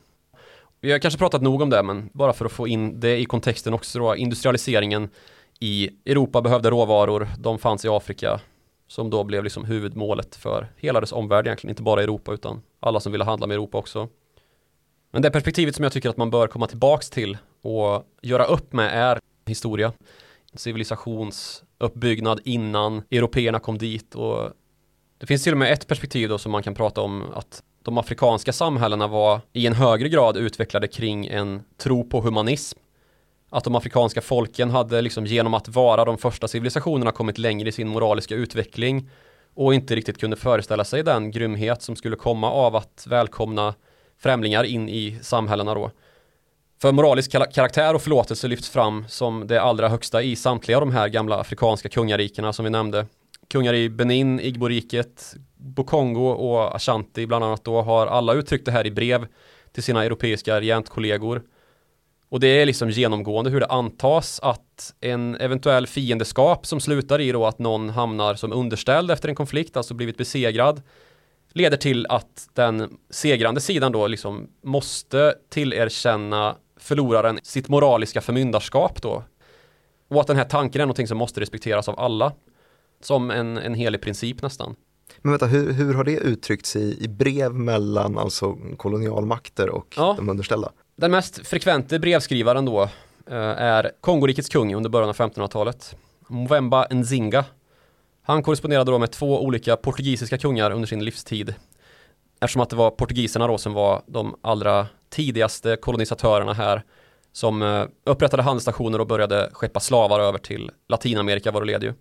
Vi 0.81 0.92
har 0.92 0.98
kanske 0.98 1.18
pratat 1.18 1.42
nog 1.42 1.62
om 1.62 1.70
det 1.70 1.83
men 1.83 2.11
bara 2.12 2.33
för 2.33 2.44
att 2.44 2.52
få 2.52 2.68
in 2.68 3.00
det 3.00 3.18
i 3.18 3.24
kontexten 3.24 3.74
också 3.74 3.98
då. 3.98 4.16
Industrialiseringen 4.16 5.09
i 5.61 5.90
Europa 6.05 6.42
behövde 6.42 6.70
råvaror, 6.70 7.28
de 7.38 7.59
fanns 7.59 7.85
i 7.85 7.88
Afrika 7.88 8.40
som 8.88 9.11
då 9.11 9.24
blev 9.24 9.44
liksom 9.44 9.64
huvudmålet 9.64 10.37
för 10.37 10.72
hela 10.76 11.00
dess 11.00 11.12
omvärld 11.12 11.46
egentligen, 11.46 11.70
inte 11.70 11.83
bara 11.83 12.02
Europa 12.02 12.33
utan 12.33 12.62
alla 12.81 13.00
som 13.00 13.12
ville 13.12 13.24
handla 13.24 13.46
med 13.46 13.55
Europa 13.55 13.78
också. 13.78 14.09
Men 15.12 15.22
det 15.22 15.31
perspektivet 15.31 15.77
som 15.77 15.83
jag 15.83 15.92
tycker 15.92 16.09
att 16.09 16.16
man 16.16 16.31
bör 16.31 16.46
komma 16.46 16.66
tillbaks 16.66 17.11
till 17.11 17.38
och 17.62 18.07
göra 18.22 18.44
upp 18.44 18.72
med 18.72 18.90
är 18.94 19.18
historia. 19.46 19.92
Civilisationsuppbyggnad 20.55 22.40
innan 22.44 23.03
européerna 23.11 23.59
kom 23.59 23.79
dit 23.79 24.14
och 24.14 24.51
det 25.18 25.27
finns 25.27 25.44
till 25.44 25.53
och 25.53 25.59
med 25.59 25.72
ett 25.72 25.87
perspektiv 25.87 26.29
då 26.29 26.38
som 26.38 26.53
man 26.53 26.62
kan 26.62 26.75
prata 26.75 27.01
om 27.01 27.25
att 27.35 27.62
de 27.83 27.98
afrikanska 27.98 28.53
samhällena 28.53 29.07
var 29.07 29.40
i 29.53 29.66
en 29.66 29.72
högre 29.72 30.09
grad 30.09 30.37
utvecklade 30.37 30.88
kring 30.88 31.27
en 31.27 31.62
tro 31.77 32.05
på 32.05 32.20
humanism. 32.20 32.79
Att 33.51 33.64
de 33.64 33.75
afrikanska 33.75 34.20
folken 34.20 34.70
hade 34.70 35.03
liksom 35.03 35.27
genom 35.27 35.55
att 35.55 35.68
vara 35.68 36.05
de 36.05 36.18
första 36.18 36.48
civilisationerna 36.48 37.12
kommit 37.12 37.38
längre 37.38 37.68
i 37.68 37.72
sin 37.72 37.88
moraliska 37.88 38.35
utveckling 38.35 39.11
och 39.55 39.75
inte 39.75 39.94
riktigt 39.94 40.20
kunde 40.20 40.37
föreställa 40.37 40.85
sig 40.85 41.03
den 41.03 41.31
grymhet 41.31 41.83
som 41.83 41.96
skulle 41.96 42.16
komma 42.16 42.51
av 42.51 42.77
att 42.77 43.07
välkomna 43.09 43.75
främlingar 44.22 44.64
in 44.64 44.88
i 44.88 45.18
samhällena 45.22 45.74
då. 45.74 45.90
För 46.82 46.92
moralisk 46.92 47.32
karaktär 47.32 47.94
och 47.94 48.02
förlåtelse 48.02 48.48
lyfts 48.48 48.70
fram 48.70 49.04
som 49.08 49.46
det 49.46 49.62
allra 49.62 49.88
högsta 49.88 50.22
i 50.22 50.37
samtliga 50.37 50.80
de 50.80 50.90
här 50.92 51.08
gamla 51.08 51.40
afrikanska 51.40 51.88
kungarikena 51.88 52.52
som 52.52 52.64
vi 52.64 52.70
nämnde. 52.70 53.06
Kungar 53.50 53.74
i 53.74 53.88
Benin, 53.88 54.40
Igbo-riket, 54.40 55.35
Bokongo 55.56 56.26
och 56.26 56.76
Ashanti 56.76 57.26
bland 57.26 57.44
annat 57.44 57.64
då 57.64 57.82
har 57.82 58.06
alla 58.06 58.32
uttryckt 58.35 58.64
det 58.64 58.72
här 58.72 58.87
i 58.87 58.90
brev 58.90 59.26
till 59.72 59.82
sina 59.82 60.04
europeiska 60.04 60.61
regentkollegor. 60.61 61.42
Och 62.28 62.40
det 62.40 62.46
är 62.46 62.66
liksom 62.66 62.90
genomgående 62.90 63.50
hur 63.50 63.61
det 63.61 63.66
antas 63.66 64.40
att 64.42 64.94
en 65.00 65.35
eventuell 65.35 65.87
fiendeskap 65.87 66.66
som 66.66 66.80
slutar 66.80 67.20
i 67.20 67.32
då 67.32 67.46
att 67.46 67.58
någon 67.58 67.88
hamnar 67.90 68.35
som 68.35 68.52
underställd 68.52 69.11
efter 69.11 69.28
en 69.28 69.35
konflikt, 69.35 69.76
alltså 69.76 69.94
blivit 69.94 70.16
besegrad, 70.16 70.82
leder 71.53 71.77
till 71.77 72.07
att 72.07 72.49
den 72.55 72.99
segrande 73.11 73.61
sidan 73.61 73.93
då 73.93 74.07
liksom 74.07 74.49
måste 74.62 75.35
tillerkänna 75.49 76.57
förloraren 76.77 77.38
sitt 77.43 77.69
moraliska 77.69 78.21
förmyndarskap 78.21 79.03
då. 79.03 79.25
Och 80.09 80.21
att 80.21 80.27
den 80.27 80.37
här 80.37 80.45
tanken 80.45 80.81
är 80.81 80.87
någonting 80.87 81.09
som 81.09 81.19
måste 81.19 81.41
respekteras 81.41 81.88
av 81.88 82.01
alla. 82.01 82.33
Som 83.03 83.31
en, 83.31 83.59
en 83.59 83.75
helig 83.75 84.03
princip 84.03 84.43
nästan. 84.43 84.77
Men 85.19 85.33
vänta, 85.33 85.47
hur, 85.47 85.73
hur 85.73 85.95
har 85.95 86.05
det 86.05 86.17
uttryckts 86.17 86.77
i, 86.77 87.05
i 87.05 87.09
brev 87.09 87.55
mellan 87.55 88.19
alltså 88.19 88.59
kolonialmakter 88.77 89.71
och 89.71 89.95
ja. 89.97 90.15
de 90.17 90.29
underställda? 90.29 90.73
Den 90.97 91.11
mest 91.11 91.47
frekvente 91.47 91.99
brevskrivaren 91.99 92.65
då 92.65 92.83
eh, 93.27 93.37
är 93.37 93.91
Kongorikets 94.01 94.49
kung 94.49 94.75
under 94.75 94.91
början 94.91 95.09
av 95.09 95.17
1500-talet. 95.17 95.97
Mwemba 96.29 96.87
Nzinga 96.91 97.45
han 98.22 98.42
korresponderade 98.42 98.90
då 98.90 98.98
med 98.98 99.11
två 99.11 99.42
olika 99.42 99.76
portugisiska 99.76 100.38
kungar 100.38 100.70
under 100.70 100.87
sin 100.87 101.04
livstid. 101.04 101.54
Eftersom 102.40 102.62
att 102.62 102.70
det 102.70 102.76
var 102.76 102.90
portugiserna 102.90 103.46
då 103.46 103.58
som 103.58 103.72
var 103.72 104.02
de 104.06 104.37
allra 104.42 104.87
tidigaste 105.11 105.76
kolonisatörerna 105.76 106.52
här 106.52 106.82
som 107.32 107.62
eh, 107.62 107.85
upprättade 108.04 108.42
handelsstationer 108.42 109.00
och 109.00 109.06
började 109.06 109.50
skeppa 109.52 109.80
slavar 109.80 110.20
över 110.20 110.38
till 110.38 110.70
Latinamerika 110.88 111.50
var 111.50 111.61
det 111.61 111.66
led 111.66 111.82
ju. 111.82 111.94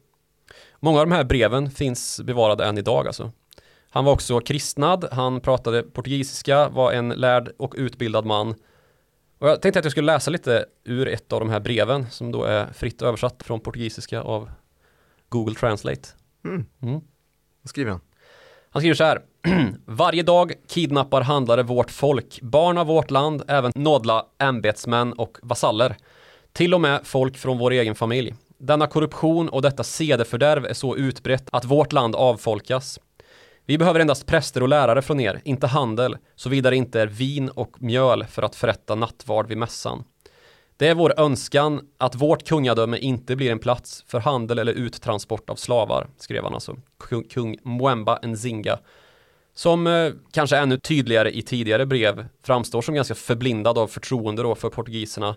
Många 0.79 0.99
av 0.99 1.09
de 1.09 1.15
här 1.15 1.23
breven 1.23 1.71
finns 1.71 2.21
bevarade 2.23 2.65
än 2.65 2.77
idag 2.77 3.07
alltså. 3.07 3.31
Han 3.89 4.05
var 4.05 4.13
också 4.13 4.39
kristnad, 4.39 5.07
han 5.11 5.41
pratade 5.41 5.83
portugisiska, 5.83 6.69
var 6.69 6.91
en 6.91 7.09
lärd 7.09 7.51
och 7.57 7.73
utbildad 7.77 8.25
man. 8.25 8.55
Och 9.39 9.49
jag 9.49 9.61
tänkte 9.61 9.79
att 9.79 9.85
jag 9.85 9.91
skulle 9.91 10.13
läsa 10.13 10.31
lite 10.31 10.65
ur 10.83 11.07
ett 11.07 11.33
av 11.33 11.39
de 11.39 11.49
här 11.49 11.59
breven 11.59 12.09
som 12.09 12.31
då 12.31 12.43
är 12.43 12.73
fritt 12.73 13.01
översatt 13.01 13.43
från 13.43 13.59
portugisiska 13.59 14.21
av 14.21 14.49
Google 15.31 15.55
Translate. 15.55 16.09
Mm. 16.45 16.65
Mm. 16.81 17.01
Vad 17.61 17.69
skriver 17.69 17.91
han? 17.91 18.01
Han 18.69 18.81
skriver 18.81 18.95
så 18.95 19.03
här. 19.03 19.21
Varje 19.85 20.23
dag 20.23 20.53
kidnappar 20.69 21.21
handlare 21.21 21.63
vårt 21.63 21.91
folk, 21.91 22.39
barn 22.41 22.77
av 22.77 22.87
vårt 22.87 23.11
land, 23.11 23.43
även 23.47 23.71
nådla 23.75 24.25
ämbetsmän 24.39 25.13
och 25.13 25.37
vasaller. 25.41 25.95
Till 26.53 26.73
och 26.73 26.81
med 26.81 26.99
folk 27.03 27.37
från 27.37 27.57
vår 27.57 27.71
egen 27.71 27.95
familj. 27.95 28.33
Denna 28.57 28.87
korruption 28.87 29.49
och 29.49 29.61
detta 29.61 29.83
sedefördärv 29.83 30.65
är 30.65 30.73
så 30.73 30.95
utbrett 30.95 31.47
att 31.51 31.65
vårt 31.65 31.93
land 31.93 32.15
avfolkas. 32.15 32.99
Vi 33.65 33.77
behöver 33.77 33.99
endast 33.99 34.25
präster 34.25 34.63
och 34.63 34.69
lärare 34.69 35.01
från 35.01 35.19
er, 35.19 35.41
inte 35.45 35.67
handel, 35.67 36.17
såvida 36.35 36.69
det 36.69 36.75
inte 36.75 37.01
är 37.01 37.07
vin 37.07 37.49
och 37.49 37.81
mjöl 37.81 38.25
för 38.25 38.43
att 38.43 38.55
förrätta 38.55 38.95
nattvard 38.95 39.47
vid 39.47 39.57
mässan. 39.57 40.03
Det 40.81 40.87
är 40.87 40.95
vår 40.95 41.19
önskan 41.19 41.81
att 41.97 42.15
vårt 42.15 42.47
kungadöme 42.47 42.97
inte 42.97 43.35
blir 43.35 43.51
en 43.51 43.59
plats 43.59 44.03
för 44.07 44.19
handel 44.19 44.59
eller 44.59 44.73
uttransport 44.73 45.49
av 45.49 45.55
slavar, 45.55 46.07
skrev 46.17 46.43
han 46.43 46.53
alltså. 46.53 46.77
Kung, 46.99 47.23
kung 47.23 47.57
Mwemba 47.63 48.19
Nzinga. 48.23 48.79
Som 49.53 49.87
eh, 49.87 50.11
kanske 50.31 50.57
ännu 50.57 50.77
tydligare 50.77 51.37
i 51.37 51.41
tidigare 51.41 51.85
brev 51.85 52.25
framstår 52.43 52.81
som 52.81 52.95
ganska 52.95 53.15
förblindad 53.15 53.77
av 53.77 53.87
förtroende 53.87 54.43
då 54.43 54.55
för 54.55 54.69
portugiserna. 54.69 55.35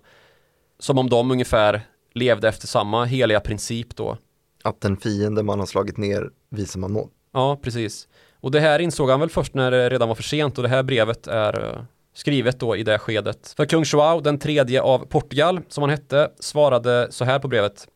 Som 0.79 0.99
om 0.99 1.11
de 1.11 1.31
ungefär 1.31 1.81
levde 2.15 2.49
efter 2.49 2.67
samma 2.67 3.05
heliga 3.05 3.41
princip 3.41 3.97
då. 3.97 4.19
Att 4.63 4.81
den 4.81 4.97
fiende 4.97 5.43
man 5.43 5.59
har 5.59 5.67
slagit 5.67 5.97
ner 5.97 6.31
visar 6.51 6.81
man 6.81 6.93
nåd. 6.93 7.11
Ja, 7.33 7.59
precis. 7.63 8.09
Och 8.41 8.51
det 8.51 8.61
här 8.61 8.79
insåg 8.79 9.11
han 9.11 9.21
väl 9.21 9.31
först 9.31 9.55
när 9.55 9.71
det 9.71 9.89
redan 9.89 10.09
var 10.09 10.15
för 10.15 10.23
sent 10.23 10.59
och 10.59 10.63
det 10.63 10.69
här 10.69 10.83
brevet 10.83 11.27
är 11.27 11.65
eh, 11.65 11.83
skrivet 12.15 12.61
då 12.61 12.77
i 12.77 12.83
det 12.83 12.99
skedet. 12.99 13.55
För 13.57 13.67
kung 13.67 13.85
Joao, 13.87 14.21
den 14.21 14.39
tredje 14.39 14.83
av 14.83 14.99
Portugal, 14.99 15.61
som 15.69 15.83
han 15.83 15.91
hette, 15.91 16.31
svarade 16.41 17.09
så 17.11 17.25
här 17.25 17.39
på 17.39 17.49
brevet. 17.49 17.89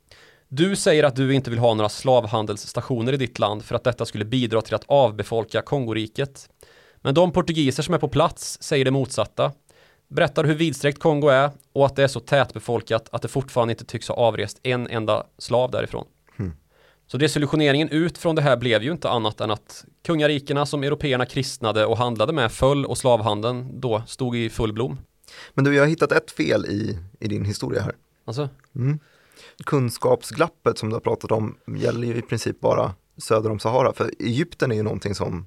Du 0.48 0.76
säger 0.76 1.04
att 1.04 1.16
du 1.16 1.34
inte 1.34 1.50
vill 1.50 1.58
ha 1.58 1.74
några 1.74 1.88
slavhandelsstationer 1.88 3.12
i 3.12 3.16
ditt 3.16 3.38
land 3.38 3.64
för 3.64 3.74
att 3.74 3.84
detta 3.84 4.06
skulle 4.06 4.24
bidra 4.24 4.62
till 4.62 4.74
att 4.74 4.84
avbefolka 4.86 5.62
Kongoriket. 5.62 6.48
Men 6.96 7.14
de 7.14 7.32
portugiser 7.32 7.82
som 7.82 7.94
är 7.94 7.98
på 7.98 8.08
plats 8.08 8.62
säger 8.62 8.84
det 8.84 8.90
motsatta. 8.90 9.52
Berättar 10.08 10.44
hur 10.44 10.54
vidsträckt 10.54 10.98
Kongo 10.98 11.28
är 11.28 11.50
och 11.72 11.86
att 11.86 11.96
det 11.96 12.02
är 12.02 12.08
så 12.08 12.20
tätbefolkat 12.20 13.08
att 13.12 13.22
det 13.22 13.28
fortfarande 13.28 13.72
inte 13.72 13.84
tycks 13.84 14.08
ha 14.08 14.14
avrest 14.14 14.60
en 14.62 14.86
enda 14.88 15.26
slav 15.38 15.70
därifrån. 15.70 16.06
Så 17.10 17.16
desillusioneringen 17.16 17.88
ut 17.88 18.18
från 18.18 18.34
det 18.34 18.42
här 18.42 18.56
blev 18.56 18.82
ju 18.82 18.92
inte 18.92 19.10
annat 19.10 19.40
än 19.40 19.50
att 19.50 19.84
kungarikena 20.06 20.66
som 20.66 20.82
européerna 20.82 21.26
kristnade 21.26 21.86
och 21.86 21.98
handlade 21.98 22.32
med 22.32 22.52
föll 22.52 22.86
och 22.86 22.98
slavhandeln 22.98 23.80
då 23.80 24.02
stod 24.06 24.36
i 24.36 24.50
full 24.50 24.72
blom. 24.72 24.98
Men 25.54 25.64
du, 25.64 25.74
jag 25.74 25.82
har 25.82 25.88
hittat 25.88 26.12
ett 26.12 26.30
fel 26.30 26.66
i, 26.66 26.98
i 27.20 27.28
din 27.28 27.44
historia 27.44 27.82
här. 27.82 27.94
Alltså? 28.24 28.48
Mm. 28.74 28.98
Kunskapsglappet 29.64 30.78
som 30.78 30.88
du 30.88 30.94
har 30.94 31.00
pratat 31.00 31.32
om 31.32 31.56
gäller 31.76 32.06
ju 32.06 32.16
i 32.16 32.22
princip 32.22 32.60
bara 32.60 32.94
söder 33.16 33.50
om 33.50 33.58
Sahara, 33.58 33.92
för 33.92 34.10
Egypten 34.18 34.72
är 34.72 34.76
ju 34.76 34.82
någonting 34.82 35.14
som 35.14 35.46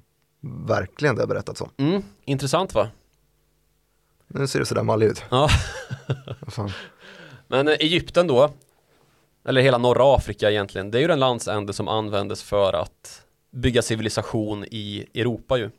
verkligen 0.66 1.14
det 1.14 1.22
har 1.22 1.26
berättats 1.26 1.60
om. 1.60 1.70
Mm, 1.76 2.02
intressant 2.24 2.74
va? 2.74 2.88
Nu 4.28 4.46
ser 4.46 4.58
det 4.58 4.66
sådär 4.66 4.82
mallig 4.82 5.06
ut. 5.06 5.22
Ja. 5.30 5.48
Men 7.48 7.68
Egypten 7.68 8.26
då, 8.26 8.50
eller 9.44 9.60
hela 9.60 9.78
norra 9.78 10.16
Afrika 10.16 10.50
egentligen, 10.50 10.90
det 10.90 10.98
är 10.98 11.00
ju 11.00 11.08
den 11.08 11.20
landsände 11.20 11.72
som 11.72 11.88
användes 11.88 12.42
för 12.42 12.72
att 12.72 13.26
bygga 13.50 13.82
civilisation 13.82 14.64
i 14.64 15.06
Europa 15.14 15.58
ju. 15.58 15.70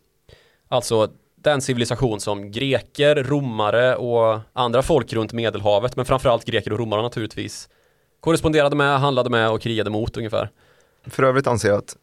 Alltså 0.68 1.12
den 1.36 1.62
civilisation 1.62 2.20
som 2.20 2.52
greker, 2.52 3.16
romare 3.16 3.96
och 3.96 4.40
andra 4.54 4.82
folk 4.82 5.14
runt 5.14 5.34
Medelhavet, 5.34 5.96
men 5.96 6.06
framförallt 6.06 6.46
greker 6.46 6.74
och 6.74 6.80
romare 6.80 7.02
naturligtvis, 7.02 7.70
korresponderade 8.20 8.76
med, 8.76 9.00
handlade 9.00 9.30
med 9.30 9.52
och 9.52 9.62
krigade 9.62 9.90
mot 9.90 10.18
ungefär. 10.18 10.50
För 11.06 11.24
övrigt 11.24 11.48
anser 11.48 11.70
jag 11.70 11.78
att 11.78 11.98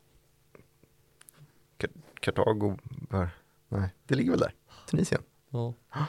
Kartago 2.20 2.78
nej, 3.68 3.88
det 4.06 4.14
ligger 4.14 4.30
väl 4.30 4.40
där, 4.40 4.54
Tunisien. 4.90 5.22
Ja. 5.50 5.74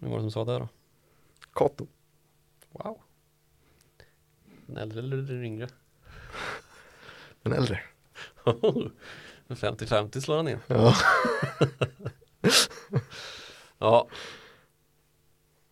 Vem 0.00 0.10
var 0.10 0.18
det 0.18 0.22
som 0.22 0.30
sa 0.30 0.44
det 0.44 0.58
då? 0.58 0.68
Kato. 1.54 1.86
Wow. 2.70 2.98
Den 4.72 4.82
äldre 4.82 4.98
eller 4.98 5.16
den 5.16 5.44
yngre? 5.44 5.68
Den 7.42 7.52
äldre. 7.52 7.80
50-50 9.48 10.20
slår 10.20 10.36
han 10.36 10.48
in. 10.48 10.58
Ja. 10.66 10.94
Ja. 13.78 14.08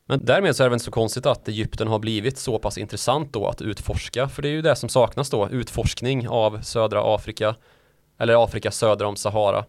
Men 0.06 0.24
därmed 0.24 0.56
så 0.56 0.64
är 0.64 0.68
det 0.68 0.74
inte 0.74 0.84
så 0.84 0.90
konstigt 0.90 1.26
att 1.26 1.48
Egypten 1.48 1.88
har 1.88 1.98
blivit 1.98 2.38
så 2.38 2.58
pass 2.58 2.78
intressant 2.78 3.32
då 3.32 3.46
att 3.46 3.62
utforska. 3.62 4.28
För 4.28 4.42
det 4.42 4.48
är 4.48 4.52
ju 4.52 4.62
det 4.62 4.76
som 4.76 4.88
saknas 4.88 5.30
då, 5.30 5.48
utforskning 5.48 6.28
av 6.28 6.60
södra 6.62 7.14
Afrika. 7.14 7.56
Eller 8.18 8.44
Afrika 8.44 8.70
söder 8.70 9.04
om 9.04 9.16
Sahara. 9.16 9.64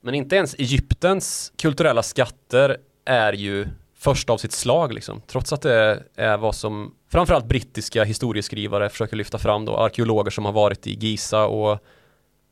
Men 0.00 0.14
inte 0.14 0.36
ens 0.36 0.54
Egyptens 0.54 1.52
kulturella 1.56 2.02
skatter 2.02 2.76
är 3.04 3.32
ju 3.32 3.68
första 4.02 4.32
av 4.32 4.38
sitt 4.38 4.52
slag 4.52 4.92
liksom. 4.92 5.22
Trots 5.26 5.52
att 5.52 5.62
det 5.62 6.02
är 6.16 6.36
vad 6.36 6.54
som 6.54 6.94
framförallt 7.12 7.46
brittiska 7.46 8.04
historieskrivare 8.04 8.88
försöker 8.88 9.16
lyfta 9.16 9.38
fram 9.38 9.64
då. 9.64 9.76
Arkeologer 9.76 10.30
som 10.30 10.44
har 10.44 10.52
varit 10.52 10.86
i 10.86 10.94
Giza 10.94 11.46
och 11.46 11.78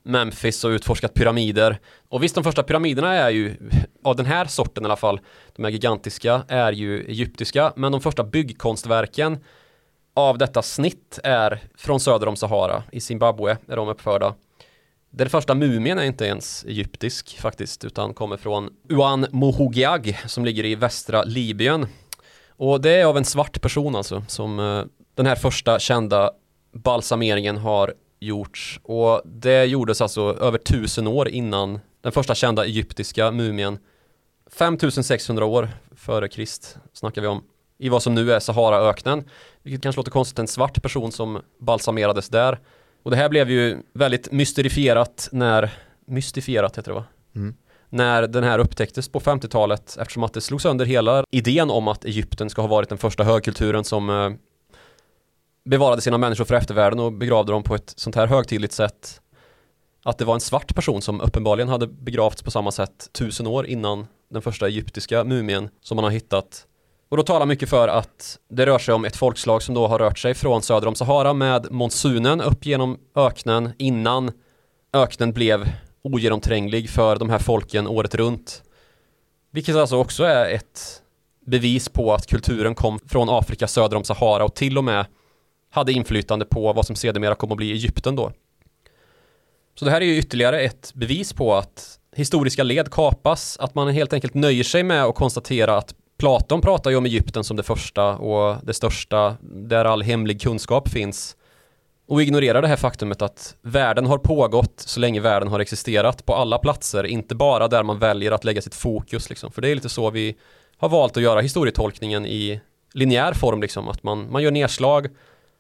Memphis 0.03 0.65
och 0.65 0.69
utforskat 0.69 1.15
pyramider. 1.15 1.79
Och 2.09 2.23
visst, 2.23 2.35
de 2.35 2.45
första 2.45 2.63
pyramiderna 2.63 3.15
är 3.15 3.31
ju 3.31 3.57
av 4.05 4.17
den 4.17 4.27
här 4.27 4.45
sorten 4.45 4.85
i 4.85 4.87
alla 4.87 4.97
fall, 4.97 5.21
de 5.57 5.65
här 5.65 5.71
gigantiska, 5.71 6.43
är 6.49 6.73
ju 6.73 7.05
egyptiska, 7.05 7.73
men 7.77 7.93
de 7.93 8.01
första 8.01 8.25
byggkonstverken 8.25 9.39
av 10.15 10.39
detta 10.39 10.63
snitt 10.63 11.19
är 11.25 11.59
från 11.77 12.01
söder 12.01 12.29
om 12.29 12.37
Sahara, 12.37 12.83
i 12.93 13.01
Zimbabwe 13.01 13.57
är 13.69 13.77
de 13.77 13.89
uppförda. 13.89 14.35
Den 15.11 15.31
första 15.31 15.55
mumien 15.55 15.99
är 15.99 16.05
inte 16.05 16.25
ens 16.25 16.65
egyptisk 16.65 17.39
faktiskt, 17.41 17.85
utan 17.85 18.15
kommer 18.15 18.37
från 18.37 18.71
Uan 18.89 19.27
Mohogiag 19.31 20.19
som 20.27 20.45
ligger 20.45 20.65
i 20.65 20.75
västra 20.75 21.23
Libyen. 21.23 21.87
Och 22.49 22.81
det 22.81 22.91
är 22.91 23.05
av 23.05 23.17
en 23.17 23.25
svart 23.25 23.61
person 23.61 23.97
alltså, 23.97 24.25
som 24.29 24.59
eh, 24.59 24.85
den 25.15 25.27
här 25.27 25.37
första 25.37 25.79
kända 25.79 26.31
balsameringen 26.73 27.57
har 27.57 27.95
gjorts. 28.21 28.81
Och 28.83 29.23
det 29.25 29.65
gjordes 29.65 30.01
alltså 30.01 30.21
över 30.41 30.59
tusen 30.59 31.07
år 31.07 31.29
innan 31.29 31.81
den 32.01 32.13
första 32.13 32.35
kända 32.35 32.65
egyptiska 32.65 33.31
mumien. 33.31 33.79
5600 34.51 35.45
år 35.45 35.69
före 35.97 36.29
Krist 36.29 36.77
snackar 36.93 37.23
vi 37.23 37.29
om. 37.29 37.45
I 37.79 37.89
vad 37.89 38.03
som 38.03 38.15
nu 38.15 38.33
är 38.33 38.41
Saharaöknen. 38.41 39.25
Vilket 39.63 39.83
kanske 39.83 39.99
låter 39.99 40.11
konstigt, 40.11 40.39
en 40.39 40.49
svart 40.49 40.83
person 40.83 41.13
som 41.13 41.43
balsamerades 41.61 42.29
där. 42.29 42.59
Och 43.03 43.11
det 43.11 43.17
här 43.17 43.29
blev 43.29 43.51
ju 43.51 43.83
väldigt 43.93 44.33
mysterifierat 44.33 45.29
när, 45.33 45.71
mystifierat 46.07 46.79
heter 46.79 46.91
det 46.91 46.95
va? 46.95 47.05
Mm. 47.35 47.55
När 47.89 48.27
den 48.27 48.45
här 48.45 48.59
upptäcktes 48.59 49.09
på 49.09 49.21
50-talet 49.21 49.97
eftersom 50.01 50.23
att 50.23 50.33
det 50.33 50.41
slog 50.41 50.63
sönder 50.63 50.85
hela 50.85 51.25
idén 51.31 51.71
om 51.71 51.89
att 51.89 52.05
Egypten 52.05 52.51
ska 52.51 52.63
ha 52.63 52.69
varit 52.69 52.89
den 52.89 52.99
första 52.99 53.25
högkulturen 53.25 53.85
som 53.85 54.11
eh, 54.11 54.31
bevarade 55.65 56.03
sina 56.03 56.19
människor 56.19 56.45
för 56.45 56.55
eftervärlden 56.55 57.01
och 57.01 57.13
begravde 57.13 57.53
dem 57.53 57.63
på 57.63 57.75
ett 57.75 57.93
sånt 57.97 58.17
här 58.17 58.27
högtidligt 58.27 58.73
sätt. 58.73 59.21
Att 60.03 60.19
det 60.19 60.25
var 60.25 60.35
en 60.35 60.41
svart 60.41 60.75
person 60.75 61.03
som 61.03 61.21
uppenbarligen 61.21 61.69
hade 61.69 61.87
begravts 61.87 62.43
på 62.43 62.51
samma 62.51 62.73
sätt 62.73 63.09
tusen 63.13 63.47
år 63.47 63.67
innan 63.67 64.07
den 64.31 64.43
första 64.43 64.67
egyptiska 64.67 65.25
mumien 65.25 65.69
som 65.81 65.97
man 65.97 66.05
har 66.05 66.11
hittat. 66.11 66.67
Och 67.11 67.17
då 67.17 67.23
talar 67.23 67.47
mycket 67.47 67.69
för 67.69 67.89
att 67.89 68.39
det 68.51 68.67
rör 68.67 68.79
sig 68.79 68.95
om 68.95 69.05
ett 69.05 69.17
folkslag 69.17 69.63
som 69.63 69.75
då 69.75 69.87
har 69.87 69.99
rört 69.99 70.19
sig 70.19 70.35
från 70.35 70.63
söder 70.63 70.89
om 70.89 70.95
Sahara 70.95 71.33
med 71.33 71.67
monsunen 71.71 72.41
upp 72.41 72.67
genom 72.67 72.99
öknen 73.17 73.73
innan 73.79 74.33
öknen 74.93 75.33
blev 75.33 75.69
ogenomtränglig 76.03 76.91
för 76.91 77.17
de 77.17 77.31
här 77.31 77.39
folken 77.39 77.87
året 77.87 78.15
runt. 78.15 78.63
Vilket 79.53 79.77
alltså 79.77 79.97
också 79.97 80.25
är 80.25 80.51
ett 80.51 81.03
bevis 81.47 81.89
på 81.89 82.15
att 82.15 82.27
kulturen 82.27 82.75
kom 82.75 82.99
från 83.07 83.29
Afrika 83.31 83.67
söder 83.67 83.97
om 83.97 84.05
Sahara 84.05 84.45
och 84.45 84.55
till 84.55 84.79
och 84.79 84.85
med 84.85 85.07
hade 85.71 85.93
inflytande 85.93 86.45
på 86.45 86.73
vad 86.73 86.87
som 86.87 86.97
sedermera 86.97 87.35
kom 87.35 87.53
att 87.53 87.57
bli 87.57 87.73
Egypten 87.73 88.17
då. 88.17 88.33
Så 89.79 89.85
det 89.85 89.91
här 89.91 90.01
är 90.01 90.05
ju 90.05 90.19
ytterligare 90.19 90.61
ett 90.61 90.93
bevis 90.95 91.33
på 91.33 91.55
att 91.55 91.99
historiska 92.17 92.63
led 92.63 92.91
kapas, 92.91 93.57
att 93.59 93.75
man 93.75 93.89
helt 93.89 94.13
enkelt 94.13 94.35
nöjer 94.35 94.65
sig 94.65 94.83
med 94.83 95.05
att 95.05 95.15
konstatera 95.15 95.77
att 95.77 95.95
Platon 96.21 96.61
pratar 96.61 96.91
ju 96.91 96.97
om 96.97 97.07
Egypten 97.07 97.45
som 97.45 97.57
det 97.57 97.63
första 97.63 98.17
och 98.17 98.57
det 98.63 98.75
största, 98.75 99.37
där 99.43 99.85
all 99.85 100.03
hemlig 100.03 100.41
kunskap 100.41 100.89
finns. 100.89 101.37
Och 102.09 102.23
ignorerar 102.23 102.63
det 102.63 102.69
här 102.69 102.77
faktumet 102.77 103.23
att 103.23 103.57
världen 103.63 104.07
har 104.07 104.19
pågått 104.19 104.81
så 104.81 105.01
länge 105.01 105.21
världen 105.21 105.49
har 105.49 105.61
existerat 105.61 106.27
på 106.27 106.35
alla 106.35 106.59
platser, 106.59 107.07
inte 107.07 107.35
bara 107.35 107.69
där 107.69 107.83
man 107.83 107.99
väljer 107.99 108.33
att 108.33 108.45
lägga 108.45 108.63
sitt 108.63 108.75
fokus 108.75 109.31
liksom. 109.31 109.53
För 109.53 109.63
det 109.63 109.69
är 109.69 109.75
lite 109.75 109.89
så 109.89 110.11
vi 110.11 110.37
har 110.77 110.89
valt 110.89 111.17
att 111.17 111.23
göra 111.23 111.41
historietolkningen 111.41 112.27
i 112.27 112.61
linjär 112.95 113.33
form 113.33 113.61
liksom, 113.61 113.89
att 113.89 114.03
man, 114.03 114.33
man 114.33 114.43
gör 114.43 114.51
nedslag 114.51 115.09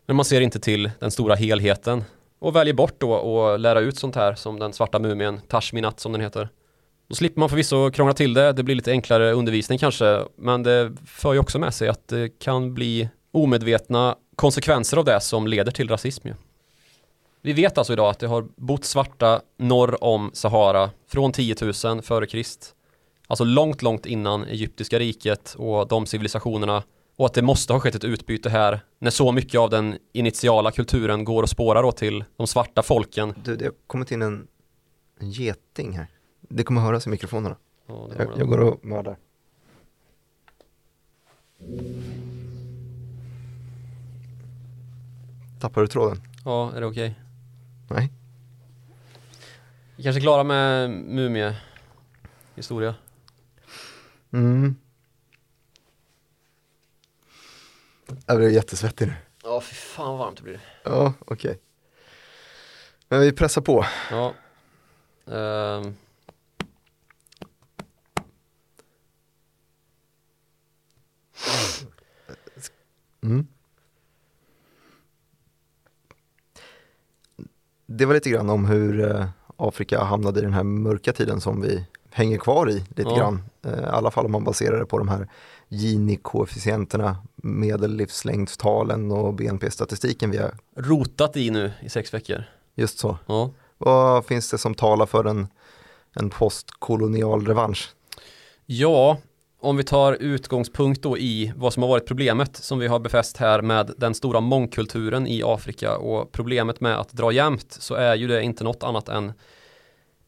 men 0.06 0.16
man 0.16 0.24
ser 0.24 0.40
inte 0.40 0.60
till 0.60 0.90
den 0.98 1.10
stora 1.10 1.34
helheten 1.34 2.04
och 2.38 2.56
väljer 2.56 2.74
bort 2.74 2.94
då 2.98 3.14
att 3.14 3.60
lära 3.60 3.80
ut 3.80 3.98
sånt 3.98 4.16
här 4.16 4.34
som 4.34 4.58
den 4.58 4.72
svarta 4.72 4.98
mumien, 4.98 5.40
Tashminat 5.48 6.00
som 6.00 6.12
den 6.12 6.20
heter. 6.20 6.48
Då 7.10 7.16
slipper 7.16 7.40
man 7.40 7.48
förvisso 7.48 7.90
krångla 7.90 8.14
till 8.14 8.34
det, 8.34 8.52
det 8.52 8.62
blir 8.62 8.74
lite 8.74 8.90
enklare 8.90 9.32
undervisning 9.32 9.78
kanske, 9.78 10.22
men 10.36 10.62
det 10.62 10.92
för 11.06 11.32
ju 11.32 11.38
också 11.38 11.58
med 11.58 11.74
sig 11.74 11.88
att 11.88 12.08
det 12.08 12.38
kan 12.38 12.74
bli 12.74 13.08
omedvetna 13.32 14.16
konsekvenser 14.36 14.96
av 14.96 15.04
det 15.04 15.20
som 15.20 15.46
leder 15.46 15.72
till 15.72 15.88
rasism 15.88 16.28
ju. 16.28 16.34
Vi 17.42 17.52
vet 17.52 17.78
alltså 17.78 17.92
idag 17.92 18.10
att 18.10 18.18
det 18.18 18.26
har 18.26 18.46
bott 18.56 18.84
svarta 18.84 19.40
norr 19.58 20.04
om 20.04 20.30
Sahara 20.34 20.90
från 21.08 21.32
10 21.32 21.56
000 21.84 22.02
före 22.02 22.26
Krist. 22.26 22.74
Alltså 23.26 23.44
långt, 23.44 23.82
långt 23.82 24.06
innan 24.06 24.44
Egyptiska 24.44 24.98
riket 24.98 25.54
och 25.58 25.88
de 25.88 26.06
civilisationerna 26.06 26.82
och 27.16 27.26
att 27.26 27.34
det 27.34 27.42
måste 27.42 27.72
ha 27.72 27.80
skett 27.80 27.94
ett 27.94 28.04
utbyte 28.04 28.50
här 28.50 28.80
när 28.98 29.10
så 29.10 29.32
mycket 29.32 29.60
av 29.60 29.70
den 29.70 29.98
initiala 30.12 30.70
kulturen 30.70 31.24
går 31.24 31.42
och 31.42 31.50
spårar 31.50 31.82
då 31.82 31.92
till 31.92 32.24
de 32.36 32.46
svarta 32.46 32.82
folken. 32.82 33.34
Du, 33.44 33.56
det 33.56 33.64
har 33.64 33.72
kommit 33.86 34.10
in 34.10 34.22
en, 34.22 34.46
en 35.20 35.30
geting 35.30 35.92
här. 35.92 36.06
Det 36.40 36.64
kommer 36.64 36.80
höras 36.80 37.06
i 37.06 37.10
mikrofonerna. 37.10 37.56
Ja, 37.86 38.10
Jag, 38.18 38.38
jag 38.38 38.48
går 38.48 38.58
och 38.58 38.84
mördar. 38.84 39.16
Tappar 45.60 45.80
du 45.80 45.86
tråden? 45.88 46.22
ja 46.44 46.72
är 46.74 46.80
det 46.80 46.86
okej? 46.86 47.20
Nej. 47.90 48.12
Vi 49.96 50.02
kanske 50.02 50.18
är 50.18 50.22
klara 50.22 50.44
med 50.44 50.90
mumie 50.90 51.56
historia. 52.54 52.94
Mm. 54.32 54.76
Jag 58.26 58.36
blir 58.36 58.48
jättesvettig 58.50 59.06
nu. 59.06 59.14
Ja, 59.42 59.60
fy 59.60 59.74
fan 59.74 60.08
vad 60.10 60.18
varmt 60.18 60.36
det 60.36 60.42
blir. 60.42 60.60
Ja, 60.84 61.12
okej. 61.26 61.58
Men 63.08 63.20
vi 63.20 63.32
pressar 63.32 63.60
på. 63.62 63.84
Ja. 64.10 64.34
Ehm. 65.34 65.94
Mm. 73.22 73.46
Det 77.86 78.04
var 78.06 78.14
lite 78.14 78.30
grann 78.30 78.50
om 78.50 78.64
hur 78.66 79.10
eh, 79.16 79.26
Afrika 79.56 80.02
hamnade 80.04 80.40
i 80.40 80.42
den 80.42 80.52
här 80.52 80.62
mörka 80.62 81.12
tiden 81.12 81.40
som 81.40 81.60
vi 81.60 81.86
hänger 82.10 82.38
kvar 82.38 82.70
i 82.70 82.74
lite 82.74 83.02
Ja. 83.02 83.16
grann. 83.16 83.42
Eh, 83.62 83.72
I 83.80 83.84
alla 83.84 84.10
fall 84.10 84.24
om 84.26 84.32
man 84.32 84.44
baserar 84.44 84.78
det 84.78 84.86
på 84.86 84.98
de 84.98 85.08
här 85.08 85.28
Gini-koefficienterna, 85.68 87.16
medellivslängdstalen 87.36 89.10
och 89.12 89.34
BNP-statistiken 89.34 90.30
vi 90.30 90.38
har. 90.38 90.54
Rotat 90.76 91.36
i 91.36 91.50
nu 91.50 91.72
i 91.82 91.88
sex 91.88 92.14
veckor. 92.14 92.44
Just 92.74 92.98
så. 92.98 93.18
Ja. 93.26 93.50
Vad 93.78 94.24
finns 94.26 94.50
det 94.50 94.58
som 94.58 94.74
talar 94.74 95.06
för 95.06 95.24
en, 95.24 95.48
en 96.12 96.30
postkolonial 96.30 97.46
revansch? 97.46 97.90
Ja, 98.66 99.18
om 99.60 99.76
vi 99.76 99.84
tar 99.84 100.12
utgångspunkt 100.12 101.02
då 101.02 101.18
i 101.18 101.52
vad 101.56 101.72
som 101.72 101.82
har 101.82 101.90
varit 101.90 102.06
problemet 102.06 102.56
som 102.56 102.78
vi 102.78 102.86
har 102.86 102.98
befäst 102.98 103.36
här 103.36 103.62
med 103.62 103.92
den 103.96 104.14
stora 104.14 104.40
mångkulturen 104.40 105.26
i 105.26 105.42
Afrika 105.44 105.96
och 105.96 106.32
problemet 106.32 106.80
med 106.80 106.98
att 106.98 107.12
dra 107.12 107.32
jämnt 107.32 107.76
så 107.80 107.94
är 107.94 108.14
ju 108.14 108.26
det 108.26 108.42
inte 108.42 108.64
något 108.64 108.82
annat 108.82 109.08
än 109.08 109.32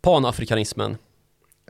panafrikanismen. 0.02 0.96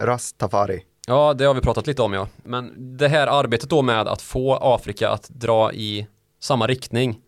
Rastafari. 0.00 0.82
Ja, 1.06 1.34
det 1.34 1.44
har 1.44 1.54
vi 1.54 1.60
pratat 1.60 1.86
lite 1.86 2.02
om 2.02 2.12
ja. 2.12 2.28
Men 2.44 2.96
det 2.98 3.08
här 3.08 3.26
arbetet 3.26 3.70
då 3.70 3.82
med 3.82 4.08
att 4.08 4.22
få 4.22 4.54
Afrika 4.54 5.10
att 5.10 5.28
dra 5.28 5.72
i 5.72 6.06
samma 6.40 6.66
riktning. 6.66 7.20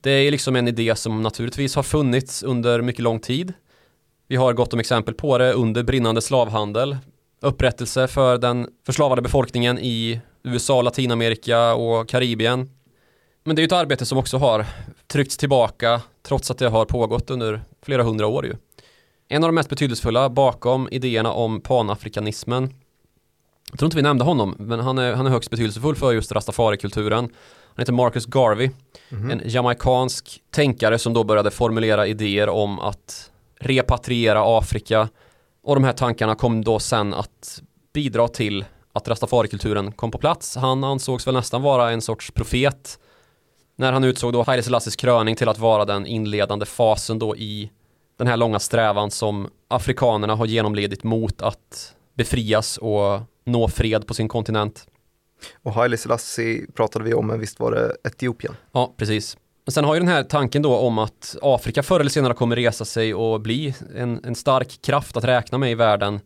Det 0.00 0.10
är 0.10 0.30
liksom 0.30 0.56
en 0.56 0.68
idé 0.68 0.96
som 0.96 1.22
naturligtvis 1.22 1.76
har 1.76 1.82
funnits 1.82 2.42
under 2.42 2.82
mycket 2.82 3.02
lång 3.02 3.20
tid. 3.20 3.52
Vi 4.28 4.36
har 4.36 4.52
gott 4.52 4.72
om 4.72 4.80
exempel 4.80 5.14
på 5.14 5.38
det 5.38 5.52
under 5.52 5.82
brinnande 5.82 6.22
slavhandel. 6.22 6.96
Upprättelse 7.44 8.08
för 8.08 8.38
den 8.38 8.68
förslavade 8.86 9.22
befolkningen 9.22 9.78
i 9.78 10.20
USA, 10.42 10.82
Latinamerika 10.82 11.74
och 11.74 12.08
Karibien. 12.08 12.70
Men 13.44 13.56
det 13.56 13.60
är 13.60 13.62
ju 13.62 13.66
ett 13.66 13.72
arbete 13.72 14.06
som 14.06 14.18
också 14.18 14.38
har 14.38 14.66
tryckts 15.06 15.36
tillbaka 15.36 16.00
trots 16.22 16.50
att 16.50 16.58
det 16.58 16.68
har 16.68 16.84
pågått 16.84 17.30
under 17.30 17.62
flera 17.82 18.02
hundra 18.02 18.26
år 18.26 18.46
ju. 18.46 18.54
En 19.28 19.44
av 19.44 19.48
de 19.48 19.54
mest 19.54 19.68
betydelsefulla 19.68 20.28
bakom 20.30 20.88
idéerna 20.90 21.32
om 21.32 21.60
panafrikanismen 21.60 22.74
jag 23.74 23.78
tror 23.78 23.86
inte 23.86 23.96
vi 23.96 24.02
nämnde 24.02 24.24
honom, 24.24 24.54
men 24.58 24.80
han 24.80 24.98
är, 24.98 25.12
han 25.12 25.26
är 25.26 25.30
högst 25.30 25.50
betydelsefull 25.50 25.94
för 25.94 26.12
just 26.12 26.32
rastafarikulturen. 26.32 27.18
Han 27.74 27.82
heter 27.82 27.92
Marcus 27.92 28.26
Garvey, 28.26 28.70
mm. 29.10 29.30
en 29.30 29.40
jamaikansk 29.44 30.42
tänkare 30.50 30.98
som 30.98 31.12
då 31.12 31.24
började 31.24 31.50
formulera 31.50 32.06
idéer 32.06 32.48
om 32.48 32.80
att 32.80 33.30
repatriera 33.60 34.58
Afrika 34.58 35.08
och 35.64 35.74
de 35.74 35.84
här 35.84 35.92
tankarna 35.92 36.34
kom 36.34 36.64
då 36.64 36.78
sen 36.78 37.14
att 37.14 37.62
bidra 37.92 38.28
till 38.28 38.64
att 38.92 39.08
rastafarikulturen 39.08 39.92
kom 39.92 40.10
på 40.10 40.18
plats. 40.18 40.56
Han 40.56 40.84
ansågs 40.84 41.26
väl 41.26 41.34
nästan 41.34 41.62
vara 41.62 41.90
en 41.90 42.00
sorts 42.00 42.30
profet 42.30 42.98
när 43.76 43.92
han 43.92 44.04
utsåg 44.04 44.32
då 44.32 44.42
Haile 44.42 44.62
Selassies 44.62 44.96
kröning 44.96 45.36
till 45.36 45.48
att 45.48 45.58
vara 45.58 45.84
den 45.84 46.06
inledande 46.06 46.66
fasen 46.66 47.18
då 47.18 47.36
i 47.36 47.70
den 48.16 48.26
här 48.26 48.36
långa 48.36 48.58
strävan 48.58 49.10
som 49.10 49.48
afrikanerna 49.68 50.34
har 50.34 50.46
genomlidit 50.46 51.04
mot 51.04 51.42
att 51.42 51.94
befrias 52.14 52.78
och 52.78 53.20
nå 53.44 53.68
fred 53.68 54.06
på 54.06 54.14
sin 54.14 54.28
kontinent. 54.28 54.86
Och 55.62 55.72
Haile 55.72 55.96
Selassie 55.96 56.66
pratade 56.74 57.04
vi 57.04 57.14
om, 57.14 57.26
men 57.26 57.40
visst 57.40 57.60
var 57.60 57.70
det 57.70 57.96
Etiopien? 58.04 58.56
Ja, 58.72 58.94
precis. 58.96 59.36
Men 59.64 59.72
Sen 59.72 59.84
har 59.84 59.94
ju 59.94 60.00
den 60.00 60.08
här 60.08 60.22
tanken 60.22 60.62
då 60.62 60.76
om 60.76 60.98
att 60.98 61.36
Afrika 61.42 61.82
förr 61.82 62.00
eller 62.00 62.10
senare 62.10 62.34
kommer 62.34 62.56
resa 62.56 62.84
sig 62.84 63.14
och 63.14 63.40
bli 63.40 63.74
en, 63.96 64.24
en 64.24 64.34
stark 64.34 64.82
kraft 64.82 65.16
att 65.16 65.24
räkna 65.24 65.58
med 65.58 65.70
i 65.70 65.74
världen 65.74 66.20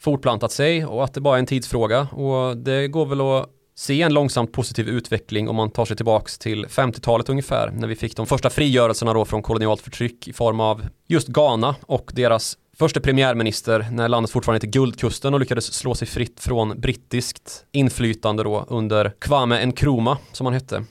fortplantat 0.00 0.52
sig 0.52 0.86
och 0.86 1.04
att 1.04 1.14
det 1.14 1.20
bara 1.20 1.36
är 1.36 1.38
en 1.38 1.46
tidsfråga 1.46 2.00
och 2.00 2.56
det 2.56 2.88
går 2.88 3.06
väl 3.06 3.20
att 3.20 3.48
se 3.74 4.02
en 4.02 4.14
långsamt 4.14 4.52
positiv 4.52 4.88
utveckling 4.88 5.48
om 5.48 5.56
man 5.56 5.70
tar 5.70 5.84
sig 5.84 5.96
tillbaks 5.96 6.38
till 6.38 6.66
50-talet 6.66 7.28
ungefär 7.28 7.70
när 7.70 7.88
vi 7.88 7.96
fick 7.96 8.16
de 8.16 8.26
första 8.26 8.50
frigörelserna 8.50 9.12
då 9.12 9.24
från 9.24 9.42
kolonialt 9.42 9.80
förtryck 9.80 10.28
i 10.28 10.32
form 10.32 10.60
av 10.60 10.82
just 11.08 11.28
Ghana 11.28 11.74
och 11.86 12.10
deras 12.14 12.58
första 12.78 13.00
premiärminister 13.00 13.86
när 13.90 14.08
landet 14.08 14.30
fortfarande 14.30 14.56
hette 14.56 14.66
Guldkusten 14.66 15.34
och 15.34 15.40
lyckades 15.40 15.74
slå 15.74 15.94
sig 15.94 16.08
fritt 16.08 16.40
från 16.40 16.80
brittiskt 16.80 17.64
inflytande 17.72 18.42
då 18.42 18.66
under 18.68 19.12
Kwame 19.18 19.66
Nkrumah 19.66 20.18
som 20.32 20.46
han 20.46 20.54
hette. 20.54 20.84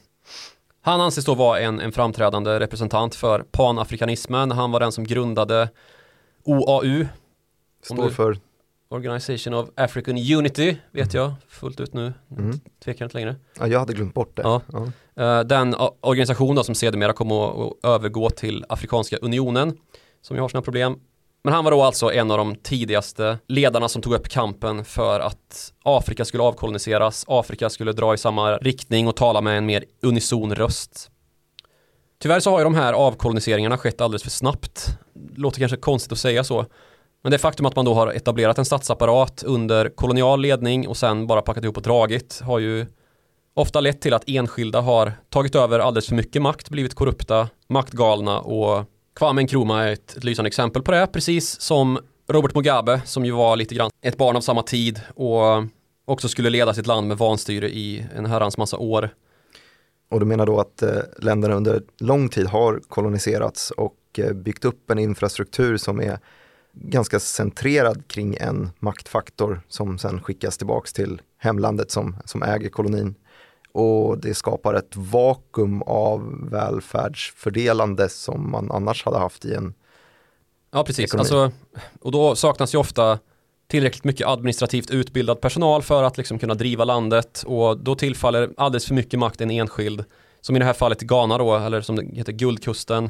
Han 0.86 1.02
anses 1.02 1.26
då 1.26 1.36
vara 1.36 1.60
en, 1.60 1.80
en 1.80 1.92
framträdande 1.92 2.60
representant 2.60 3.16
för 3.16 3.40
panafrikanismen. 3.52 4.52
Han 4.52 4.72
var 4.72 4.80
den 4.80 4.92
som 4.92 5.04
grundade 5.04 5.70
OAU. 6.44 7.08
Står 7.84 8.10
för? 8.10 8.38
Organization 8.90 9.54
of 9.54 9.70
African 9.76 10.16
Unity, 10.18 10.78
vet 10.92 11.14
mm. 11.14 11.24
jag 11.24 11.34
fullt 11.48 11.80
ut 11.80 11.94
nu. 11.94 12.14
Mm. 12.38 12.60
Tvekar 12.84 13.06
inte 13.06 13.18
längre. 13.18 13.36
Ja, 13.60 13.68
jag 13.68 13.80
hade 13.80 13.94
glömt 13.94 14.14
bort 14.14 14.36
det. 14.36 14.42
Ja. 14.42 14.62
ja. 15.16 15.40
Uh, 15.40 15.48
den 15.48 15.76
organisationen 16.02 16.64
som 16.64 16.76
sedermera 16.76 17.14
kommer 17.14 17.68
att 17.68 17.74
övergå 17.84 18.30
till 18.30 18.66
Afrikanska 18.70 19.18
unionen, 19.18 19.78
som 20.22 20.36
ju 20.36 20.42
har 20.42 20.50
sina 20.50 20.62
problem. 20.62 21.00
Men 21.46 21.54
han 21.54 21.64
var 21.64 21.72
då 21.72 21.84
alltså 21.84 22.12
en 22.12 22.32
av 22.32 22.38
de 22.38 22.56
tidigaste 22.56 23.38
ledarna 23.48 23.90
som 23.90 24.02
tog 24.02 24.14
upp 24.14 24.30
kampen 24.30 24.86
för 24.86 25.20
att 25.20 25.74
Afrika 25.84 26.26
skulle 26.26 26.44
avkoloniseras, 26.44 27.26
Afrika 27.28 27.70
skulle 27.70 27.92
dra 27.92 28.14
i 28.14 28.18
samma 28.18 28.58
riktning 28.58 29.08
och 29.08 29.16
tala 29.16 29.42
med 29.42 29.58
en 29.58 29.66
mer 29.66 29.86
unison 30.02 30.56
röst. 30.56 31.10
Tyvärr 32.22 32.40
så 32.40 32.50
har 32.50 32.58
ju 32.60 32.64
de 32.64 32.76
här 32.76 32.94
avkoloniseringarna 32.94 33.78
skett 33.78 34.02
alldeles 34.02 34.24
för 34.24 34.30
snabbt. 34.30 34.88
Låter 35.36 35.60
kanske 35.60 35.78
konstigt 35.78 36.12
att 36.12 36.18
säga 36.18 36.44
så. 36.44 36.66
Men 37.24 37.32
det 37.32 37.38
faktum 37.38 37.66
att 37.66 37.76
man 37.76 37.86
då 37.86 37.94
har 37.94 38.08
etablerat 38.08 38.58
en 38.58 38.66
statsapparat 38.66 39.44
under 39.44 39.90
kolonial 39.90 40.42
ledning 40.42 40.88
och 40.88 40.98
sen 40.98 41.28
bara 41.28 41.42
packat 41.42 41.64
ihop 41.64 41.78
och 41.78 41.84
dragit 41.84 42.42
har 42.44 42.60
ju 42.60 42.86
ofta 43.54 43.80
lett 43.80 44.02
till 44.02 44.14
att 44.14 44.24
enskilda 44.28 44.82
har 44.82 45.14
tagit 45.30 45.56
över 45.56 45.80
alldeles 45.80 46.08
för 46.08 46.16
mycket 46.16 46.42
makt, 46.42 46.70
blivit 46.70 46.94
korrupta, 46.94 47.50
maktgalna 47.68 48.40
och 48.40 48.86
Kwame 49.16 49.44
Nkrumah 49.44 49.88
är 49.88 49.92
ett, 49.92 50.18
ett 50.18 50.24
lysande 50.24 50.48
exempel 50.48 50.82
på 50.82 50.92
det, 50.92 51.08
precis 51.08 51.62
som 51.62 52.00
Robert 52.28 52.56
Mugabe 52.56 53.02
som 53.06 53.26
ju 53.26 53.32
var 53.32 53.56
lite 53.56 53.76
grann 53.76 53.92
ett 54.02 54.18
barn 54.18 54.36
av 54.36 54.42
samma 54.42 54.64
tid 54.64 55.02
och 55.16 55.64
också 56.06 56.28
skulle 56.28 56.50
leda 56.50 56.74
sitt 56.74 56.88
land 56.88 57.08
med 57.08 57.18
vanstyre 57.18 57.70
i 57.70 58.06
en 58.16 58.26
herrans 58.26 58.58
massa 58.58 58.78
år. 58.78 59.10
Och 60.10 60.20
du 60.20 60.26
menar 60.26 60.46
då 60.46 60.60
att 60.60 60.82
eh, 60.82 61.00
länderna 61.20 61.56
under 61.56 61.82
lång 62.00 62.30
tid 62.30 62.48
har 62.48 62.82
koloniserats 62.88 63.72
och 63.72 63.96
eh, 64.18 64.34
byggt 64.34 64.66
upp 64.66 64.92
en 64.92 65.00
infrastruktur 65.00 65.78
som 65.78 66.02
är 66.02 66.20
ganska 66.74 67.20
centrerad 67.20 68.08
kring 68.08 68.38
en 68.40 68.70
maktfaktor 68.80 69.62
som 69.68 69.98
sen 69.98 70.22
skickas 70.22 70.58
tillbaks 70.58 70.94
till 70.94 71.22
hemlandet 71.38 71.92
som, 71.92 72.16
som 72.26 72.44
äger 72.44 72.70
kolonin 72.70 73.16
och 73.76 74.18
det 74.18 74.34
skapar 74.34 74.74
ett 74.74 74.96
vakuum 74.96 75.82
av 75.82 76.50
välfärdsfördelande 76.52 78.10
som 78.10 78.52
man 78.52 78.72
annars 78.72 79.06
hade 79.06 79.18
haft 79.18 79.46
i 79.46 79.54
en 79.54 79.74
Ja, 80.72 80.84
precis. 80.84 81.16
Alltså, 81.16 81.52
och 82.02 82.12
då 82.12 82.36
saknas 82.36 82.74
ju 82.74 82.78
ofta 82.78 83.20
tillräckligt 83.68 84.04
mycket 84.04 84.28
administrativt 84.28 84.92
utbildad 84.92 85.42
personal 85.42 85.82
för 85.82 86.04
att 86.04 86.18
liksom 86.18 86.40
kunna 86.40 86.54
driva 86.54 86.86
landet. 86.86 87.44
Och 87.48 87.78
då 87.78 87.96
tillfaller 87.96 88.50
alldeles 88.58 88.86
för 88.86 88.94
mycket 88.94 89.20
makt 89.20 89.42
en 89.42 89.52
enskild 89.52 90.04
som 90.42 90.56
i 90.56 90.60
det 90.60 90.66
här 90.66 90.74
fallet 90.74 91.02
Ghana 91.02 91.38
då, 91.38 91.56
eller 91.56 91.82
som 91.82 91.96
det 91.96 92.04
heter 92.14 92.34
Guldkusten. 92.34 93.10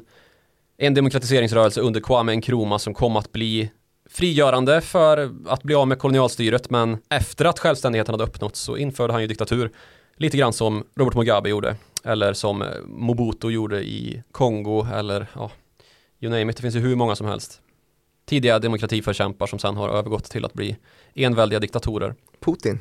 En 0.77 0.93
demokratiseringsrörelse 0.93 1.81
under 1.81 1.99
Kwame 1.99 2.35
Nkrumah 2.35 2.77
som 2.77 2.93
kom 2.93 3.15
att 3.15 3.31
bli 3.31 3.71
frigörande 4.09 4.81
för 4.81 5.31
att 5.47 5.63
bli 5.63 5.75
av 5.75 5.87
med 5.87 5.99
kolonialstyret. 5.99 6.69
Men 6.69 6.97
efter 7.09 7.45
att 7.45 7.59
självständigheten 7.59 8.13
hade 8.13 8.23
uppnåtts 8.23 8.59
så 8.59 8.77
införde 8.77 9.13
han 9.13 9.21
ju 9.21 9.27
diktatur 9.27 9.71
Lite 10.17 10.37
grann 10.37 10.53
som 10.53 10.83
Robert 10.95 11.15
Mugabe 11.15 11.49
gjorde 11.49 11.75
eller 12.03 12.33
som 12.33 12.61
eh, 12.61 12.67
Mobutu 12.85 13.49
gjorde 13.49 13.83
i 13.83 14.23
Kongo 14.31 14.87
eller 14.93 15.27
ja, 15.35 15.51
you 16.19 16.31
name 16.31 16.51
it, 16.51 16.57
det 16.57 16.61
finns 16.61 16.75
ju 16.75 16.79
hur 16.79 16.95
många 16.95 17.15
som 17.15 17.27
helst. 17.27 17.61
Tidiga 18.25 18.59
demokratiförkämpar 18.59 19.47
som 19.47 19.59
sen 19.59 19.77
har 19.77 19.89
övergått 19.89 20.23
till 20.23 20.45
att 20.45 20.53
bli 20.53 20.77
enväldiga 21.13 21.59
diktatorer. 21.59 22.15
Putin. 22.39 22.79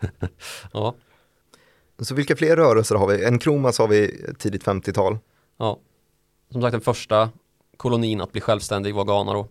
ja. 0.72 0.94
Så 1.98 2.14
vilka 2.14 2.36
fler 2.36 2.56
rörelser 2.56 2.94
har 2.94 3.06
vi? 3.06 3.24
En 3.24 3.38
Kromas 3.38 3.78
har 3.78 3.88
vi 3.88 4.24
tidigt 4.38 4.64
50-tal. 4.64 5.18
Ja. 5.56 5.78
Som 6.52 6.62
sagt 6.62 6.72
den 6.72 6.80
första 6.80 7.30
kolonin 7.76 8.20
att 8.20 8.32
bli 8.32 8.40
självständig 8.40 8.94
var 8.94 9.04
Ghana 9.04 9.32
då. 9.32 9.48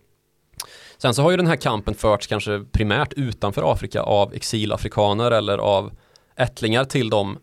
Sen 0.97 1.13
så 1.13 1.21
har 1.21 1.31
ju 1.31 1.37
den 1.37 1.47
här 1.47 1.55
kampen 1.55 1.95
förts 1.95 2.27
kanske 2.27 2.63
primärt 2.71 3.13
utanför 3.13 3.71
Afrika 3.71 4.01
av 4.01 4.33
exilafrikaner 4.33 5.31
eller 5.31 5.57
av 5.57 5.91
ättlingar 6.35 6.85
till 6.85 7.09
de 7.09 7.37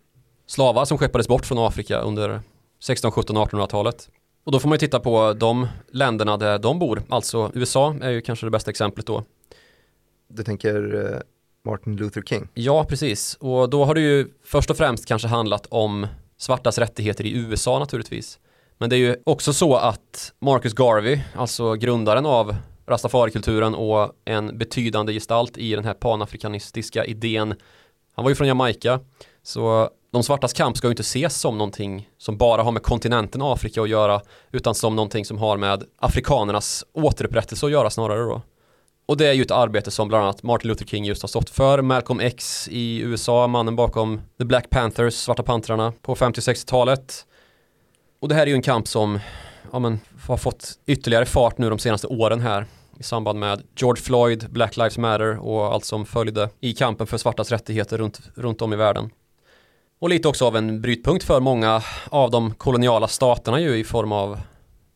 slavar 0.46 0.84
som 0.84 0.98
skeppades 0.98 1.28
bort 1.28 1.46
från 1.46 1.58
Afrika 1.58 1.98
under 1.98 2.40
16, 2.80 3.10
17, 3.10 3.36
1800-talet. 3.36 4.08
Och 4.44 4.52
då 4.52 4.58
får 4.58 4.68
man 4.68 4.74
ju 4.76 4.78
titta 4.78 5.00
på 5.00 5.32
de 5.32 5.66
länderna 5.90 6.36
där 6.36 6.58
de 6.58 6.78
bor, 6.78 7.02
alltså 7.08 7.50
USA 7.54 7.94
är 8.02 8.10
ju 8.10 8.20
kanske 8.20 8.46
det 8.46 8.50
bästa 8.50 8.70
exemplet 8.70 9.06
då. 9.06 9.24
Du 10.28 10.42
tänker 10.42 11.04
eh, 11.14 11.20
Martin 11.64 11.96
Luther 11.96 12.22
King? 12.22 12.48
Ja, 12.54 12.84
precis. 12.84 13.34
Och 13.34 13.70
då 13.70 13.84
har 13.84 13.94
det 13.94 14.00
ju 14.00 14.28
först 14.44 14.70
och 14.70 14.76
främst 14.76 15.06
kanske 15.06 15.28
handlat 15.28 15.66
om 15.70 16.06
svartas 16.36 16.78
rättigheter 16.78 17.26
i 17.26 17.32
USA 17.32 17.78
naturligtvis. 17.78 18.38
Men 18.78 18.90
det 18.90 18.96
är 18.96 18.98
ju 18.98 19.16
också 19.24 19.52
så 19.52 19.76
att 19.76 20.32
Marcus 20.40 20.74
Garvey, 20.74 21.20
alltså 21.36 21.74
grundaren 21.74 22.26
av 22.26 22.56
rastafarikulturen 22.86 23.74
och 23.74 24.12
en 24.24 24.58
betydande 24.58 25.12
gestalt 25.12 25.58
i 25.58 25.74
den 25.74 25.84
här 25.84 25.94
panafrikanistiska 25.94 27.04
idén 27.04 27.54
han 28.14 28.24
var 28.24 28.30
ju 28.30 28.34
från 28.34 28.48
Jamaica, 28.48 29.00
så 29.42 29.90
de 30.12 30.22
svartas 30.22 30.52
kamp 30.52 30.76
ska 30.76 30.86
ju 30.86 30.90
inte 30.90 31.00
ses 31.00 31.40
som 31.40 31.58
någonting 31.58 32.08
som 32.18 32.36
bara 32.36 32.62
har 32.62 32.72
med 32.72 32.82
kontinenten 32.82 33.42
Afrika 33.42 33.82
att 33.82 33.88
göra, 33.88 34.20
utan 34.50 34.74
som 34.74 34.96
någonting 34.96 35.24
som 35.24 35.38
har 35.38 35.56
med 35.56 35.84
afrikanernas 35.98 36.84
återupprättelse 36.92 37.66
att 37.66 37.72
göra 37.72 37.90
snarare 37.90 38.20
då. 38.20 38.42
Och 39.06 39.16
det 39.16 39.26
är 39.26 39.32
ju 39.32 39.42
ett 39.42 39.50
arbete 39.50 39.90
som 39.90 40.08
bland 40.08 40.24
annat 40.24 40.42
Martin 40.42 40.68
Luther 40.68 40.86
King 40.86 41.04
just 41.04 41.22
har 41.22 41.28
stått 41.28 41.50
för, 41.50 41.82
Malcolm 41.82 42.20
X 42.20 42.68
i 42.70 43.00
USA, 43.00 43.46
mannen 43.46 43.76
bakom 43.76 44.20
The 44.38 44.44
Black 44.44 44.70
Panthers, 44.70 45.14
Svarta 45.14 45.42
Pantrarna 45.42 45.92
på 46.02 46.14
50-60-talet. 46.14 47.26
Och 48.20 48.28
det 48.28 48.34
här 48.34 48.42
är 48.42 48.46
ju 48.46 48.54
en 48.54 48.62
kamp 48.62 48.88
som 48.88 49.18
ja, 49.72 49.78
men, 49.78 50.00
har 50.26 50.36
fått 50.36 50.72
ytterligare 50.86 51.26
fart 51.26 51.58
nu 51.58 51.70
de 51.70 51.78
senaste 51.78 52.06
åren 52.06 52.40
här 52.40 52.66
i 52.98 53.02
samband 53.02 53.38
med 53.38 53.62
George 53.76 54.02
Floyd, 54.02 54.46
Black 54.50 54.76
Lives 54.76 54.98
Matter 54.98 55.38
och 55.38 55.74
allt 55.74 55.84
som 55.84 56.06
följde 56.06 56.50
i 56.60 56.72
kampen 56.72 57.06
för 57.06 57.18
svartas 57.18 57.50
rättigheter 57.50 57.98
runt, 57.98 58.20
runt 58.34 58.62
om 58.62 58.72
i 58.72 58.76
världen. 58.76 59.10
Och 60.00 60.08
lite 60.08 60.28
också 60.28 60.46
av 60.46 60.56
en 60.56 60.80
brytpunkt 60.80 61.24
för 61.24 61.40
många 61.40 61.82
av 62.10 62.30
de 62.30 62.54
koloniala 62.54 63.08
staterna 63.08 63.60
ju 63.60 63.76
i 63.76 63.84
form 63.84 64.12
av 64.12 64.40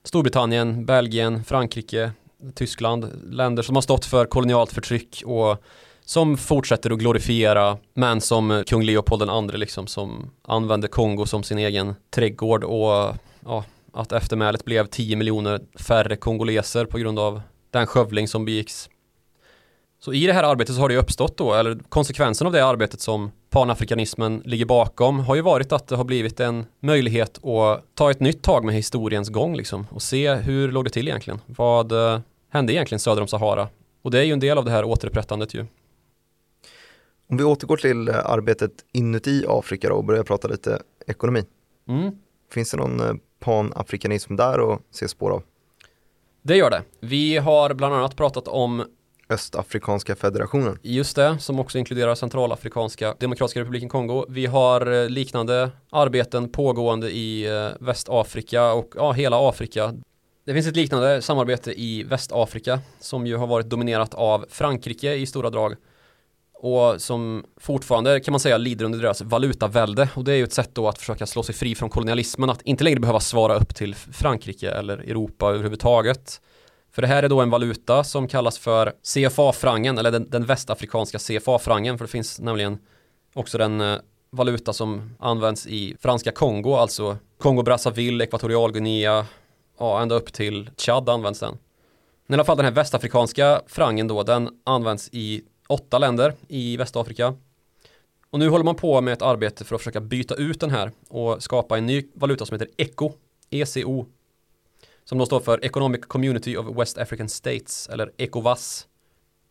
Storbritannien, 0.05 0.87
Belgien, 0.87 1.45
Frankrike, 1.45 2.11
Tyskland, 2.55 3.11
länder 3.25 3.63
som 3.63 3.75
har 3.75 3.83
stått 3.83 4.05
för 4.05 4.27
kolonialt 4.27 4.73
förtryck 4.73 5.23
och 5.27 5.63
som 6.05 6.37
fortsätter 6.37 6.91
att 6.91 6.99
glorifiera 6.99 7.79
män 7.95 8.21
som 8.21 8.65
kung 8.67 8.83
Leopold 8.83 9.53
II 9.53 9.59
liksom 9.59 9.87
som 9.87 10.31
använde 10.43 10.89
Kongo 10.89 11.27
som 11.27 11.43
sin 11.43 11.59
egen 11.59 11.95
trädgård 12.11 12.65
och 12.65 13.15
ja, 13.45 13.65
att 13.93 14.13
eftermälet 14.13 14.65
blev 14.65 14.87
10 14.87 15.17
miljoner 15.17 15.61
färre 15.79 16.17
kongoleser 16.17 16.85
på 16.85 16.99
grund 16.99 17.19
av 17.19 17.41
den 17.71 17.87
skövling 17.87 18.29
som 18.29 18.45
begicks. 18.45 18.91
Så 19.99 20.13
i 20.13 20.27
det 20.27 20.33
här 20.33 20.45
arbetet 20.45 20.75
så 20.75 20.81
har 20.81 20.89
det 20.89 20.97
uppstått 20.97 21.37
då, 21.37 21.55
eller 21.55 21.79
konsekvensen 21.89 22.47
av 22.47 22.53
det 22.53 22.65
arbetet 22.65 23.01
som 23.01 23.31
panafrikanismen 23.51 24.43
ligger 24.45 24.65
bakom 24.65 25.21
har 25.21 25.35
ju 25.35 25.43
varit 25.43 25.73
att 25.73 25.89
det 25.89 25.97
har 25.97 26.05
blivit 26.05 26.41
en 26.41 26.67
möjlighet 26.81 27.45
att 27.45 27.95
ta 27.95 28.11
ett 28.11 28.21
nytt 28.21 28.43
tag 28.43 28.65
med 28.65 28.75
historiens 28.75 29.29
gång 29.29 29.57
liksom 29.57 29.87
och 29.91 30.03
se 30.03 30.35
hur 30.35 30.73
låg 30.73 30.85
det 30.85 30.91
till 30.91 31.09
egentligen? 31.09 31.41
Vad 31.47 31.93
eh, 31.93 32.21
hände 32.51 32.73
egentligen 32.73 33.01
söder 33.01 33.23
om 33.23 33.29
Sahara? 33.29 33.69
Och 34.03 34.11
det 34.11 34.19
är 34.19 34.23
ju 34.23 34.33
en 34.33 34.41
del 34.41 34.59
av 34.59 34.65
det 34.65 34.71
här 34.71 34.85
återupprättandet 34.85 35.55
ju. 35.55 35.67
Om 37.29 37.37
vi 37.37 37.45
återgår 37.45 37.77
till 37.77 38.09
eh, 38.09 38.27
arbetet 38.27 38.73
inuti 38.93 39.45
Afrika 39.49 39.89
då 39.89 39.95
och 39.95 40.05
börjar 40.05 40.23
prata 40.23 40.49
lite 40.49 40.83
ekonomi. 41.07 41.45
Mm. 41.89 42.13
Finns 42.53 42.71
det 42.71 42.77
någon 42.77 43.01
eh, 43.01 43.15
panafrikanism 43.41 44.37
där 44.37 44.73
att 44.73 44.81
se 44.91 45.09
spår 45.09 45.31
av? 45.31 45.43
Det 46.47 46.57
gör 46.57 46.71
det. 46.71 46.83
Vi 47.01 47.37
har 47.37 47.75
bland 47.75 47.95
annat 47.95 48.17
pratat 48.17 48.49
om 48.49 48.85
Östafrikanska 49.29 50.17
federationen. 50.17 50.79
Just 50.83 51.17
det, 51.17 51.39
som 51.39 51.61
också 51.61 51.79
inkluderar 51.79 52.15
Centralafrikanska 52.15 53.15
Demokratiska 53.21 53.61
republiken 53.61 53.89
Kongo. 53.89 54.25
Vi 54.29 54.47
har 54.47 54.93
eh, 54.93 55.09
liknande 55.09 55.71
arbeten 55.91 56.49
pågående 56.49 57.11
i 57.11 57.47
eh, 57.47 57.69
Västafrika 57.81 58.73
och 58.73 58.93
ja, 58.97 59.13
hela 59.13 59.49
Afrika. 59.49 59.95
Det 60.45 60.55
finns 60.55 60.67
ett 60.67 60.77
liknande 60.77 61.23
samarbete 61.23 61.81
i 61.81 62.03
Västafrika 62.03 62.81
som 63.01 63.27
ju 63.27 63.37
har 63.37 63.47
varit 63.47 63.71
dominerat 63.71 64.15
av 64.15 64.47
Frankrike 64.49 65.15
i 65.15 65.27
stora 65.27 65.51
drag 65.51 65.75
och 66.59 67.01
som 67.03 67.45
fortfarande 67.61 68.21
kan 68.21 68.33
man 68.33 68.41
säga 68.41 68.59
lider 68.59 68.85
under 68.85 68.99
deras 68.99 69.23
valutavälde 69.23 70.09
och 70.15 70.25
det 70.25 70.33
är 70.33 70.37
ju 70.37 70.45
ett 70.45 70.53
sätt 70.53 70.71
då 70.73 70.89
att 70.89 70.99
försöka 70.99 71.27
slå 71.27 71.43
sig 71.43 71.55
fri 71.55 71.75
från 71.75 71.91
kolonialismen 71.91 72.51
att 72.51 72.63
inte 72.63 72.85
längre 72.85 73.01
behöva 73.01 73.21
svara 73.21 73.55
upp 73.55 73.75
till 73.75 73.95
Frankrike 73.95 74.71
eller 74.71 74.99
Europa 74.99 75.51
överhuvudtaget. 75.51 76.41
För 76.93 77.03
det 77.03 77.09
här 77.09 77.23
är 77.23 77.29
då 77.29 77.41
en 77.41 77.51
valuta 77.51 78.05
som 78.05 78.29
kallas 78.29 78.59
för 78.59 78.93
CFA-frangen 79.03 79.99
eller 79.99 80.11
den, 80.11 80.31
den 80.31 80.45
västafrikanska 80.45 81.19
CFA-frangen 81.19 81.99
för 81.99 82.05
det 82.05 82.11
finns 82.11 82.41
nämligen 82.41 82.79
också 83.35 83.59
den 83.59 83.81
eh, 83.81 83.97
valuta 84.31 84.73
som 84.73 85.17
används 85.19 85.67
i 85.67 85.97
franska 86.01 86.33
Kongo, 86.33 86.75
alltså 86.75 87.17
Kongo-Brazzaville, 87.39 88.25
Ekvatorialguinea, 88.25 89.27
ja 89.79 90.03
ända 90.03 90.15
upp 90.15 90.33
till 90.33 90.71
Chad 90.77 91.09
används 91.09 91.41
den. 91.41 91.59
Men 92.27 92.35
i 92.35 92.37
alla 92.37 92.45
fall 92.45 92.57
den 92.57 92.67
här 92.67 92.73
västafrikanska 92.73 93.63
frangen 93.67 94.09
då, 94.09 94.23
den 94.23 94.49
används 94.65 95.09
i 95.13 95.43
åtta 95.67 95.99
länder 95.99 96.35
i 96.49 96.77
Västafrika. 96.77 97.35
Och 98.31 98.39
nu 98.39 98.49
håller 98.49 98.65
man 98.65 98.75
på 98.75 99.01
med 99.01 99.13
ett 99.13 99.23
arbete 99.23 99.65
för 99.65 99.75
att 99.75 99.81
försöka 99.81 100.01
byta 100.01 100.35
ut 100.35 100.61
den 100.61 100.71
här 100.71 100.93
och 101.09 101.43
skapa 101.43 101.79
en 101.79 101.87
ny 101.87 102.05
valuta 102.15 102.47
som 102.47 102.55
heter 102.55 102.69
ECO, 102.77 103.13
ECO, 103.51 104.07
som 105.05 105.19
då 105.19 105.27
står 105.27 105.41
för 105.41 105.65
Economic 105.65 106.01
Community 106.07 106.57
of 106.57 106.79
West 106.79 106.99
African 106.99 107.29
States, 107.29 107.89
eller 107.89 108.13
ECOWAS. 108.17 108.87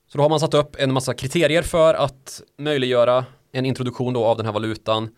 Så 0.08 0.18
då 0.18 0.24
har 0.24 0.30
man 0.30 0.40
satt 0.40 0.54
upp 0.54 0.76
en 0.80 0.94
massa 0.94 1.14
kriterier 1.14 1.62
för 1.62 1.94
att 1.94 2.42
möjliggöra 2.58 3.26
en 3.52 3.66
introduktion 3.66 4.14
då 4.14 4.26
av 4.26 4.38
den 4.38 4.46
här 4.46 4.54
valutan. 4.54 5.10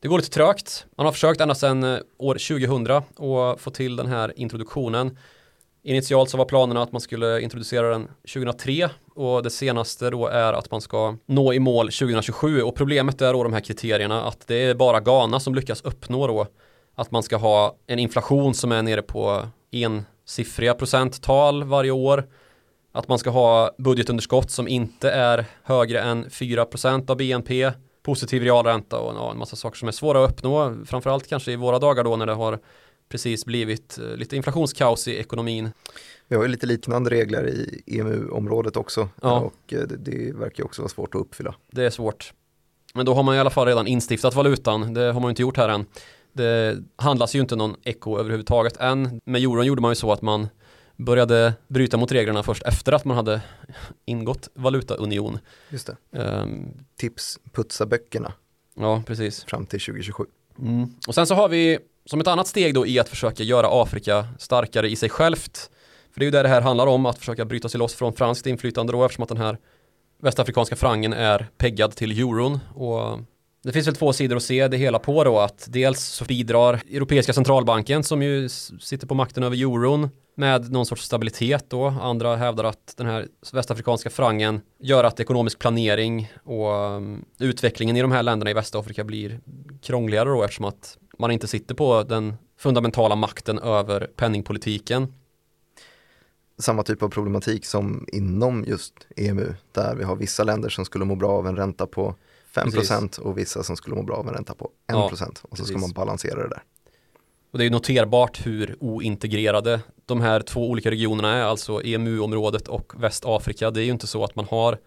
Det 0.00 0.08
går 0.08 0.18
lite 0.18 0.30
trögt. 0.30 0.86
Man 0.96 1.06
har 1.06 1.12
försökt 1.12 1.40
ända 1.40 1.54
sedan 1.54 1.84
eh, 1.84 1.98
år 2.18 2.34
2000 2.34 2.90
att 2.90 3.60
få 3.60 3.70
till 3.70 3.96
den 3.96 4.06
här 4.06 4.32
introduktionen. 4.36 5.18
Initialt 5.84 6.30
så 6.30 6.36
var 6.36 6.44
planerna 6.44 6.82
att 6.82 6.92
man 6.92 7.00
skulle 7.00 7.40
introducera 7.40 7.88
den 7.88 8.08
2003 8.34 8.90
och 9.14 9.42
det 9.42 9.50
senaste 9.50 10.10
då 10.10 10.26
är 10.26 10.52
att 10.52 10.70
man 10.70 10.80
ska 10.80 11.16
nå 11.26 11.52
i 11.52 11.58
mål 11.58 11.86
2027 11.86 12.62
och 12.62 12.74
problemet 12.74 13.22
är 13.22 13.32
då 13.32 13.42
de 13.42 13.52
här 13.52 13.60
kriterierna 13.60 14.22
att 14.22 14.46
det 14.46 14.64
är 14.64 14.74
bara 14.74 15.00
Ghana 15.00 15.40
som 15.40 15.54
lyckas 15.54 15.82
uppnå 15.82 16.26
då 16.26 16.46
att 16.94 17.10
man 17.10 17.22
ska 17.22 17.36
ha 17.36 17.76
en 17.86 17.98
inflation 17.98 18.54
som 18.54 18.72
är 18.72 18.82
nere 18.82 19.02
på 19.02 19.42
ensiffriga 19.70 20.74
procenttal 20.74 21.64
varje 21.64 21.90
år. 21.90 22.28
Att 22.92 23.08
man 23.08 23.18
ska 23.18 23.30
ha 23.30 23.70
budgetunderskott 23.78 24.50
som 24.50 24.68
inte 24.68 25.10
är 25.10 25.44
högre 25.62 26.00
än 26.00 26.24
4% 26.24 27.10
av 27.10 27.16
BNP 27.16 27.72
positiv 28.02 28.42
realränta 28.42 28.98
och 28.98 29.30
en 29.30 29.38
massa 29.38 29.56
saker 29.56 29.78
som 29.78 29.88
är 29.88 29.92
svåra 29.92 30.24
att 30.24 30.30
uppnå 30.30 30.76
framförallt 30.86 31.28
kanske 31.28 31.52
i 31.52 31.56
våra 31.56 31.78
dagar 31.78 32.04
då 32.04 32.16
när 32.16 32.26
det 32.26 32.34
har 32.34 32.58
precis 33.12 33.44
blivit 33.44 33.98
eh, 33.98 34.16
lite 34.16 34.36
inflationskaos 34.36 35.08
i 35.08 35.16
ekonomin. 35.18 35.70
Vi 36.28 36.36
har 36.36 36.42
ju 36.42 36.48
lite 36.48 36.66
liknande 36.66 37.10
regler 37.10 37.48
i 37.48 37.82
EMU-området 37.86 38.76
också 38.76 39.08
Ja. 39.22 39.40
och 39.40 39.72
eh, 39.72 39.80
det, 39.80 39.96
det 39.96 40.32
verkar 40.36 40.64
också 40.64 40.82
vara 40.82 40.88
svårt 40.88 41.14
att 41.14 41.20
uppfylla. 41.20 41.54
Det 41.70 41.84
är 41.84 41.90
svårt. 41.90 42.32
Men 42.94 43.06
då 43.06 43.14
har 43.14 43.22
man 43.22 43.34
i 43.34 43.38
alla 43.38 43.50
fall 43.50 43.66
redan 43.66 43.86
instiftat 43.86 44.34
valutan. 44.34 44.94
Det 44.94 45.00
har 45.12 45.20
man 45.20 45.22
ju 45.22 45.30
inte 45.30 45.42
gjort 45.42 45.56
här 45.56 45.68
än. 45.68 45.86
Det 46.32 46.78
handlas 46.96 47.34
ju 47.34 47.40
inte 47.40 47.56
någon 47.56 47.76
eco 47.84 48.18
överhuvudtaget 48.18 48.76
än. 48.76 49.20
Med 49.24 49.42
euron 49.42 49.66
gjorde 49.66 49.82
man 49.82 49.90
ju 49.90 49.94
så 49.94 50.12
att 50.12 50.22
man 50.22 50.48
började 50.96 51.54
bryta 51.68 51.96
mot 51.96 52.12
reglerna 52.12 52.42
först 52.42 52.62
efter 52.62 52.92
att 52.92 53.04
man 53.04 53.16
hade 53.16 53.40
ingått 54.04 54.48
valutaunion. 54.54 55.38
Just 55.70 55.86
det. 56.10 56.18
Ehm, 56.22 56.68
Tips, 56.96 57.38
putsa 57.52 57.86
böckerna 57.86 58.32
ja, 58.74 59.02
precis. 59.06 59.44
fram 59.44 59.66
till 59.66 59.80
2027. 59.80 60.24
Mm. 60.58 60.94
Och 61.08 61.14
sen 61.14 61.26
så 61.26 61.34
har 61.34 61.48
vi 61.48 61.78
som 62.12 62.20
ett 62.20 62.26
annat 62.26 62.46
steg 62.46 62.74
då 62.74 62.86
i 62.86 62.98
att 62.98 63.08
försöka 63.08 63.42
göra 63.42 63.82
Afrika 63.82 64.28
starkare 64.38 64.88
i 64.88 64.96
sig 64.96 65.08
självt. 65.08 65.70
För 66.12 66.20
det 66.20 66.24
är 66.24 66.26
ju 66.26 66.30
det 66.30 66.42
det 66.42 66.48
här 66.48 66.60
handlar 66.60 66.86
om, 66.86 67.06
att 67.06 67.18
försöka 67.18 67.44
bryta 67.44 67.68
sig 67.68 67.78
loss 67.78 67.94
från 67.94 68.12
franskt 68.12 68.46
inflytande 68.46 68.92
då 68.92 69.04
eftersom 69.04 69.22
att 69.22 69.28
den 69.28 69.38
här 69.38 69.58
västafrikanska 70.22 70.76
frangen 70.76 71.12
är 71.12 71.46
peggad 71.58 71.96
till 71.96 72.18
euron. 72.20 72.60
Och 72.74 73.18
det 73.64 73.72
finns 73.72 73.86
väl 73.86 73.94
två 73.94 74.12
sidor 74.12 74.36
att 74.36 74.42
se 74.42 74.68
det 74.68 74.76
hela 74.76 74.98
på 74.98 75.24
då 75.24 75.38
att 75.38 75.66
dels 75.68 76.00
så 76.00 76.24
bidrar 76.24 76.80
Europeiska 76.90 77.32
centralbanken 77.32 78.04
som 78.04 78.22
ju 78.22 78.48
sitter 78.80 79.06
på 79.06 79.14
makten 79.14 79.42
över 79.42 79.56
euron 79.56 80.08
med 80.36 80.72
någon 80.72 80.86
sorts 80.86 81.04
stabilitet 81.04 81.64
då. 81.68 81.86
Andra 81.86 82.36
hävdar 82.36 82.64
att 82.64 82.94
den 82.96 83.06
här 83.06 83.26
västafrikanska 83.52 84.10
frangen 84.10 84.60
gör 84.80 85.04
att 85.04 85.20
ekonomisk 85.20 85.58
planering 85.58 86.32
och 86.44 86.72
um, 86.72 87.24
utvecklingen 87.38 87.96
i 87.96 88.02
de 88.02 88.12
här 88.12 88.22
länderna 88.22 88.50
i 88.50 88.54
Västafrika 88.54 89.04
blir 89.04 89.40
krångligare 89.82 90.28
då 90.28 90.42
eftersom 90.42 90.64
att 90.64 90.98
man 91.22 91.30
inte 91.30 91.48
sitter 91.48 91.74
på 91.74 92.02
den 92.02 92.34
fundamentala 92.56 93.16
makten 93.16 93.58
över 93.58 94.10
penningpolitiken. 94.16 95.14
Samma 96.58 96.82
typ 96.82 97.02
av 97.02 97.08
problematik 97.08 97.66
som 97.66 98.06
inom 98.12 98.64
just 98.66 98.94
EMU 99.16 99.54
där 99.72 99.94
vi 99.94 100.04
har 100.04 100.16
vissa 100.16 100.44
länder 100.44 100.68
som 100.68 100.84
skulle 100.84 101.04
må 101.04 101.14
bra 101.14 101.30
av 101.30 101.46
en 101.46 101.56
ränta 101.56 101.86
på 101.86 102.14
5% 102.54 103.20
och 103.20 103.38
vissa 103.38 103.62
som 103.62 103.76
skulle 103.76 103.96
må 103.96 104.02
bra 104.02 104.16
av 104.16 104.28
en 104.28 104.34
ränta 104.34 104.54
på 104.54 104.64
1% 104.64 104.70
Ja, 104.86 105.04
och 105.04 105.10
så 105.10 105.16
ska 105.16 105.56
precis. 105.56 105.76
man 105.76 105.90
balansera 105.90 106.42
det 106.42 106.48
där. 106.48 106.62
Och 107.52 107.58
det 107.58 107.66
är 107.66 107.70
noterbart 107.70 108.46
hur 108.46 108.76
ointegrerade 108.80 109.80
de 110.06 110.20
här 110.20 110.40
två 110.40 110.70
olika 110.70 110.90
regionerna 110.90 111.34
är, 111.36 111.42
alltså 111.42 111.84
EMU-området 111.84 112.68
och 112.68 112.92
Västafrika. 113.02 113.70
Det 113.70 113.80
är 113.80 113.84
ju 113.84 113.92
inte 113.92 114.06
så 114.06 114.24
att 114.24 114.36
man 114.36 114.44
har 114.44 114.78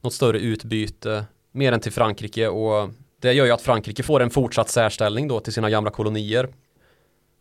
något 0.00 0.14
större 0.14 0.38
utbyte 0.38 1.24
mer 1.52 1.72
än 1.72 1.80
till 1.80 1.92
Frankrike 1.92 2.48
och 2.48 2.90
det 3.26 3.32
gör 3.32 3.44
ju 3.44 3.52
att 3.52 3.62
Frankrike 3.62 4.02
får 4.02 4.20
en 4.20 4.30
fortsatt 4.30 4.68
särställning 4.68 5.28
då 5.28 5.40
till 5.40 5.52
sina 5.52 5.70
gamla 5.70 5.90
kolonier. 5.90 6.48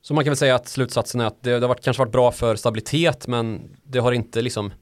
Så 0.01 0.13
man 0.13 0.23
kan 0.23 0.31
väl 0.31 0.38
säga 0.38 0.55
att 0.55 0.67
slutsatsen 0.67 1.21
är 1.21 1.25
att 1.25 1.43
det, 1.43 1.49
det 1.49 1.61
har 1.61 1.67
varit, 1.67 1.83
kanske 1.83 2.01
varit 2.01 2.11
bra 2.11 2.31
för 2.31 2.55
stabilitet 2.55 3.27
men 3.27 3.75
det 3.83 3.99
har 3.99 4.11
inte 4.11 4.41
liksom 4.41 4.73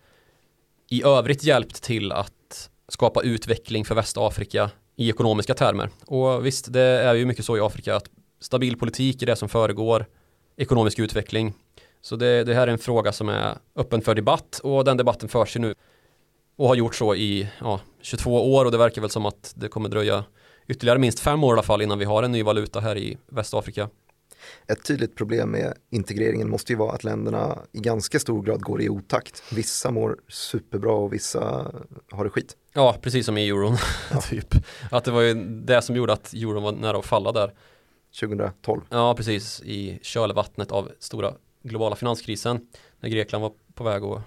i 0.89 1.03
övrigt 1.03 1.43
hjälpt 1.43 1.83
till 1.83 2.11
att 2.11 2.69
skapa 2.87 3.21
utveckling 3.21 3.85
för 3.85 3.95
Västafrika 3.95 4.69
i 4.95 5.09
ekonomiska 5.09 5.53
termer. 5.53 5.89
Och 6.05 6.45
visst, 6.45 6.73
det 6.73 6.81
är 6.81 7.13
ju 7.13 7.25
mycket 7.25 7.45
så 7.45 7.57
i 7.57 7.59
Afrika 7.59 7.95
att 7.95 8.09
stabil 8.41 8.77
politik 8.77 9.21
är 9.21 9.25
det 9.25 9.35
som 9.35 9.49
föregår 9.49 10.05
ekonomisk 10.57 10.99
utveckling. 10.99 11.53
Så 12.01 12.15
det, 12.15 12.43
det 12.43 12.53
här 12.53 12.67
är 12.67 12.71
en 12.71 12.77
fråga 12.77 13.11
som 13.11 13.29
är 13.29 13.57
öppen 13.75 14.01
för 14.01 14.15
debatt 14.15 14.59
och 14.63 14.85
den 14.85 14.97
debatten 14.97 15.29
förs 15.29 15.55
ju 15.55 15.59
nu 15.59 15.75
och 16.55 16.67
har 16.67 16.75
gjort 16.75 16.95
så 16.95 17.15
i 17.15 17.49
ja, 17.59 17.79
22 18.01 18.53
år 18.55 18.65
och 18.65 18.71
det 18.71 18.77
verkar 18.77 19.01
väl 19.01 19.09
som 19.09 19.25
att 19.25 19.53
det 19.55 19.67
kommer 19.67 19.89
dröja 19.89 20.23
ytterligare 20.67 20.99
minst 20.99 21.19
fem 21.19 21.43
år 21.43 21.49
i 21.49 21.53
alla 21.53 21.63
fall 21.63 21.81
innan 21.81 21.99
vi 21.99 22.05
har 22.05 22.23
en 22.23 22.31
ny 22.31 22.43
valuta 22.43 22.79
här 22.79 22.97
i 22.97 23.17
Västafrika. 23.27 23.89
Ett 24.67 24.83
tydligt 24.83 25.15
problem 25.15 25.49
med 25.49 25.73
integreringen 25.89 26.49
måste 26.49 26.71
ju 26.71 26.77
vara 26.77 26.91
att 26.91 27.03
länderna 27.03 27.59
i 27.71 27.79
ganska 27.79 28.19
stor 28.19 28.43
grad 28.43 28.61
går 28.61 28.81
i 28.81 28.89
otakt. 28.89 29.43
Vissa 29.51 29.91
mår 29.91 30.17
superbra 30.27 30.93
och 30.93 31.13
vissa 31.13 31.71
har 32.11 32.23
det 32.23 32.29
skit. 32.29 32.57
Ja, 32.73 32.97
precis 33.01 33.25
som 33.25 33.37
i 33.37 33.49
euron. 33.49 33.77
typ. 34.29 34.55
Att 34.91 35.03
det 35.03 35.11
var 35.11 35.21
ju 35.21 35.33
det 35.45 35.81
som 35.81 35.95
gjorde 35.95 36.13
att 36.13 36.33
euron 36.33 36.63
var 36.63 36.71
nära 36.71 36.97
att 36.97 37.05
falla 37.05 37.31
där. 37.31 37.53
2012. 38.19 38.81
Ja, 38.89 39.15
precis. 39.15 39.61
I 39.61 39.99
kölvattnet 40.01 40.71
av 40.71 40.91
stora 40.99 41.33
globala 41.63 41.95
finanskrisen. 41.95 42.67
När 42.99 43.09
Grekland 43.09 43.41
var 43.41 43.53
på 43.73 43.83
väg 43.83 44.03
att 44.03 44.21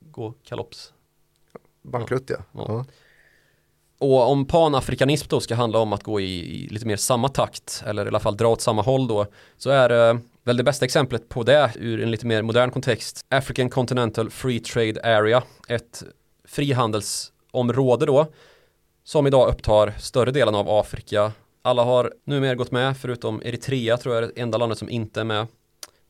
gå 0.00 0.34
kalops. 0.44 0.92
Bankrutt 1.82 2.30
ja. 2.30 2.36
Ja. 2.52 2.64
ja. 2.68 2.84
Och 4.02 4.30
om 4.30 4.44
panafrikanism 4.46 5.26
då 5.28 5.40
ska 5.40 5.54
handla 5.54 5.78
om 5.78 5.92
att 5.92 6.02
gå 6.02 6.20
i, 6.20 6.64
i 6.64 6.68
lite 6.68 6.86
mer 6.86 6.96
samma 6.96 7.28
takt 7.28 7.82
eller 7.86 8.04
i 8.04 8.08
alla 8.08 8.20
fall 8.20 8.36
dra 8.36 8.48
åt 8.48 8.60
samma 8.60 8.82
håll 8.82 9.08
då 9.08 9.26
så 9.56 9.70
är 9.70 10.10
eh, 10.10 10.18
väl 10.44 10.56
det 10.56 10.64
bästa 10.64 10.84
exemplet 10.84 11.28
på 11.28 11.42
det 11.42 11.72
ur 11.74 12.02
en 12.02 12.10
lite 12.10 12.26
mer 12.26 12.42
modern 12.42 12.70
kontext 12.70 13.24
African 13.28 13.70
Continental 13.70 14.30
Free 14.30 14.60
Trade 14.60 15.16
Area 15.18 15.42
ett 15.68 16.02
frihandelsområde 16.44 18.06
då 18.06 18.26
som 19.04 19.26
idag 19.26 19.48
upptar 19.48 19.94
större 19.98 20.30
delen 20.30 20.54
av 20.54 20.70
Afrika. 20.70 21.32
Alla 21.62 21.84
har 21.84 22.12
numera 22.24 22.54
gått 22.54 22.70
med 22.70 22.96
förutom 22.96 23.42
Eritrea 23.44 23.96
tror 23.96 24.14
jag 24.14 24.24
är 24.24 24.28
det 24.28 24.40
enda 24.40 24.58
landet 24.58 24.78
som 24.78 24.90
inte 24.90 25.20
är 25.20 25.24
med. 25.24 25.46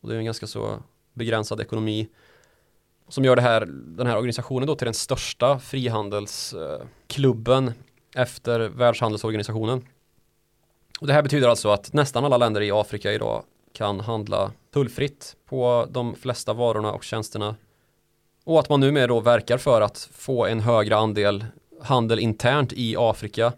Och 0.03 0.09
det 0.09 0.14
är 0.14 0.18
en 0.18 0.24
ganska 0.24 0.47
så 0.47 0.82
begränsad 1.14 1.61
ekonomi 1.61 2.09
som 3.09 3.25
gör 3.25 3.37
det 3.37 3.43
här, 3.43 3.67
den 3.69 4.07
här 4.07 4.17
organisationen 4.17 4.67
då 4.67 4.75
till 4.75 4.85
den 4.85 4.95
största 4.95 5.59
frihandelsklubben 5.59 7.73
efter 8.15 8.61
Världshandelsorganisationen. 8.61 9.87
Och 11.01 11.07
det 11.07 11.13
här 11.13 11.23
betyder 11.23 11.49
alltså 11.49 11.71
att 11.71 11.93
nästan 11.93 12.25
alla 12.25 12.37
länder 12.37 12.61
i 12.61 12.71
Afrika 12.71 13.13
idag 13.13 13.45
kan 13.73 14.01
handla 14.01 14.53
tullfritt 14.75 15.37
på 15.47 15.87
de 15.91 16.15
flesta 16.15 16.53
varorna 16.53 16.93
och 16.93 17.05
tjänsterna. 17.05 17.57
Och 18.45 18.61
att 18.61 18.69
man 18.69 18.81
numera 18.81 19.07
då 19.07 19.21
verkar 19.21 19.59
för 19.59 19.81
att 19.81 20.09
få 20.13 20.47
en 20.47 20.61
högre 20.61 20.97
andel 20.97 21.45
handel 21.83 22.19
internt 22.19 22.73
i 22.73 22.97
Afrika 22.99 23.53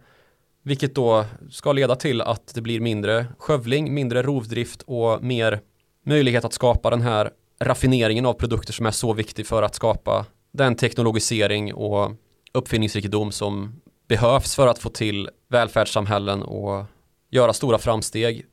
Vilket 0.63 0.95
då 0.95 1.25
ska 1.51 1.73
leda 1.73 1.97
till 1.97 2.21
att 2.21 2.55
det 2.55 2.61
blir 2.61 2.81
mindre 2.81 3.27
skövling, 3.39 3.95
mindre 3.95 4.23
rovdrift 4.23 4.83
och 4.83 5.23
mer 5.23 5.61
möjlighet 6.07 6.45
att 6.45 6.53
skapa 6.53 6.91
den 6.91 7.01
här 7.01 7.31
raffineringen 7.61 8.27
av 8.27 8.35
produkter 8.35 8.73
som 8.73 8.87
är 8.87 8.91
så 8.91 9.13
viktig 9.13 9.47
för 9.47 9.63
att 9.63 9.75
skapa 9.75 10.27
den 10.53 10.77
teknologisering 10.77 11.75
och 11.75 12.13
uppfinningsrikedom 12.53 13.33
som 13.33 13.81
behövs 14.09 14.55
för 14.55 14.67
att 14.67 14.79
få 14.79 14.89
till 14.89 15.31
välfärdssamhällen 15.49 16.43
och 16.43 16.85
göra 17.31 17.53
stora 17.53 17.79
framsteg 17.79 18.47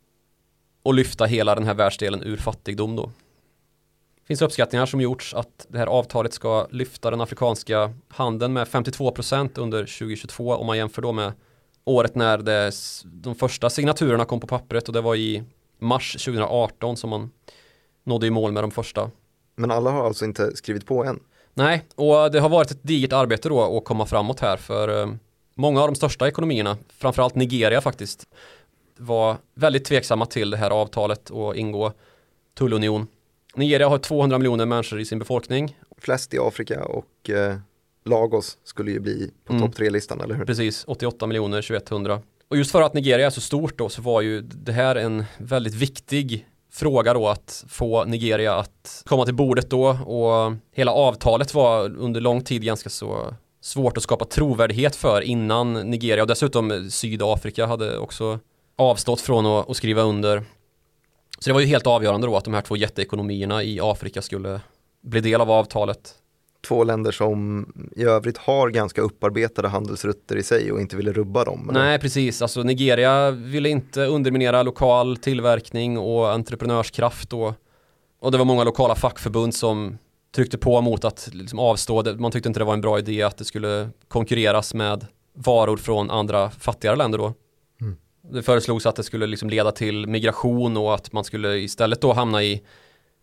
och 0.83 0.93
lyfta 0.93 1.25
hela 1.25 1.55
den 1.55 1.63
här 1.63 1.73
världsdelen 1.73 2.23
ur 2.23 2.37
fattigdom 2.37 2.95
då. 2.95 3.11
Det 4.15 4.27
finns 4.27 4.41
uppskattningar 4.41 4.85
som 4.85 5.01
gjorts 5.01 5.33
att 5.33 5.65
det 5.69 5.77
här 5.77 5.87
avtalet 5.87 6.33
ska 6.33 6.67
lyfta 6.71 7.11
den 7.11 7.21
afrikanska 7.21 7.93
handeln 8.07 8.53
med 8.53 8.67
52% 8.67 9.59
under 9.59 9.79
2022 9.79 10.55
om 10.55 10.67
man 10.67 10.77
jämför 10.77 11.01
då 11.01 11.11
med 11.11 11.33
året 11.83 12.15
när 12.15 12.37
det, 12.37 12.71
de 13.05 13.35
första 13.35 13.69
signaturerna 13.69 14.25
kom 14.25 14.39
på 14.39 14.47
pappret 14.47 14.87
och 14.87 14.93
det 14.93 15.01
var 15.01 15.15
i 15.15 15.43
mars 15.79 16.13
2018 16.13 16.97
som 16.97 17.09
man 17.09 17.31
nådde 18.03 18.27
i 18.27 18.29
mål 18.29 18.51
med 18.51 18.63
de 18.63 18.71
första. 18.71 19.11
Men 19.55 19.71
alla 19.71 19.91
har 19.91 20.05
alltså 20.05 20.25
inte 20.25 20.55
skrivit 20.55 20.85
på 20.85 21.05
än? 21.05 21.19
Nej, 21.53 21.85
och 21.95 22.31
det 22.31 22.39
har 22.39 22.49
varit 22.49 22.71
ett 22.71 22.83
digert 22.83 23.13
arbete 23.13 23.49
då 23.49 23.77
att 23.77 23.85
komma 23.85 24.05
framåt 24.05 24.39
här 24.39 24.57
för 24.57 25.01
eh, 25.01 25.13
många 25.55 25.81
av 25.81 25.87
de 25.87 25.95
största 25.95 26.27
ekonomierna, 26.27 26.77
framförallt 26.97 27.35
Nigeria 27.35 27.81
faktiskt, 27.81 28.27
var 28.97 29.37
väldigt 29.55 29.85
tveksamma 29.85 30.25
till 30.25 30.49
det 30.49 30.57
här 30.57 30.69
avtalet 30.69 31.29
och 31.29 31.55
ingå 31.55 31.93
tullunion. 32.57 33.07
Nigeria 33.55 33.89
har 33.89 33.97
200 33.97 34.37
miljoner 34.37 34.65
människor 34.65 34.99
i 34.99 35.05
sin 35.05 35.19
befolkning. 35.19 35.77
Flest 35.97 36.33
i 36.33 36.39
Afrika 36.39 36.83
och 36.83 37.29
eh, 37.29 37.57
Lagos 38.05 38.57
skulle 38.63 38.91
ju 38.91 38.99
bli 38.99 39.31
på 39.45 39.53
mm. 39.53 39.65
topp 39.65 39.75
tre-listan, 39.75 40.21
eller 40.21 40.35
hur? 40.35 40.45
Precis, 40.45 40.83
88 40.87 41.27
miljoner 41.27 41.61
2100. 41.61 42.21
Och 42.47 42.57
just 42.57 42.71
för 42.71 42.81
att 42.81 42.93
Nigeria 42.93 43.25
är 43.25 43.29
så 43.29 43.41
stort 43.41 43.77
då 43.77 43.89
så 43.89 44.01
var 44.01 44.21
ju 44.21 44.41
det 44.41 44.71
här 44.71 44.95
en 44.95 45.23
väldigt 45.37 45.73
viktig 45.73 46.47
fråga 46.71 47.13
då 47.13 47.27
att 47.27 47.65
få 47.67 48.05
Nigeria 48.05 48.55
att 48.55 49.03
komma 49.05 49.25
till 49.25 49.33
bordet 49.33 49.69
då 49.69 49.87
och 49.89 50.53
hela 50.73 50.91
avtalet 50.91 51.53
var 51.53 51.97
under 51.97 52.21
lång 52.21 52.43
tid 52.43 52.63
ganska 52.63 52.89
så 52.89 53.35
svårt 53.61 53.97
att 53.97 54.03
skapa 54.03 54.25
trovärdighet 54.25 54.95
för 54.95 55.21
innan 55.21 55.73
Nigeria 55.73 56.23
och 56.23 56.27
dessutom 56.27 56.89
Sydafrika 56.91 57.65
hade 57.65 57.97
också 57.97 58.39
avstått 58.75 59.21
från 59.21 59.45
att, 59.45 59.69
att 59.69 59.77
skriva 59.77 60.01
under. 60.01 60.43
Så 61.39 61.49
det 61.49 61.53
var 61.53 61.59
ju 61.59 61.67
helt 61.67 61.87
avgörande 61.87 62.27
då 62.27 62.37
att 62.37 62.45
de 62.45 62.53
här 62.53 62.61
två 62.61 62.77
jätteekonomierna 62.77 63.63
i 63.63 63.79
Afrika 63.81 64.21
skulle 64.21 64.61
bli 65.03 65.21
del 65.21 65.41
av 65.41 65.51
avtalet. 65.51 66.15
Två 66.67 66.83
länder 66.83 67.11
som 67.11 67.65
i 67.95 68.03
övrigt 68.03 68.37
har 68.37 68.69
ganska 68.69 69.01
upparbetade 69.01 69.67
handelsrutter 69.67 70.35
i 70.35 70.43
sig 70.43 70.71
och 70.71 70.81
inte 70.81 70.95
ville 70.95 71.13
rubba 71.13 71.43
dem. 71.43 71.69
Eller? 71.69 71.79
Nej, 71.79 71.99
precis. 71.99 72.41
Alltså 72.41 72.63
Nigeria 72.63 73.31
ville 73.31 73.69
inte 73.69 74.01
underminera 74.05 74.63
lokal 74.63 75.17
tillverkning 75.17 75.97
och 75.97 76.31
entreprenörskraft 76.31 77.33
och, 77.33 77.53
och 78.19 78.31
det 78.31 78.37
var 78.37 78.45
många 78.45 78.63
lokala 78.63 78.95
fackförbund 78.95 79.55
som 79.55 79.97
tryckte 80.35 80.57
på 80.57 80.81
mot 80.81 81.05
att 81.05 81.29
liksom 81.33 81.59
avstå. 81.59 82.15
Man 82.15 82.31
tyckte 82.31 82.49
inte 82.49 82.59
det 82.59 82.65
var 82.65 82.73
en 82.73 82.81
bra 82.81 82.99
idé 82.99 83.21
att 83.21 83.37
det 83.37 83.45
skulle 83.45 83.89
konkurreras 84.07 84.73
med 84.73 85.05
varor 85.33 85.77
från 85.77 86.11
andra 86.11 86.49
fattigare 86.49 86.95
länder 86.95 87.17
då. 87.17 87.33
Mm. 87.81 87.95
Det 88.31 88.41
föreslogs 88.41 88.85
att 88.85 88.95
det 88.95 89.03
skulle 89.03 89.27
liksom 89.27 89.49
leda 89.49 89.71
till 89.71 90.07
migration 90.07 90.77
och 90.77 90.93
att 90.93 91.11
man 91.13 91.23
skulle 91.23 91.57
istället 91.57 92.01
då 92.01 92.13
hamna 92.13 92.43
i 92.43 92.61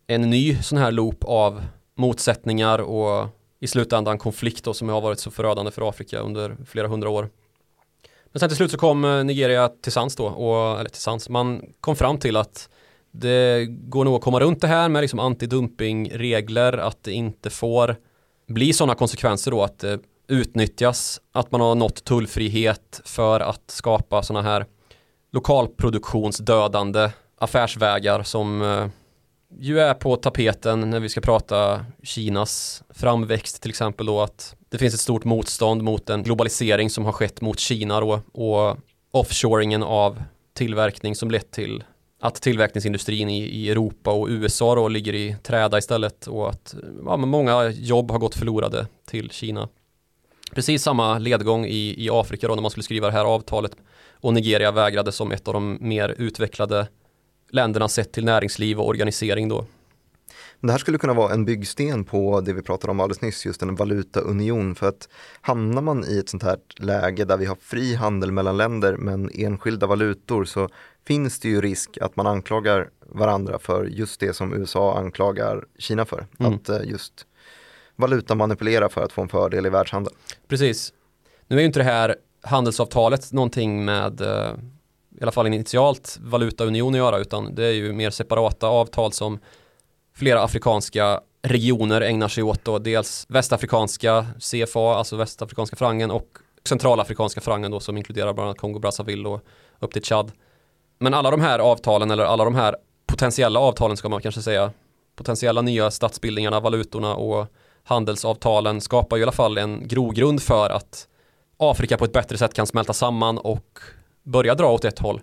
en 0.07 0.29
ny 0.29 0.55
sån 0.55 0.77
här 0.77 0.91
loop 0.91 1.23
av 1.23 1.63
motsättningar 1.99 2.79
och 2.79 3.27
i 3.59 3.67
slutändan 3.67 4.17
konflikt 4.17 4.63
då, 4.63 4.73
som 4.73 4.89
har 4.89 5.01
varit 5.01 5.19
så 5.19 5.31
förödande 5.31 5.71
för 5.71 5.89
Afrika 5.89 6.19
under 6.19 6.57
flera 6.65 6.87
hundra 6.87 7.09
år. 7.09 7.29
Men 8.31 8.39
sen 8.39 8.49
till 8.49 8.57
slut 8.57 8.71
så 8.71 8.77
kom 8.77 9.05
eh, 9.05 9.23
Nigeria 9.23 9.67
till 9.67 9.91
sans 9.91 10.15
då, 10.15 10.25
och, 10.25 10.79
eller 10.79 10.89
till 10.89 11.01
sans, 11.01 11.29
man 11.29 11.61
kom 11.81 11.95
fram 11.95 12.17
till 12.17 12.37
att 12.37 12.69
det 13.11 13.65
går 13.69 14.05
nog 14.05 14.15
att 14.15 14.21
komma 14.21 14.39
runt 14.39 14.61
det 14.61 14.67
här 14.67 14.89
med 14.89 15.01
liksom 15.01 15.19
antidumpingregler, 15.19 16.77
att 16.77 17.03
det 17.03 17.11
inte 17.11 17.49
får 17.49 17.95
bli 18.47 18.73
sådana 18.73 18.95
konsekvenser 18.95 19.51
då 19.51 19.63
att 19.63 19.79
det 19.79 19.99
utnyttjas, 20.27 21.21
att 21.31 21.51
man 21.51 21.61
har 21.61 21.75
nått 21.75 22.03
tullfrihet 22.03 23.01
för 23.05 23.39
att 23.39 23.63
skapa 23.67 24.23
sådana 24.23 24.49
här 24.49 24.65
lokalproduktionsdödande 25.31 27.09
affärsvägar 27.37 28.23
som 28.23 28.61
eh, 28.61 28.87
ju 29.57 29.79
är 29.79 29.93
på 29.93 30.15
tapeten 30.15 30.89
när 30.89 30.99
vi 30.99 31.09
ska 31.09 31.21
prata 31.21 31.85
Kinas 32.03 32.83
framväxt 32.89 33.61
till 33.61 33.69
exempel 33.69 34.05
då 34.05 34.21
att 34.21 34.55
det 34.69 34.77
finns 34.77 34.93
ett 34.93 34.99
stort 34.99 35.23
motstånd 35.23 35.83
mot 35.83 36.05
den 36.05 36.23
globalisering 36.23 36.89
som 36.89 37.05
har 37.05 37.11
skett 37.11 37.41
mot 37.41 37.59
Kina 37.59 37.99
då 37.99 38.21
och 38.31 38.77
offshoringen 39.11 39.83
av 39.83 40.23
tillverkning 40.53 41.15
som 41.15 41.31
lett 41.31 41.51
till 41.51 41.83
att 42.21 42.35
tillverkningsindustrin 42.35 43.29
i, 43.29 43.43
i 43.43 43.69
Europa 43.69 44.11
och 44.11 44.27
USA 44.27 44.75
då 44.75 44.87
ligger 44.87 45.15
i 45.15 45.35
träda 45.43 45.77
istället 45.77 46.27
och 46.27 46.49
att 46.49 46.75
ja, 47.05 47.17
många 47.17 47.69
jobb 47.69 48.11
har 48.11 48.19
gått 48.19 48.35
förlorade 48.35 48.87
till 49.05 49.29
Kina. 49.29 49.69
Precis 50.55 50.83
samma 50.83 51.17
ledgång 51.17 51.65
i, 51.65 52.05
i 52.05 52.09
Afrika 52.11 52.47
då 52.47 52.55
när 52.55 52.61
man 52.61 52.71
skulle 52.71 52.83
skriva 52.83 53.07
det 53.07 53.13
här 53.13 53.25
avtalet 53.25 53.71
och 54.21 54.33
Nigeria 54.33 54.71
vägrade 54.71 55.11
som 55.11 55.31
ett 55.31 55.47
av 55.47 55.53
de 55.53 55.77
mer 55.81 56.15
utvecklade 56.17 56.87
länderna 57.49 57.87
sett 57.87 58.11
till 58.11 58.25
näringsliv 58.25 58.79
och 58.79 58.87
organisering 58.87 59.49
då. 59.49 59.65
Det 60.61 60.71
här 60.71 60.79
skulle 60.79 60.97
kunna 60.97 61.13
vara 61.13 61.33
en 61.33 61.45
byggsten 61.45 62.03
på 62.03 62.41
det 62.41 62.53
vi 62.53 62.61
pratade 62.61 62.91
om 62.91 62.99
alldeles 62.99 63.21
nyss, 63.21 63.45
just 63.45 63.61
en 63.61 63.75
valutaunion. 63.75 64.75
För 64.75 64.87
att 64.87 65.09
hamnar 65.41 65.81
man 65.81 66.05
i 66.07 66.17
ett 66.19 66.29
sånt 66.29 66.43
här 66.43 66.57
läge 66.75 67.25
där 67.25 67.37
vi 67.37 67.45
har 67.45 67.55
fri 67.55 67.95
handel 67.95 68.31
mellan 68.31 68.57
länder 68.57 68.97
men 68.97 69.29
enskilda 69.33 69.87
valutor 69.87 70.45
så 70.45 70.69
finns 71.07 71.39
det 71.39 71.49
ju 71.49 71.61
risk 71.61 71.97
att 72.01 72.15
man 72.15 72.27
anklagar 72.27 72.89
varandra 73.05 73.59
för 73.59 73.85
just 73.85 74.19
det 74.19 74.33
som 74.33 74.53
USA 74.53 74.97
anklagar 74.97 75.65
Kina 75.77 76.05
för. 76.05 76.27
Mm. 76.39 76.53
Att 76.53 76.69
eh, 76.69 76.81
just 76.83 77.25
valutamanipulera 77.95 78.89
för 78.89 79.03
att 79.03 79.11
få 79.11 79.21
en 79.21 79.29
fördel 79.29 79.65
i 79.65 79.69
världshandeln. 79.69 80.15
Precis. 80.47 80.93
Nu 81.47 81.55
är 81.55 81.59
ju 81.59 81.65
inte 81.65 81.79
det 81.79 81.83
här 81.83 82.15
handelsavtalet 82.41 83.31
någonting 83.31 83.85
med 83.85 84.21
eh, 84.21 84.53
i 85.19 85.23
alla 85.23 85.31
fall 85.31 85.47
initialt 85.47 86.17
valutaunion 86.21 86.93
att 86.93 86.97
göra 86.97 87.17
utan 87.17 87.55
det 87.55 87.65
är 87.65 87.71
ju 87.71 87.93
mer 87.93 88.09
separata 88.09 88.67
avtal 88.67 89.13
som 89.13 89.39
flera 90.15 90.43
afrikanska 90.43 91.21
regioner 91.41 92.01
ägnar 92.01 92.27
sig 92.27 92.43
åt 92.43 92.65
då 92.65 92.79
dels 92.79 93.25
västafrikanska 93.29 94.25
CFA, 94.39 94.95
alltså 94.95 95.15
västafrikanska 95.15 95.75
frangen 95.75 96.11
och 96.11 96.27
centralafrikanska 96.63 97.41
frangen 97.41 97.71
då 97.71 97.79
som 97.79 97.97
inkluderar 97.97 98.33
bland 98.33 98.47
annat 98.47 98.57
Kongo 98.57 98.79
Brazzaville 98.79 99.29
och 99.29 99.41
upp 99.79 99.93
till 99.93 100.03
Chad. 100.03 100.31
Men 100.99 101.13
alla 101.13 101.31
de 101.31 101.41
här 101.41 101.59
avtalen 101.59 102.11
eller 102.11 102.23
alla 102.23 102.43
de 102.43 102.55
här 102.55 102.75
potentiella 103.07 103.59
avtalen 103.59 103.97
ska 103.97 104.09
man 104.09 104.21
kanske 104.21 104.41
säga 104.41 104.71
potentiella 105.15 105.61
nya 105.61 105.91
statsbildningarna, 105.91 106.59
valutorna 106.59 107.15
och 107.15 107.47
handelsavtalen 107.83 108.81
skapar 108.81 109.17
ju 109.17 109.21
i 109.21 109.23
alla 109.23 109.31
fall 109.31 109.57
en 109.57 109.87
grogrund 109.87 110.41
för 110.41 110.69
att 110.69 111.07
Afrika 111.57 111.97
på 111.97 112.05
ett 112.05 112.13
bättre 112.13 112.37
sätt 112.37 112.53
kan 112.53 112.67
smälta 112.67 112.93
samman 112.93 113.37
och 113.37 113.79
börja 114.23 114.55
dra 114.55 114.71
åt 114.71 114.85
ett 114.85 114.99
håll. 114.99 115.21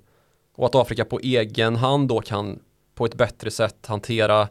Och 0.55 0.67
att 0.67 0.75
Afrika 0.75 1.05
på 1.05 1.21
egen 1.21 1.77
hand 1.77 2.09
då 2.09 2.21
kan 2.21 2.59
på 2.95 3.05
ett 3.05 3.15
bättre 3.15 3.51
sätt 3.51 3.87
hantera 3.87 4.49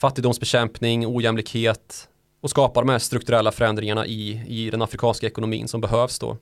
fattigdomsbekämpning, 0.00 1.16
ojämlikhet 1.16 2.08
och 2.40 2.50
skapa 2.50 2.80
de 2.80 2.88
här 2.88 2.98
strukturella 2.98 3.52
förändringarna 3.52 4.06
i, 4.06 4.44
i 4.46 4.70
den 4.70 4.82
afrikanska 4.82 5.26
ekonomin 5.26 5.68
som 5.68 5.80
behövs 5.80 6.18
då. 6.18 6.36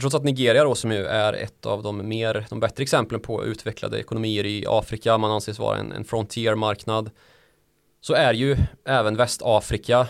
Trots 0.00 0.14
att 0.14 0.24
Nigeria 0.24 0.64
då 0.64 0.74
som 0.74 0.92
ju 0.92 1.04
är 1.04 1.32
ett 1.32 1.66
av 1.66 1.82
de 1.82 2.08
mer, 2.08 2.46
de 2.50 2.60
bättre 2.60 2.82
exemplen 2.82 3.20
på 3.20 3.44
utvecklade 3.44 4.00
ekonomier 4.00 4.46
i 4.46 4.64
Afrika, 4.68 5.18
man 5.18 5.30
anses 5.30 5.58
vara 5.58 5.78
en, 5.78 5.92
en 5.92 6.04
frontiermarknad, 6.04 7.10
så 8.00 8.14
är 8.14 8.34
ju 8.34 8.56
även 8.84 9.16
Västafrika 9.16 10.06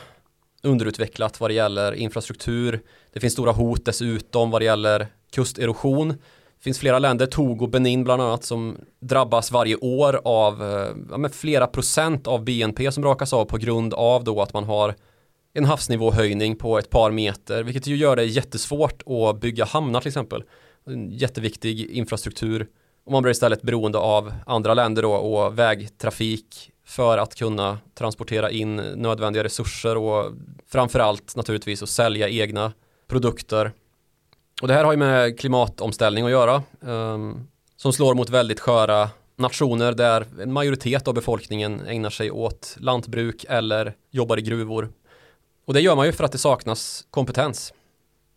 underutvecklat 0.63 1.41
vad 1.41 1.51
det 1.51 1.55
gäller 1.55 1.93
infrastruktur. 1.93 2.81
Det 3.13 3.21
finns 3.21 3.33
stora 3.33 3.53
hot 3.53 3.85
dessutom 3.85 4.51
vad 4.51 4.61
det 4.61 4.65
gäller 4.65 5.07
kusterosion. 5.31 6.09
Det 6.09 6.63
finns 6.63 6.79
flera 6.79 6.99
länder, 6.99 7.27
Togo, 7.27 7.67
Benin 7.67 8.05
bland 8.05 8.23
annat, 8.23 8.45
som 8.45 8.77
drabbas 9.01 9.53
varje 9.53 9.77
år 9.77 10.21
av 10.25 10.63
eh, 10.63 11.23
ja, 11.23 11.29
flera 11.29 11.67
procent 11.67 12.27
av 12.27 12.45
BNP 12.45 12.93
som 12.93 13.05
rakas 13.05 13.33
av 13.33 13.45
på 13.45 13.57
grund 13.57 13.95
av 13.95 14.25
då 14.25 14.43
att 14.43 14.53
man 14.53 14.65
har 14.65 14.95
en 15.55 15.65
havsnivåhöjning 15.65 16.57
på 16.57 16.79
ett 16.79 16.91
par 16.91 17.11
meter, 17.11 17.63
vilket 17.63 17.87
ju 17.87 17.97
gör 17.97 18.17
det 18.17 18.25
jättesvårt 18.25 19.03
att 19.07 19.41
bygga 19.41 19.65
hamnar 19.65 20.01
till 20.01 20.09
exempel. 20.09 20.43
En 20.87 21.11
jätteviktig 21.11 21.91
infrastruktur. 21.91 22.67
Och 23.07 23.13
man 23.13 23.23
blir 23.23 23.33
istället 23.33 23.63
beroende 23.63 23.99
av 23.99 24.33
andra 24.47 24.75
länder 24.75 25.03
då 25.03 25.13
och 25.13 25.59
vägtrafik 25.59 26.71
för 26.87 27.19
att 27.19 27.35
kunna 27.35 27.79
transportera 27.95 28.51
in 28.51 28.77
nödvändiga 28.77 29.45
resurser 29.45 29.97
och 29.97 30.33
framförallt 30.67 31.37
naturligtvis 31.37 31.83
att 31.83 31.89
sälja 31.89 32.29
egna 32.29 32.73
produkter 33.09 33.73
och 34.63 34.69
det 34.69 34.75
här 34.75 34.85
har 34.85 34.93
ju 34.93 34.99
med 34.99 35.39
klimatomställning 35.39 36.25
att 36.25 36.31
göra. 36.31 36.63
Um, 36.81 37.49
som 37.77 37.93
slår 37.93 38.15
mot 38.15 38.31
väldigt 38.31 38.61
sköra 38.61 39.11
nationer 39.37 39.93
där 39.93 40.27
en 40.43 40.53
majoritet 40.53 41.09
av 41.09 41.15
befolkningen 41.15 41.87
ägnar 41.87 42.11
sig 42.11 42.31
åt 42.31 42.77
lantbruk 42.81 43.45
eller 43.49 43.95
jobbar 44.11 44.39
i 44.39 44.43
gruvor. 44.43 44.89
Och 45.65 45.75
det 45.75 45.81
gör 45.81 45.97
man 45.97 46.07
ju 46.07 46.13
för 46.13 46.25
att 46.25 46.33
det 46.33 46.39
saknas 46.39 47.07
kompetens. 47.11 47.73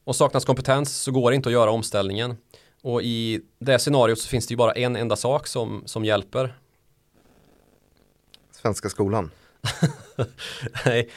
Och 0.03 0.15
saknas 0.15 0.45
kompetens 0.45 0.95
så 0.95 1.11
går 1.11 1.31
det 1.31 1.35
inte 1.35 1.49
att 1.49 1.53
göra 1.53 1.71
omställningen. 1.71 2.37
Och 2.81 3.01
i 3.01 3.41
det 3.59 3.79
scenariot 3.79 4.19
så 4.19 4.29
finns 4.29 4.47
det 4.47 4.51
ju 4.51 4.57
bara 4.57 4.73
en 4.73 4.95
enda 4.95 5.15
sak 5.15 5.47
som, 5.47 5.83
som 5.85 6.05
hjälper. 6.05 6.55
Svenska 8.51 8.89
skolan. 8.89 9.31
Nej, 10.85 11.09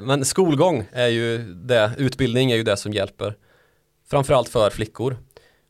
men 0.00 0.24
skolgång 0.24 0.84
är 0.92 1.08
ju 1.08 1.38
det, 1.54 1.92
utbildning 1.98 2.50
är 2.50 2.56
ju 2.56 2.62
det 2.62 2.76
som 2.76 2.92
hjälper. 2.92 3.36
Framförallt 4.12 4.48
för 4.48 4.70
flickor. 4.70 5.16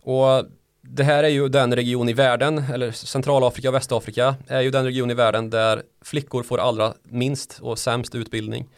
Och 0.03 0.45
det 0.80 1.05
här 1.05 1.24
är 1.24 1.28
ju 1.28 1.49
den 1.49 1.76
region 1.76 2.09
i 2.09 2.12
världen, 2.12 2.59
eller 2.59 2.90
Centralafrika 2.90 3.68
och 3.68 3.74
Västafrika, 3.74 4.34
är 4.47 4.61
ju 4.61 4.70
den 4.70 4.84
region 4.84 5.11
i 5.11 5.14
världen 5.14 5.51
där 5.51 5.82
flickor 6.05 6.43
får 6.43 6.59
allra 6.59 6.95
minst 7.03 7.59
och 7.62 7.78
sämst 7.78 8.14
utbildning. 8.14 8.68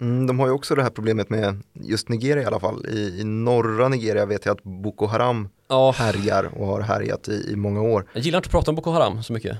Mm, 0.00 0.26
de 0.26 0.38
har 0.38 0.46
ju 0.46 0.52
också 0.52 0.74
det 0.74 0.82
här 0.82 0.90
problemet 0.90 1.30
med 1.30 1.62
just 1.72 2.08
Nigeria 2.08 2.42
i 2.42 2.46
alla 2.46 2.60
fall. 2.60 2.86
I, 2.86 3.20
i 3.20 3.24
norra 3.24 3.88
Nigeria 3.88 4.26
vet 4.26 4.46
jag 4.46 4.52
att 4.52 4.62
Boko 4.62 5.06
Haram 5.06 5.48
ja. 5.68 5.90
härjar 5.90 6.50
och 6.58 6.66
har 6.66 6.80
härjat 6.80 7.28
i, 7.28 7.50
i 7.52 7.56
många 7.56 7.82
år. 7.82 8.06
Jag 8.12 8.22
gillar 8.22 8.38
inte 8.38 8.46
att 8.46 8.52
prata 8.52 8.70
om 8.70 8.74
Boko 8.74 8.90
Haram 8.90 9.22
så 9.22 9.32
mycket. 9.32 9.58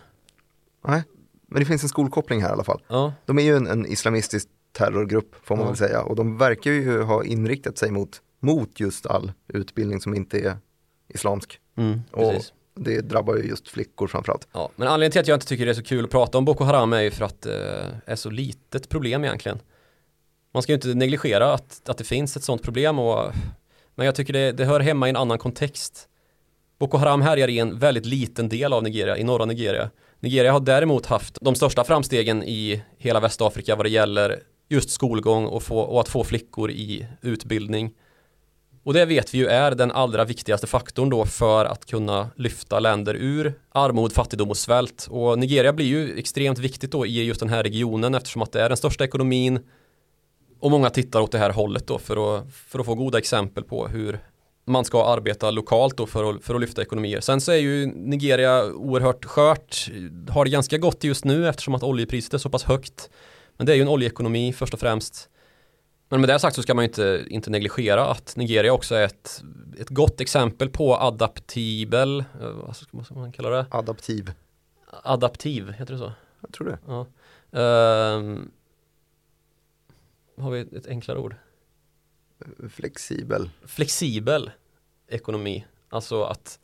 Nej, 0.86 1.02
men 1.46 1.60
det 1.60 1.66
finns 1.66 1.82
en 1.82 1.88
skolkoppling 1.88 2.42
här 2.42 2.48
i 2.48 2.52
alla 2.52 2.64
fall. 2.64 2.82
Ja. 2.88 3.12
De 3.26 3.38
är 3.38 3.42
ju 3.42 3.56
en, 3.56 3.66
en 3.66 3.86
islamistisk 3.86 4.48
terrorgrupp 4.72 5.34
får 5.42 5.56
man 5.56 5.64
ja. 5.64 5.70
väl 5.70 5.78
säga 5.78 6.02
och 6.02 6.16
de 6.16 6.38
verkar 6.38 6.70
ju 6.70 7.02
ha 7.02 7.24
inriktat 7.24 7.78
sig 7.78 7.90
mot, 7.90 8.22
mot 8.40 8.80
just 8.80 9.06
all 9.06 9.32
utbildning 9.48 10.00
som 10.00 10.14
inte 10.14 10.38
är 10.38 10.56
islamsk. 11.08 11.60
Mm, 11.76 12.00
och 12.10 12.34
det 12.74 13.00
drabbar 13.00 13.36
ju 13.36 13.48
just 13.48 13.68
flickor 13.68 14.06
framförallt. 14.06 14.48
Ja, 14.52 14.70
men 14.76 14.88
anledningen 14.88 15.12
till 15.12 15.20
att 15.20 15.28
jag 15.28 15.36
inte 15.36 15.46
tycker 15.46 15.64
det 15.66 15.72
är 15.72 15.74
så 15.74 15.82
kul 15.82 16.04
att 16.04 16.10
prata 16.10 16.38
om 16.38 16.44
Boko 16.44 16.64
Haram 16.64 16.92
är 16.92 17.00
ju 17.00 17.10
för 17.10 17.24
att 17.24 17.42
det 17.42 17.80
eh, 17.80 18.12
är 18.12 18.16
så 18.16 18.30
litet 18.30 18.88
problem 18.88 19.24
egentligen. 19.24 19.58
Man 20.52 20.62
ska 20.62 20.72
ju 20.72 20.74
inte 20.74 20.94
negligera 20.94 21.52
att, 21.52 21.88
att 21.88 21.98
det 21.98 22.04
finns 22.04 22.36
ett 22.36 22.44
sånt 22.44 22.62
problem 22.62 22.98
och 22.98 23.32
men 23.94 24.06
jag 24.06 24.14
tycker 24.14 24.32
det, 24.32 24.52
det 24.52 24.64
hör 24.64 24.80
hemma 24.80 25.06
i 25.06 25.10
en 25.10 25.16
annan 25.16 25.38
kontext. 25.38 26.08
Boko 26.78 26.96
Haram 26.96 27.22
härjar 27.22 27.48
i 27.48 27.58
en 27.58 27.78
väldigt 27.78 28.06
liten 28.06 28.48
del 28.48 28.72
av 28.72 28.82
Nigeria, 28.82 29.18
i 29.18 29.24
norra 29.24 29.44
Nigeria. 29.44 29.90
Nigeria 30.20 30.52
har 30.52 30.60
däremot 30.60 31.06
haft 31.06 31.38
de 31.40 31.54
största 31.54 31.84
framstegen 31.84 32.42
i 32.42 32.82
hela 32.98 33.20
Västafrika 33.20 33.76
vad 33.76 33.86
det 33.86 33.90
gäller 33.90 34.40
just 34.68 34.90
skolgång 34.90 35.46
och, 35.46 35.62
få, 35.62 35.80
och 35.80 36.00
att 36.00 36.08
få 36.08 36.24
flickor 36.24 36.70
i 36.70 37.06
utbildning. 37.22 37.94
Och 38.88 38.94
det 38.94 39.06
vet 39.06 39.34
vi 39.34 39.38
ju 39.38 39.46
är 39.46 39.70
den 39.70 39.90
allra 39.90 40.24
viktigaste 40.24 40.66
faktorn 40.66 41.10
då 41.10 41.24
för 41.24 41.64
att 41.64 41.86
kunna 41.86 42.30
lyfta 42.36 42.80
länder 42.80 43.14
ur 43.14 43.54
armod, 43.72 44.12
fattigdom 44.12 44.50
och 44.50 44.56
svält. 44.56 45.08
Och 45.10 45.38
Nigeria 45.38 45.72
blir 45.72 45.86
ju 45.86 46.18
extremt 46.18 46.58
viktigt 46.58 46.92
då 46.92 47.06
i 47.06 47.24
just 47.24 47.40
den 47.40 47.48
här 47.48 47.62
regionen 47.62 48.14
eftersom 48.14 48.42
att 48.42 48.52
det 48.52 48.62
är 48.62 48.68
den 48.68 48.76
största 48.76 49.04
ekonomin 49.04 49.60
och 50.60 50.70
många 50.70 50.90
tittar 50.90 51.20
åt 51.20 51.32
det 51.32 51.38
här 51.38 51.50
hållet 51.50 51.86
då 51.86 51.98
för 51.98 52.38
att, 52.38 52.52
för 52.52 52.78
att 52.78 52.86
få 52.86 52.94
goda 52.94 53.18
exempel 53.18 53.64
på 53.64 53.88
hur 53.88 54.20
man 54.66 54.84
ska 54.84 55.04
arbeta 55.04 55.50
lokalt 55.50 55.96
då 55.96 56.06
för 56.06 56.30
att, 56.30 56.44
för 56.44 56.54
att 56.54 56.60
lyfta 56.60 56.82
ekonomier. 56.82 57.20
Sen 57.20 57.40
så 57.40 57.52
är 57.52 57.56
ju 57.56 57.86
Nigeria 57.86 58.64
oerhört 58.64 59.24
skört, 59.24 59.90
har 60.28 60.44
det 60.44 60.50
ganska 60.50 60.78
gott 60.78 61.04
just 61.04 61.24
nu 61.24 61.48
eftersom 61.48 61.74
att 61.74 61.82
oljepriset 61.82 62.34
är 62.34 62.38
så 62.38 62.50
pass 62.50 62.64
högt. 62.64 63.10
Men 63.56 63.66
det 63.66 63.72
är 63.72 63.76
ju 63.76 63.82
en 63.82 63.88
oljeekonomi 63.88 64.52
först 64.52 64.74
och 64.74 64.80
främst. 64.80 65.28
Men 66.08 66.20
med 66.20 66.28
det 66.28 66.38
sagt 66.38 66.56
så 66.56 66.62
ska 66.62 66.74
man 66.74 66.84
inte, 66.84 67.24
inte 67.30 67.50
negligera 67.50 68.06
att 68.06 68.36
Nigeria 68.36 68.72
också 68.72 68.94
är 68.94 69.04
ett, 69.04 69.42
ett 69.80 69.88
gott 69.88 70.20
exempel 70.20 70.70
på 70.70 70.96
adaptibel, 70.96 72.24
eh, 72.40 72.50
vad 72.50 72.76
ska 73.06 73.14
man 73.14 73.32
kalla 73.32 73.50
det? 73.50 73.66
Adaptiv. 73.70 74.32
Adaptiv, 75.02 75.72
heter 75.72 75.92
det 75.92 75.98
så? 75.98 76.12
Jag 76.40 76.52
tror 76.52 76.66
det. 76.66 76.78
Ja. 76.86 77.06
Uh, 77.50 78.38
har 80.38 80.50
vi 80.50 80.60
ett 80.60 80.86
enklare 80.86 81.18
ord? 81.18 81.34
Flexibel. 82.70 83.50
Flexibel 83.66 84.50
ekonomi. 85.08 85.66
Alltså 85.88 86.24
att 86.24 86.58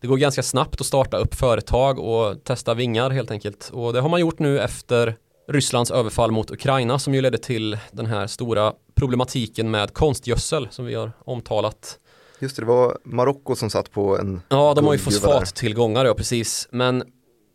det 0.00 0.06
går 0.06 0.16
ganska 0.16 0.42
snabbt 0.42 0.80
att 0.80 0.86
starta 0.86 1.16
upp 1.16 1.34
företag 1.34 1.98
och 1.98 2.44
testa 2.44 2.74
vingar 2.74 3.10
helt 3.10 3.30
enkelt. 3.30 3.70
Och 3.72 3.92
det 3.92 4.00
har 4.00 4.08
man 4.08 4.20
gjort 4.20 4.38
nu 4.38 4.60
efter 4.60 5.16
Rysslands 5.48 5.90
överfall 5.90 6.30
mot 6.30 6.50
Ukraina 6.50 6.98
som 6.98 7.14
ju 7.14 7.20
ledde 7.20 7.38
till 7.38 7.78
den 7.92 8.06
här 8.06 8.26
stora 8.26 8.72
problematiken 8.94 9.70
med 9.70 9.94
konstgödsel 9.94 10.68
som 10.70 10.84
vi 10.84 10.94
har 10.94 11.12
omtalat. 11.24 11.98
Just 12.38 12.56
det, 12.56 12.62
det 12.62 12.66
var 12.66 12.98
Marocko 13.04 13.56
som 13.56 13.70
satt 13.70 13.90
på 13.90 14.18
en 14.18 14.40
Ja, 14.48 14.74
de 14.76 14.86
har 14.86 14.92
ju 14.92 14.98
fosfattillgångar, 14.98 16.04
ja 16.04 16.14
precis. 16.14 16.68
Men 16.70 17.04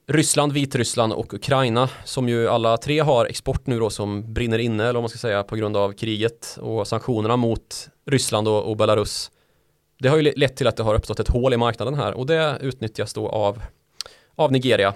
Ryssland, 0.07 0.53
Vitryssland 0.53 1.13
och 1.13 1.33
Ukraina 1.33 1.89
som 2.05 2.29
ju 2.29 2.47
alla 2.47 2.77
tre 2.77 2.99
har 2.99 3.25
export 3.25 3.67
nu 3.67 3.79
då 3.79 3.89
som 3.89 4.33
brinner 4.33 4.59
inne 4.59 4.83
eller 4.83 4.99
om 4.99 5.01
man 5.01 5.09
ska 5.09 5.19
säga 5.19 5.43
på 5.43 5.55
grund 5.55 5.77
av 5.77 5.93
kriget 5.93 6.57
och 6.61 6.87
sanktionerna 6.87 7.35
mot 7.35 7.89
Ryssland 8.05 8.47
och, 8.47 8.69
och 8.69 8.77
Belarus. 8.77 9.31
Det 9.99 10.09
har 10.09 10.17
ju 10.17 10.33
lett 10.35 10.55
till 10.55 10.67
att 10.67 10.77
det 10.77 10.83
har 10.83 10.95
uppstått 10.95 11.19
ett 11.19 11.27
hål 11.27 11.53
i 11.53 11.57
marknaden 11.57 11.93
här 11.93 12.13
och 12.13 12.25
det 12.25 12.57
utnyttjas 12.61 13.13
då 13.13 13.29
av, 13.29 13.61
av 14.35 14.51
Nigeria 14.51 14.93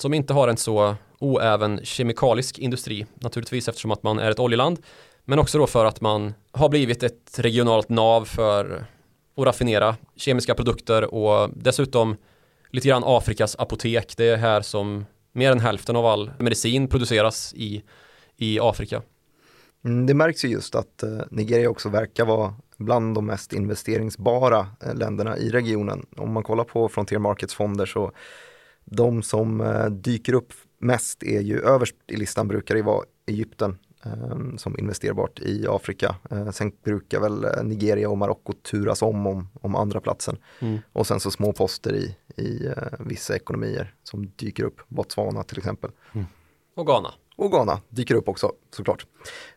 som 0.00 0.14
inte 0.14 0.32
har 0.32 0.48
en 0.48 0.56
så 0.56 0.96
oäven 1.18 1.80
kemikalisk 1.82 2.58
industri 2.58 3.06
naturligtvis 3.14 3.68
eftersom 3.68 3.90
att 3.90 4.02
man 4.02 4.18
är 4.18 4.30
ett 4.30 4.38
oljeland 4.38 4.78
men 5.24 5.38
också 5.38 5.58
då 5.58 5.66
för 5.66 5.84
att 5.84 6.00
man 6.00 6.34
har 6.52 6.68
blivit 6.68 7.02
ett 7.02 7.38
regionalt 7.38 7.88
nav 7.88 8.24
för 8.24 8.86
att 9.36 9.44
raffinera 9.44 9.96
kemiska 10.16 10.54
produkter 10.54 11.14
och 11.14 11.50
dessutom 11.56 12.16
lite 12.70 12.88
grann 12.88 13.02
Afrikas 13.06 13.56
apotek. 13.58 14.14
Det 14.16 14.28
är 14.28 14.36
här 14.36 14.60
som 14.60 15.04
mer 15.32 15.52
än 15.52 15.60
hälften 15.60 15.96
av 15.96 16.06
all 16.06 16.30
medicin 16.38 16.88
produceras 16.88 17.54
i, 17.56 17.82
i 18.36 18.60
Afrika. 18.60 19.02
Mm, 19.84 20.06
det 20.06 20.14
märks 20.14 20.44
ju 20.44 20.48
just 20.48 20.74
att 20.74 21.02
eh, 21.02 21.18
Nigeria 21.30 21.70
också 21.70 21.88
verkar 21.88 22.24
vara 22.24 22.54
bland 22.76 23.14
de 23.14 23.26
mest 23.26 23.52
investeringsbara 23.52 24.66
eh, 24.86 24.94
länderna 24.94 25.38
i 25.38 25.50
regionen. 25.50 26.06
Om 26.16 26.32
man 26.32 26.42
kollar 26.42 26.64
på 26.64 26.88
Frontier 26.88 27.18
Markets 27.18 27.54
fonder 27.54 27.86
så 27.86 28.12
de 28.90 29.22
som 29.22 29.60
eh, 29.60 29.86
dyker 29.86 30.32
upp 30.32 30.52
mest 30.78 31.22
är 31.22 31.40
ju 31.40 31.60
överst 31.60 31.96
i 32.06 32.16
listan 32.16 32.48
brukar 32.48 32.74
det 32.74 32.82
vara 32.82 33.04
Egypten 33.26 33.78
Ehm, 34.04 34.58
som 34.58 34.78
investerbart 34.78 35.40
i 35.40 35.66
Afrika. 35.68 36.16
Ehm, 36.30 36.52
sen 36.52 36.72
brukar 36.84 37.20
väl 37.20 37.44
eh, 37.44 37.62
Nigeria 37.62 38.10
och 38.10 38.18
Marocko 38.18 38.52
turas 38.52 39.02
om, 39.02 39.26
om 39.26 39.48
om 39.60 39.74
andra 39.74 40.00
platsen. 40.00 40.36
Mm. 40.60 40.78
Och 40.92 41.06
sen 41.06 41.20
så 41.20 41.30
små 41.30 41.52
poster 41.52 41.94
i, 41.94 42.16
i 42.42 42.68
vissa 42.98 43.36
ekonomier 43.36 43.94
som 44.02 44.32
dyker 44.36 44.64
upp, 44.64 44.80
Botswana 44.88 45.42
till 45.42 45.58
exempel. 45.58 45.90
Mm. 46.12 46.26
Och 46.76 46.86
Ghana. 46.86 47.14
Och 47.36 47.50
Ghana 47.50 47.80
dyker 47.88 48.14
upp 48.14 48.28
också 48.28 48.52
såklart. 48.76 49.06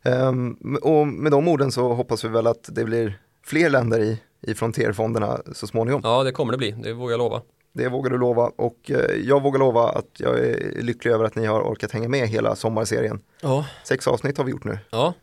Um, 0.03 0.77
och 0.81 1.07
med 1.07 1.31
de 1.31 1.47
orden 1.47 1.71
så 1.71 1.93
hoppas 1.93 2.23
vi 2.23 2.29
väl 2.29 2.47
att 2.47 2.69
det 2.71 2.85
blir 2.85 3.21
fler 3.43 3.69
länder 3.69 3.99
i, 3.99 4.21
i 4.41 4.53
frontierfonderna 4.55 5.41
så 5.53 5.67
småningom. 5.67 6.01
Ja, 6.03 6.23
det 6.23 6.31
kommer 6.31 6.51
det 6.51 6.57
bli, 6.57 6.71
det 6.71 6.93
vågar 6.93 7.11
jag 7.11 7.17
lova. 7.17 7.41
Det 7.73 7.89
vågar 7.89 8.11
du 8.11 8.17
lova 8.17 8.51
och 8.55 8.91
eh, 8.91 9.15
jag 9.15 9.43
vågar 9.43 9.59
lova 9.59 9.89
att 9.89 10.09
jag 10.17 10.39
är 10.39 10.81
lycklig 10.81 11.11
över 11.11 11.25
att 11.25 11.35
ni 11.35 11.45
har 11.45 11.61
orkat 11.61 11.91
hänga 11.91 12.07
med 12.07 12.27
hela 12.27 12.55
sommarserien. 12.55 13.21
Ja. 13.41 13.65
Sex 13.83 14.07
avsnitt 14.07 14.37
har 14.37 14.45
vi 14.45 14.51
gjort 14.51 14.63
nu. 14.63 14.79
Ja. 14.89 15.13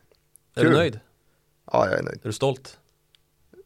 Är 0.55 0.63
Kul. 0.63 0.71
du 0.71 0.77
nöjd? 0.77 1.01
Ja, 1.73 1.87
jag 1.89 1.99
är 1.99 2.03
nöjd. 2.03 2.19
Är 2.23 2.29
du 2.29 2.33
stolt? 2.33 2.79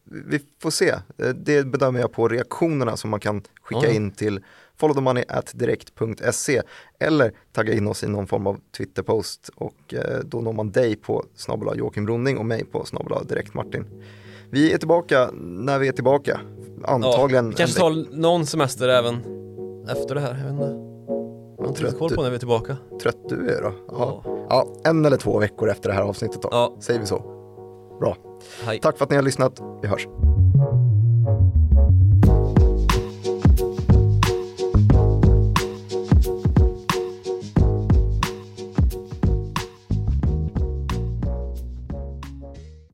Vi 0.03 0.39
får 0.61 0.71
se. 0.71 0.89
Eh, 1.17 1.29
det 1.29 1.67
bedömer 1.67 1.99
jag 1.99 2.11
på 2.11 2.27
reaktionerna 2.27 2.97
som 2.97 3.09
man 3.09 3.19
kan 3.19 3.41
skicka 3.61 3.87
ja. 3.87 3.93
in 3.93 4.11
till 4.11 4.43
followthemoney.direkt.se 4.77 6.61
eller 6.99 7.31
tagga 7.51 7.73
in 7.73 7.87
oss 7.87 8.03
i 8.03 8.07
någon 8.07 8.27
form 8.27 8.47
av 8.47 8.59
Twitterpost 8.77 9.49
och 9.55 9.93
eh, 9.93 10.19
då 10.19 10.41
når 10.41 10.53
man 10.53 10.71
dig 10.71 10.95
på 10.95 11.25
snabel 11.35 11.77
Joakim 11.77 12.07
Ronning 12.07 12.37
och 12.37 12.45
mig 12.45 12.65
på 12.65 12.85
snabel 12.85 13.27
direkt 13.27 13.53
Martin. 13.53 14.03
Vi 14.49 14.73
är 14.73 14.77
tillbaka 14.77 15.29
när 15.33 15.79
vi 15.79 15.87
är 15.87 15.91
tillbaka. 15.91 16.39
Antagligen. 16.83 17.45
Ja, 17.49 17.53
kanske 17.57 17.79
tar 17.79 18.15
någon 18.17 18.45
semester 18.45 18.89
även 18.89 19.15
efter 19.89 20.15
det 20.15 20.21
här. 20.21 20.37
Jag 20.37 20.43
vet 20.43 20.51
inte. 20.51 20.85
Jag 21.57 21.67
har 21.67 21.73
trött 21.73 21.99
koll 21.99 22.15
på 22.15 22.21
när 22.21 22.29
vi 22.29 22.35
är 22.35 22.39
tillbaka. 22.39 22.77
Trött 23.01 23.29
du 23.29 23.49
är 23.49 23.61
då? 23.61 23.73
Ja. 23.87 24.23
ja. 24.49 24.67
en 24.83 25.05
eller 25.05 25.17
två 25.17 25.39
veckor 25.39 25.69
efter 25.69 25.89
det 25.89 25.95
här 25.95 26.01
avsnittet 26.01 26.41
då. 26.41 26.49
Ja. 26.51 26.77
Säger 26.79 26.99
vi 26.99 27.05
så. 27.05 27.19
Bra. 27.99 28.17
Hej. 28.63 28.79
Tack 28.79 28.97
för 28.97 29.03
att 29.03 29.09
ni 29.09 29.15
har 29.15 29.23
lyssnat. 29.23 29.61
Vi 29.81 29.87
hörs. 29.87 30.07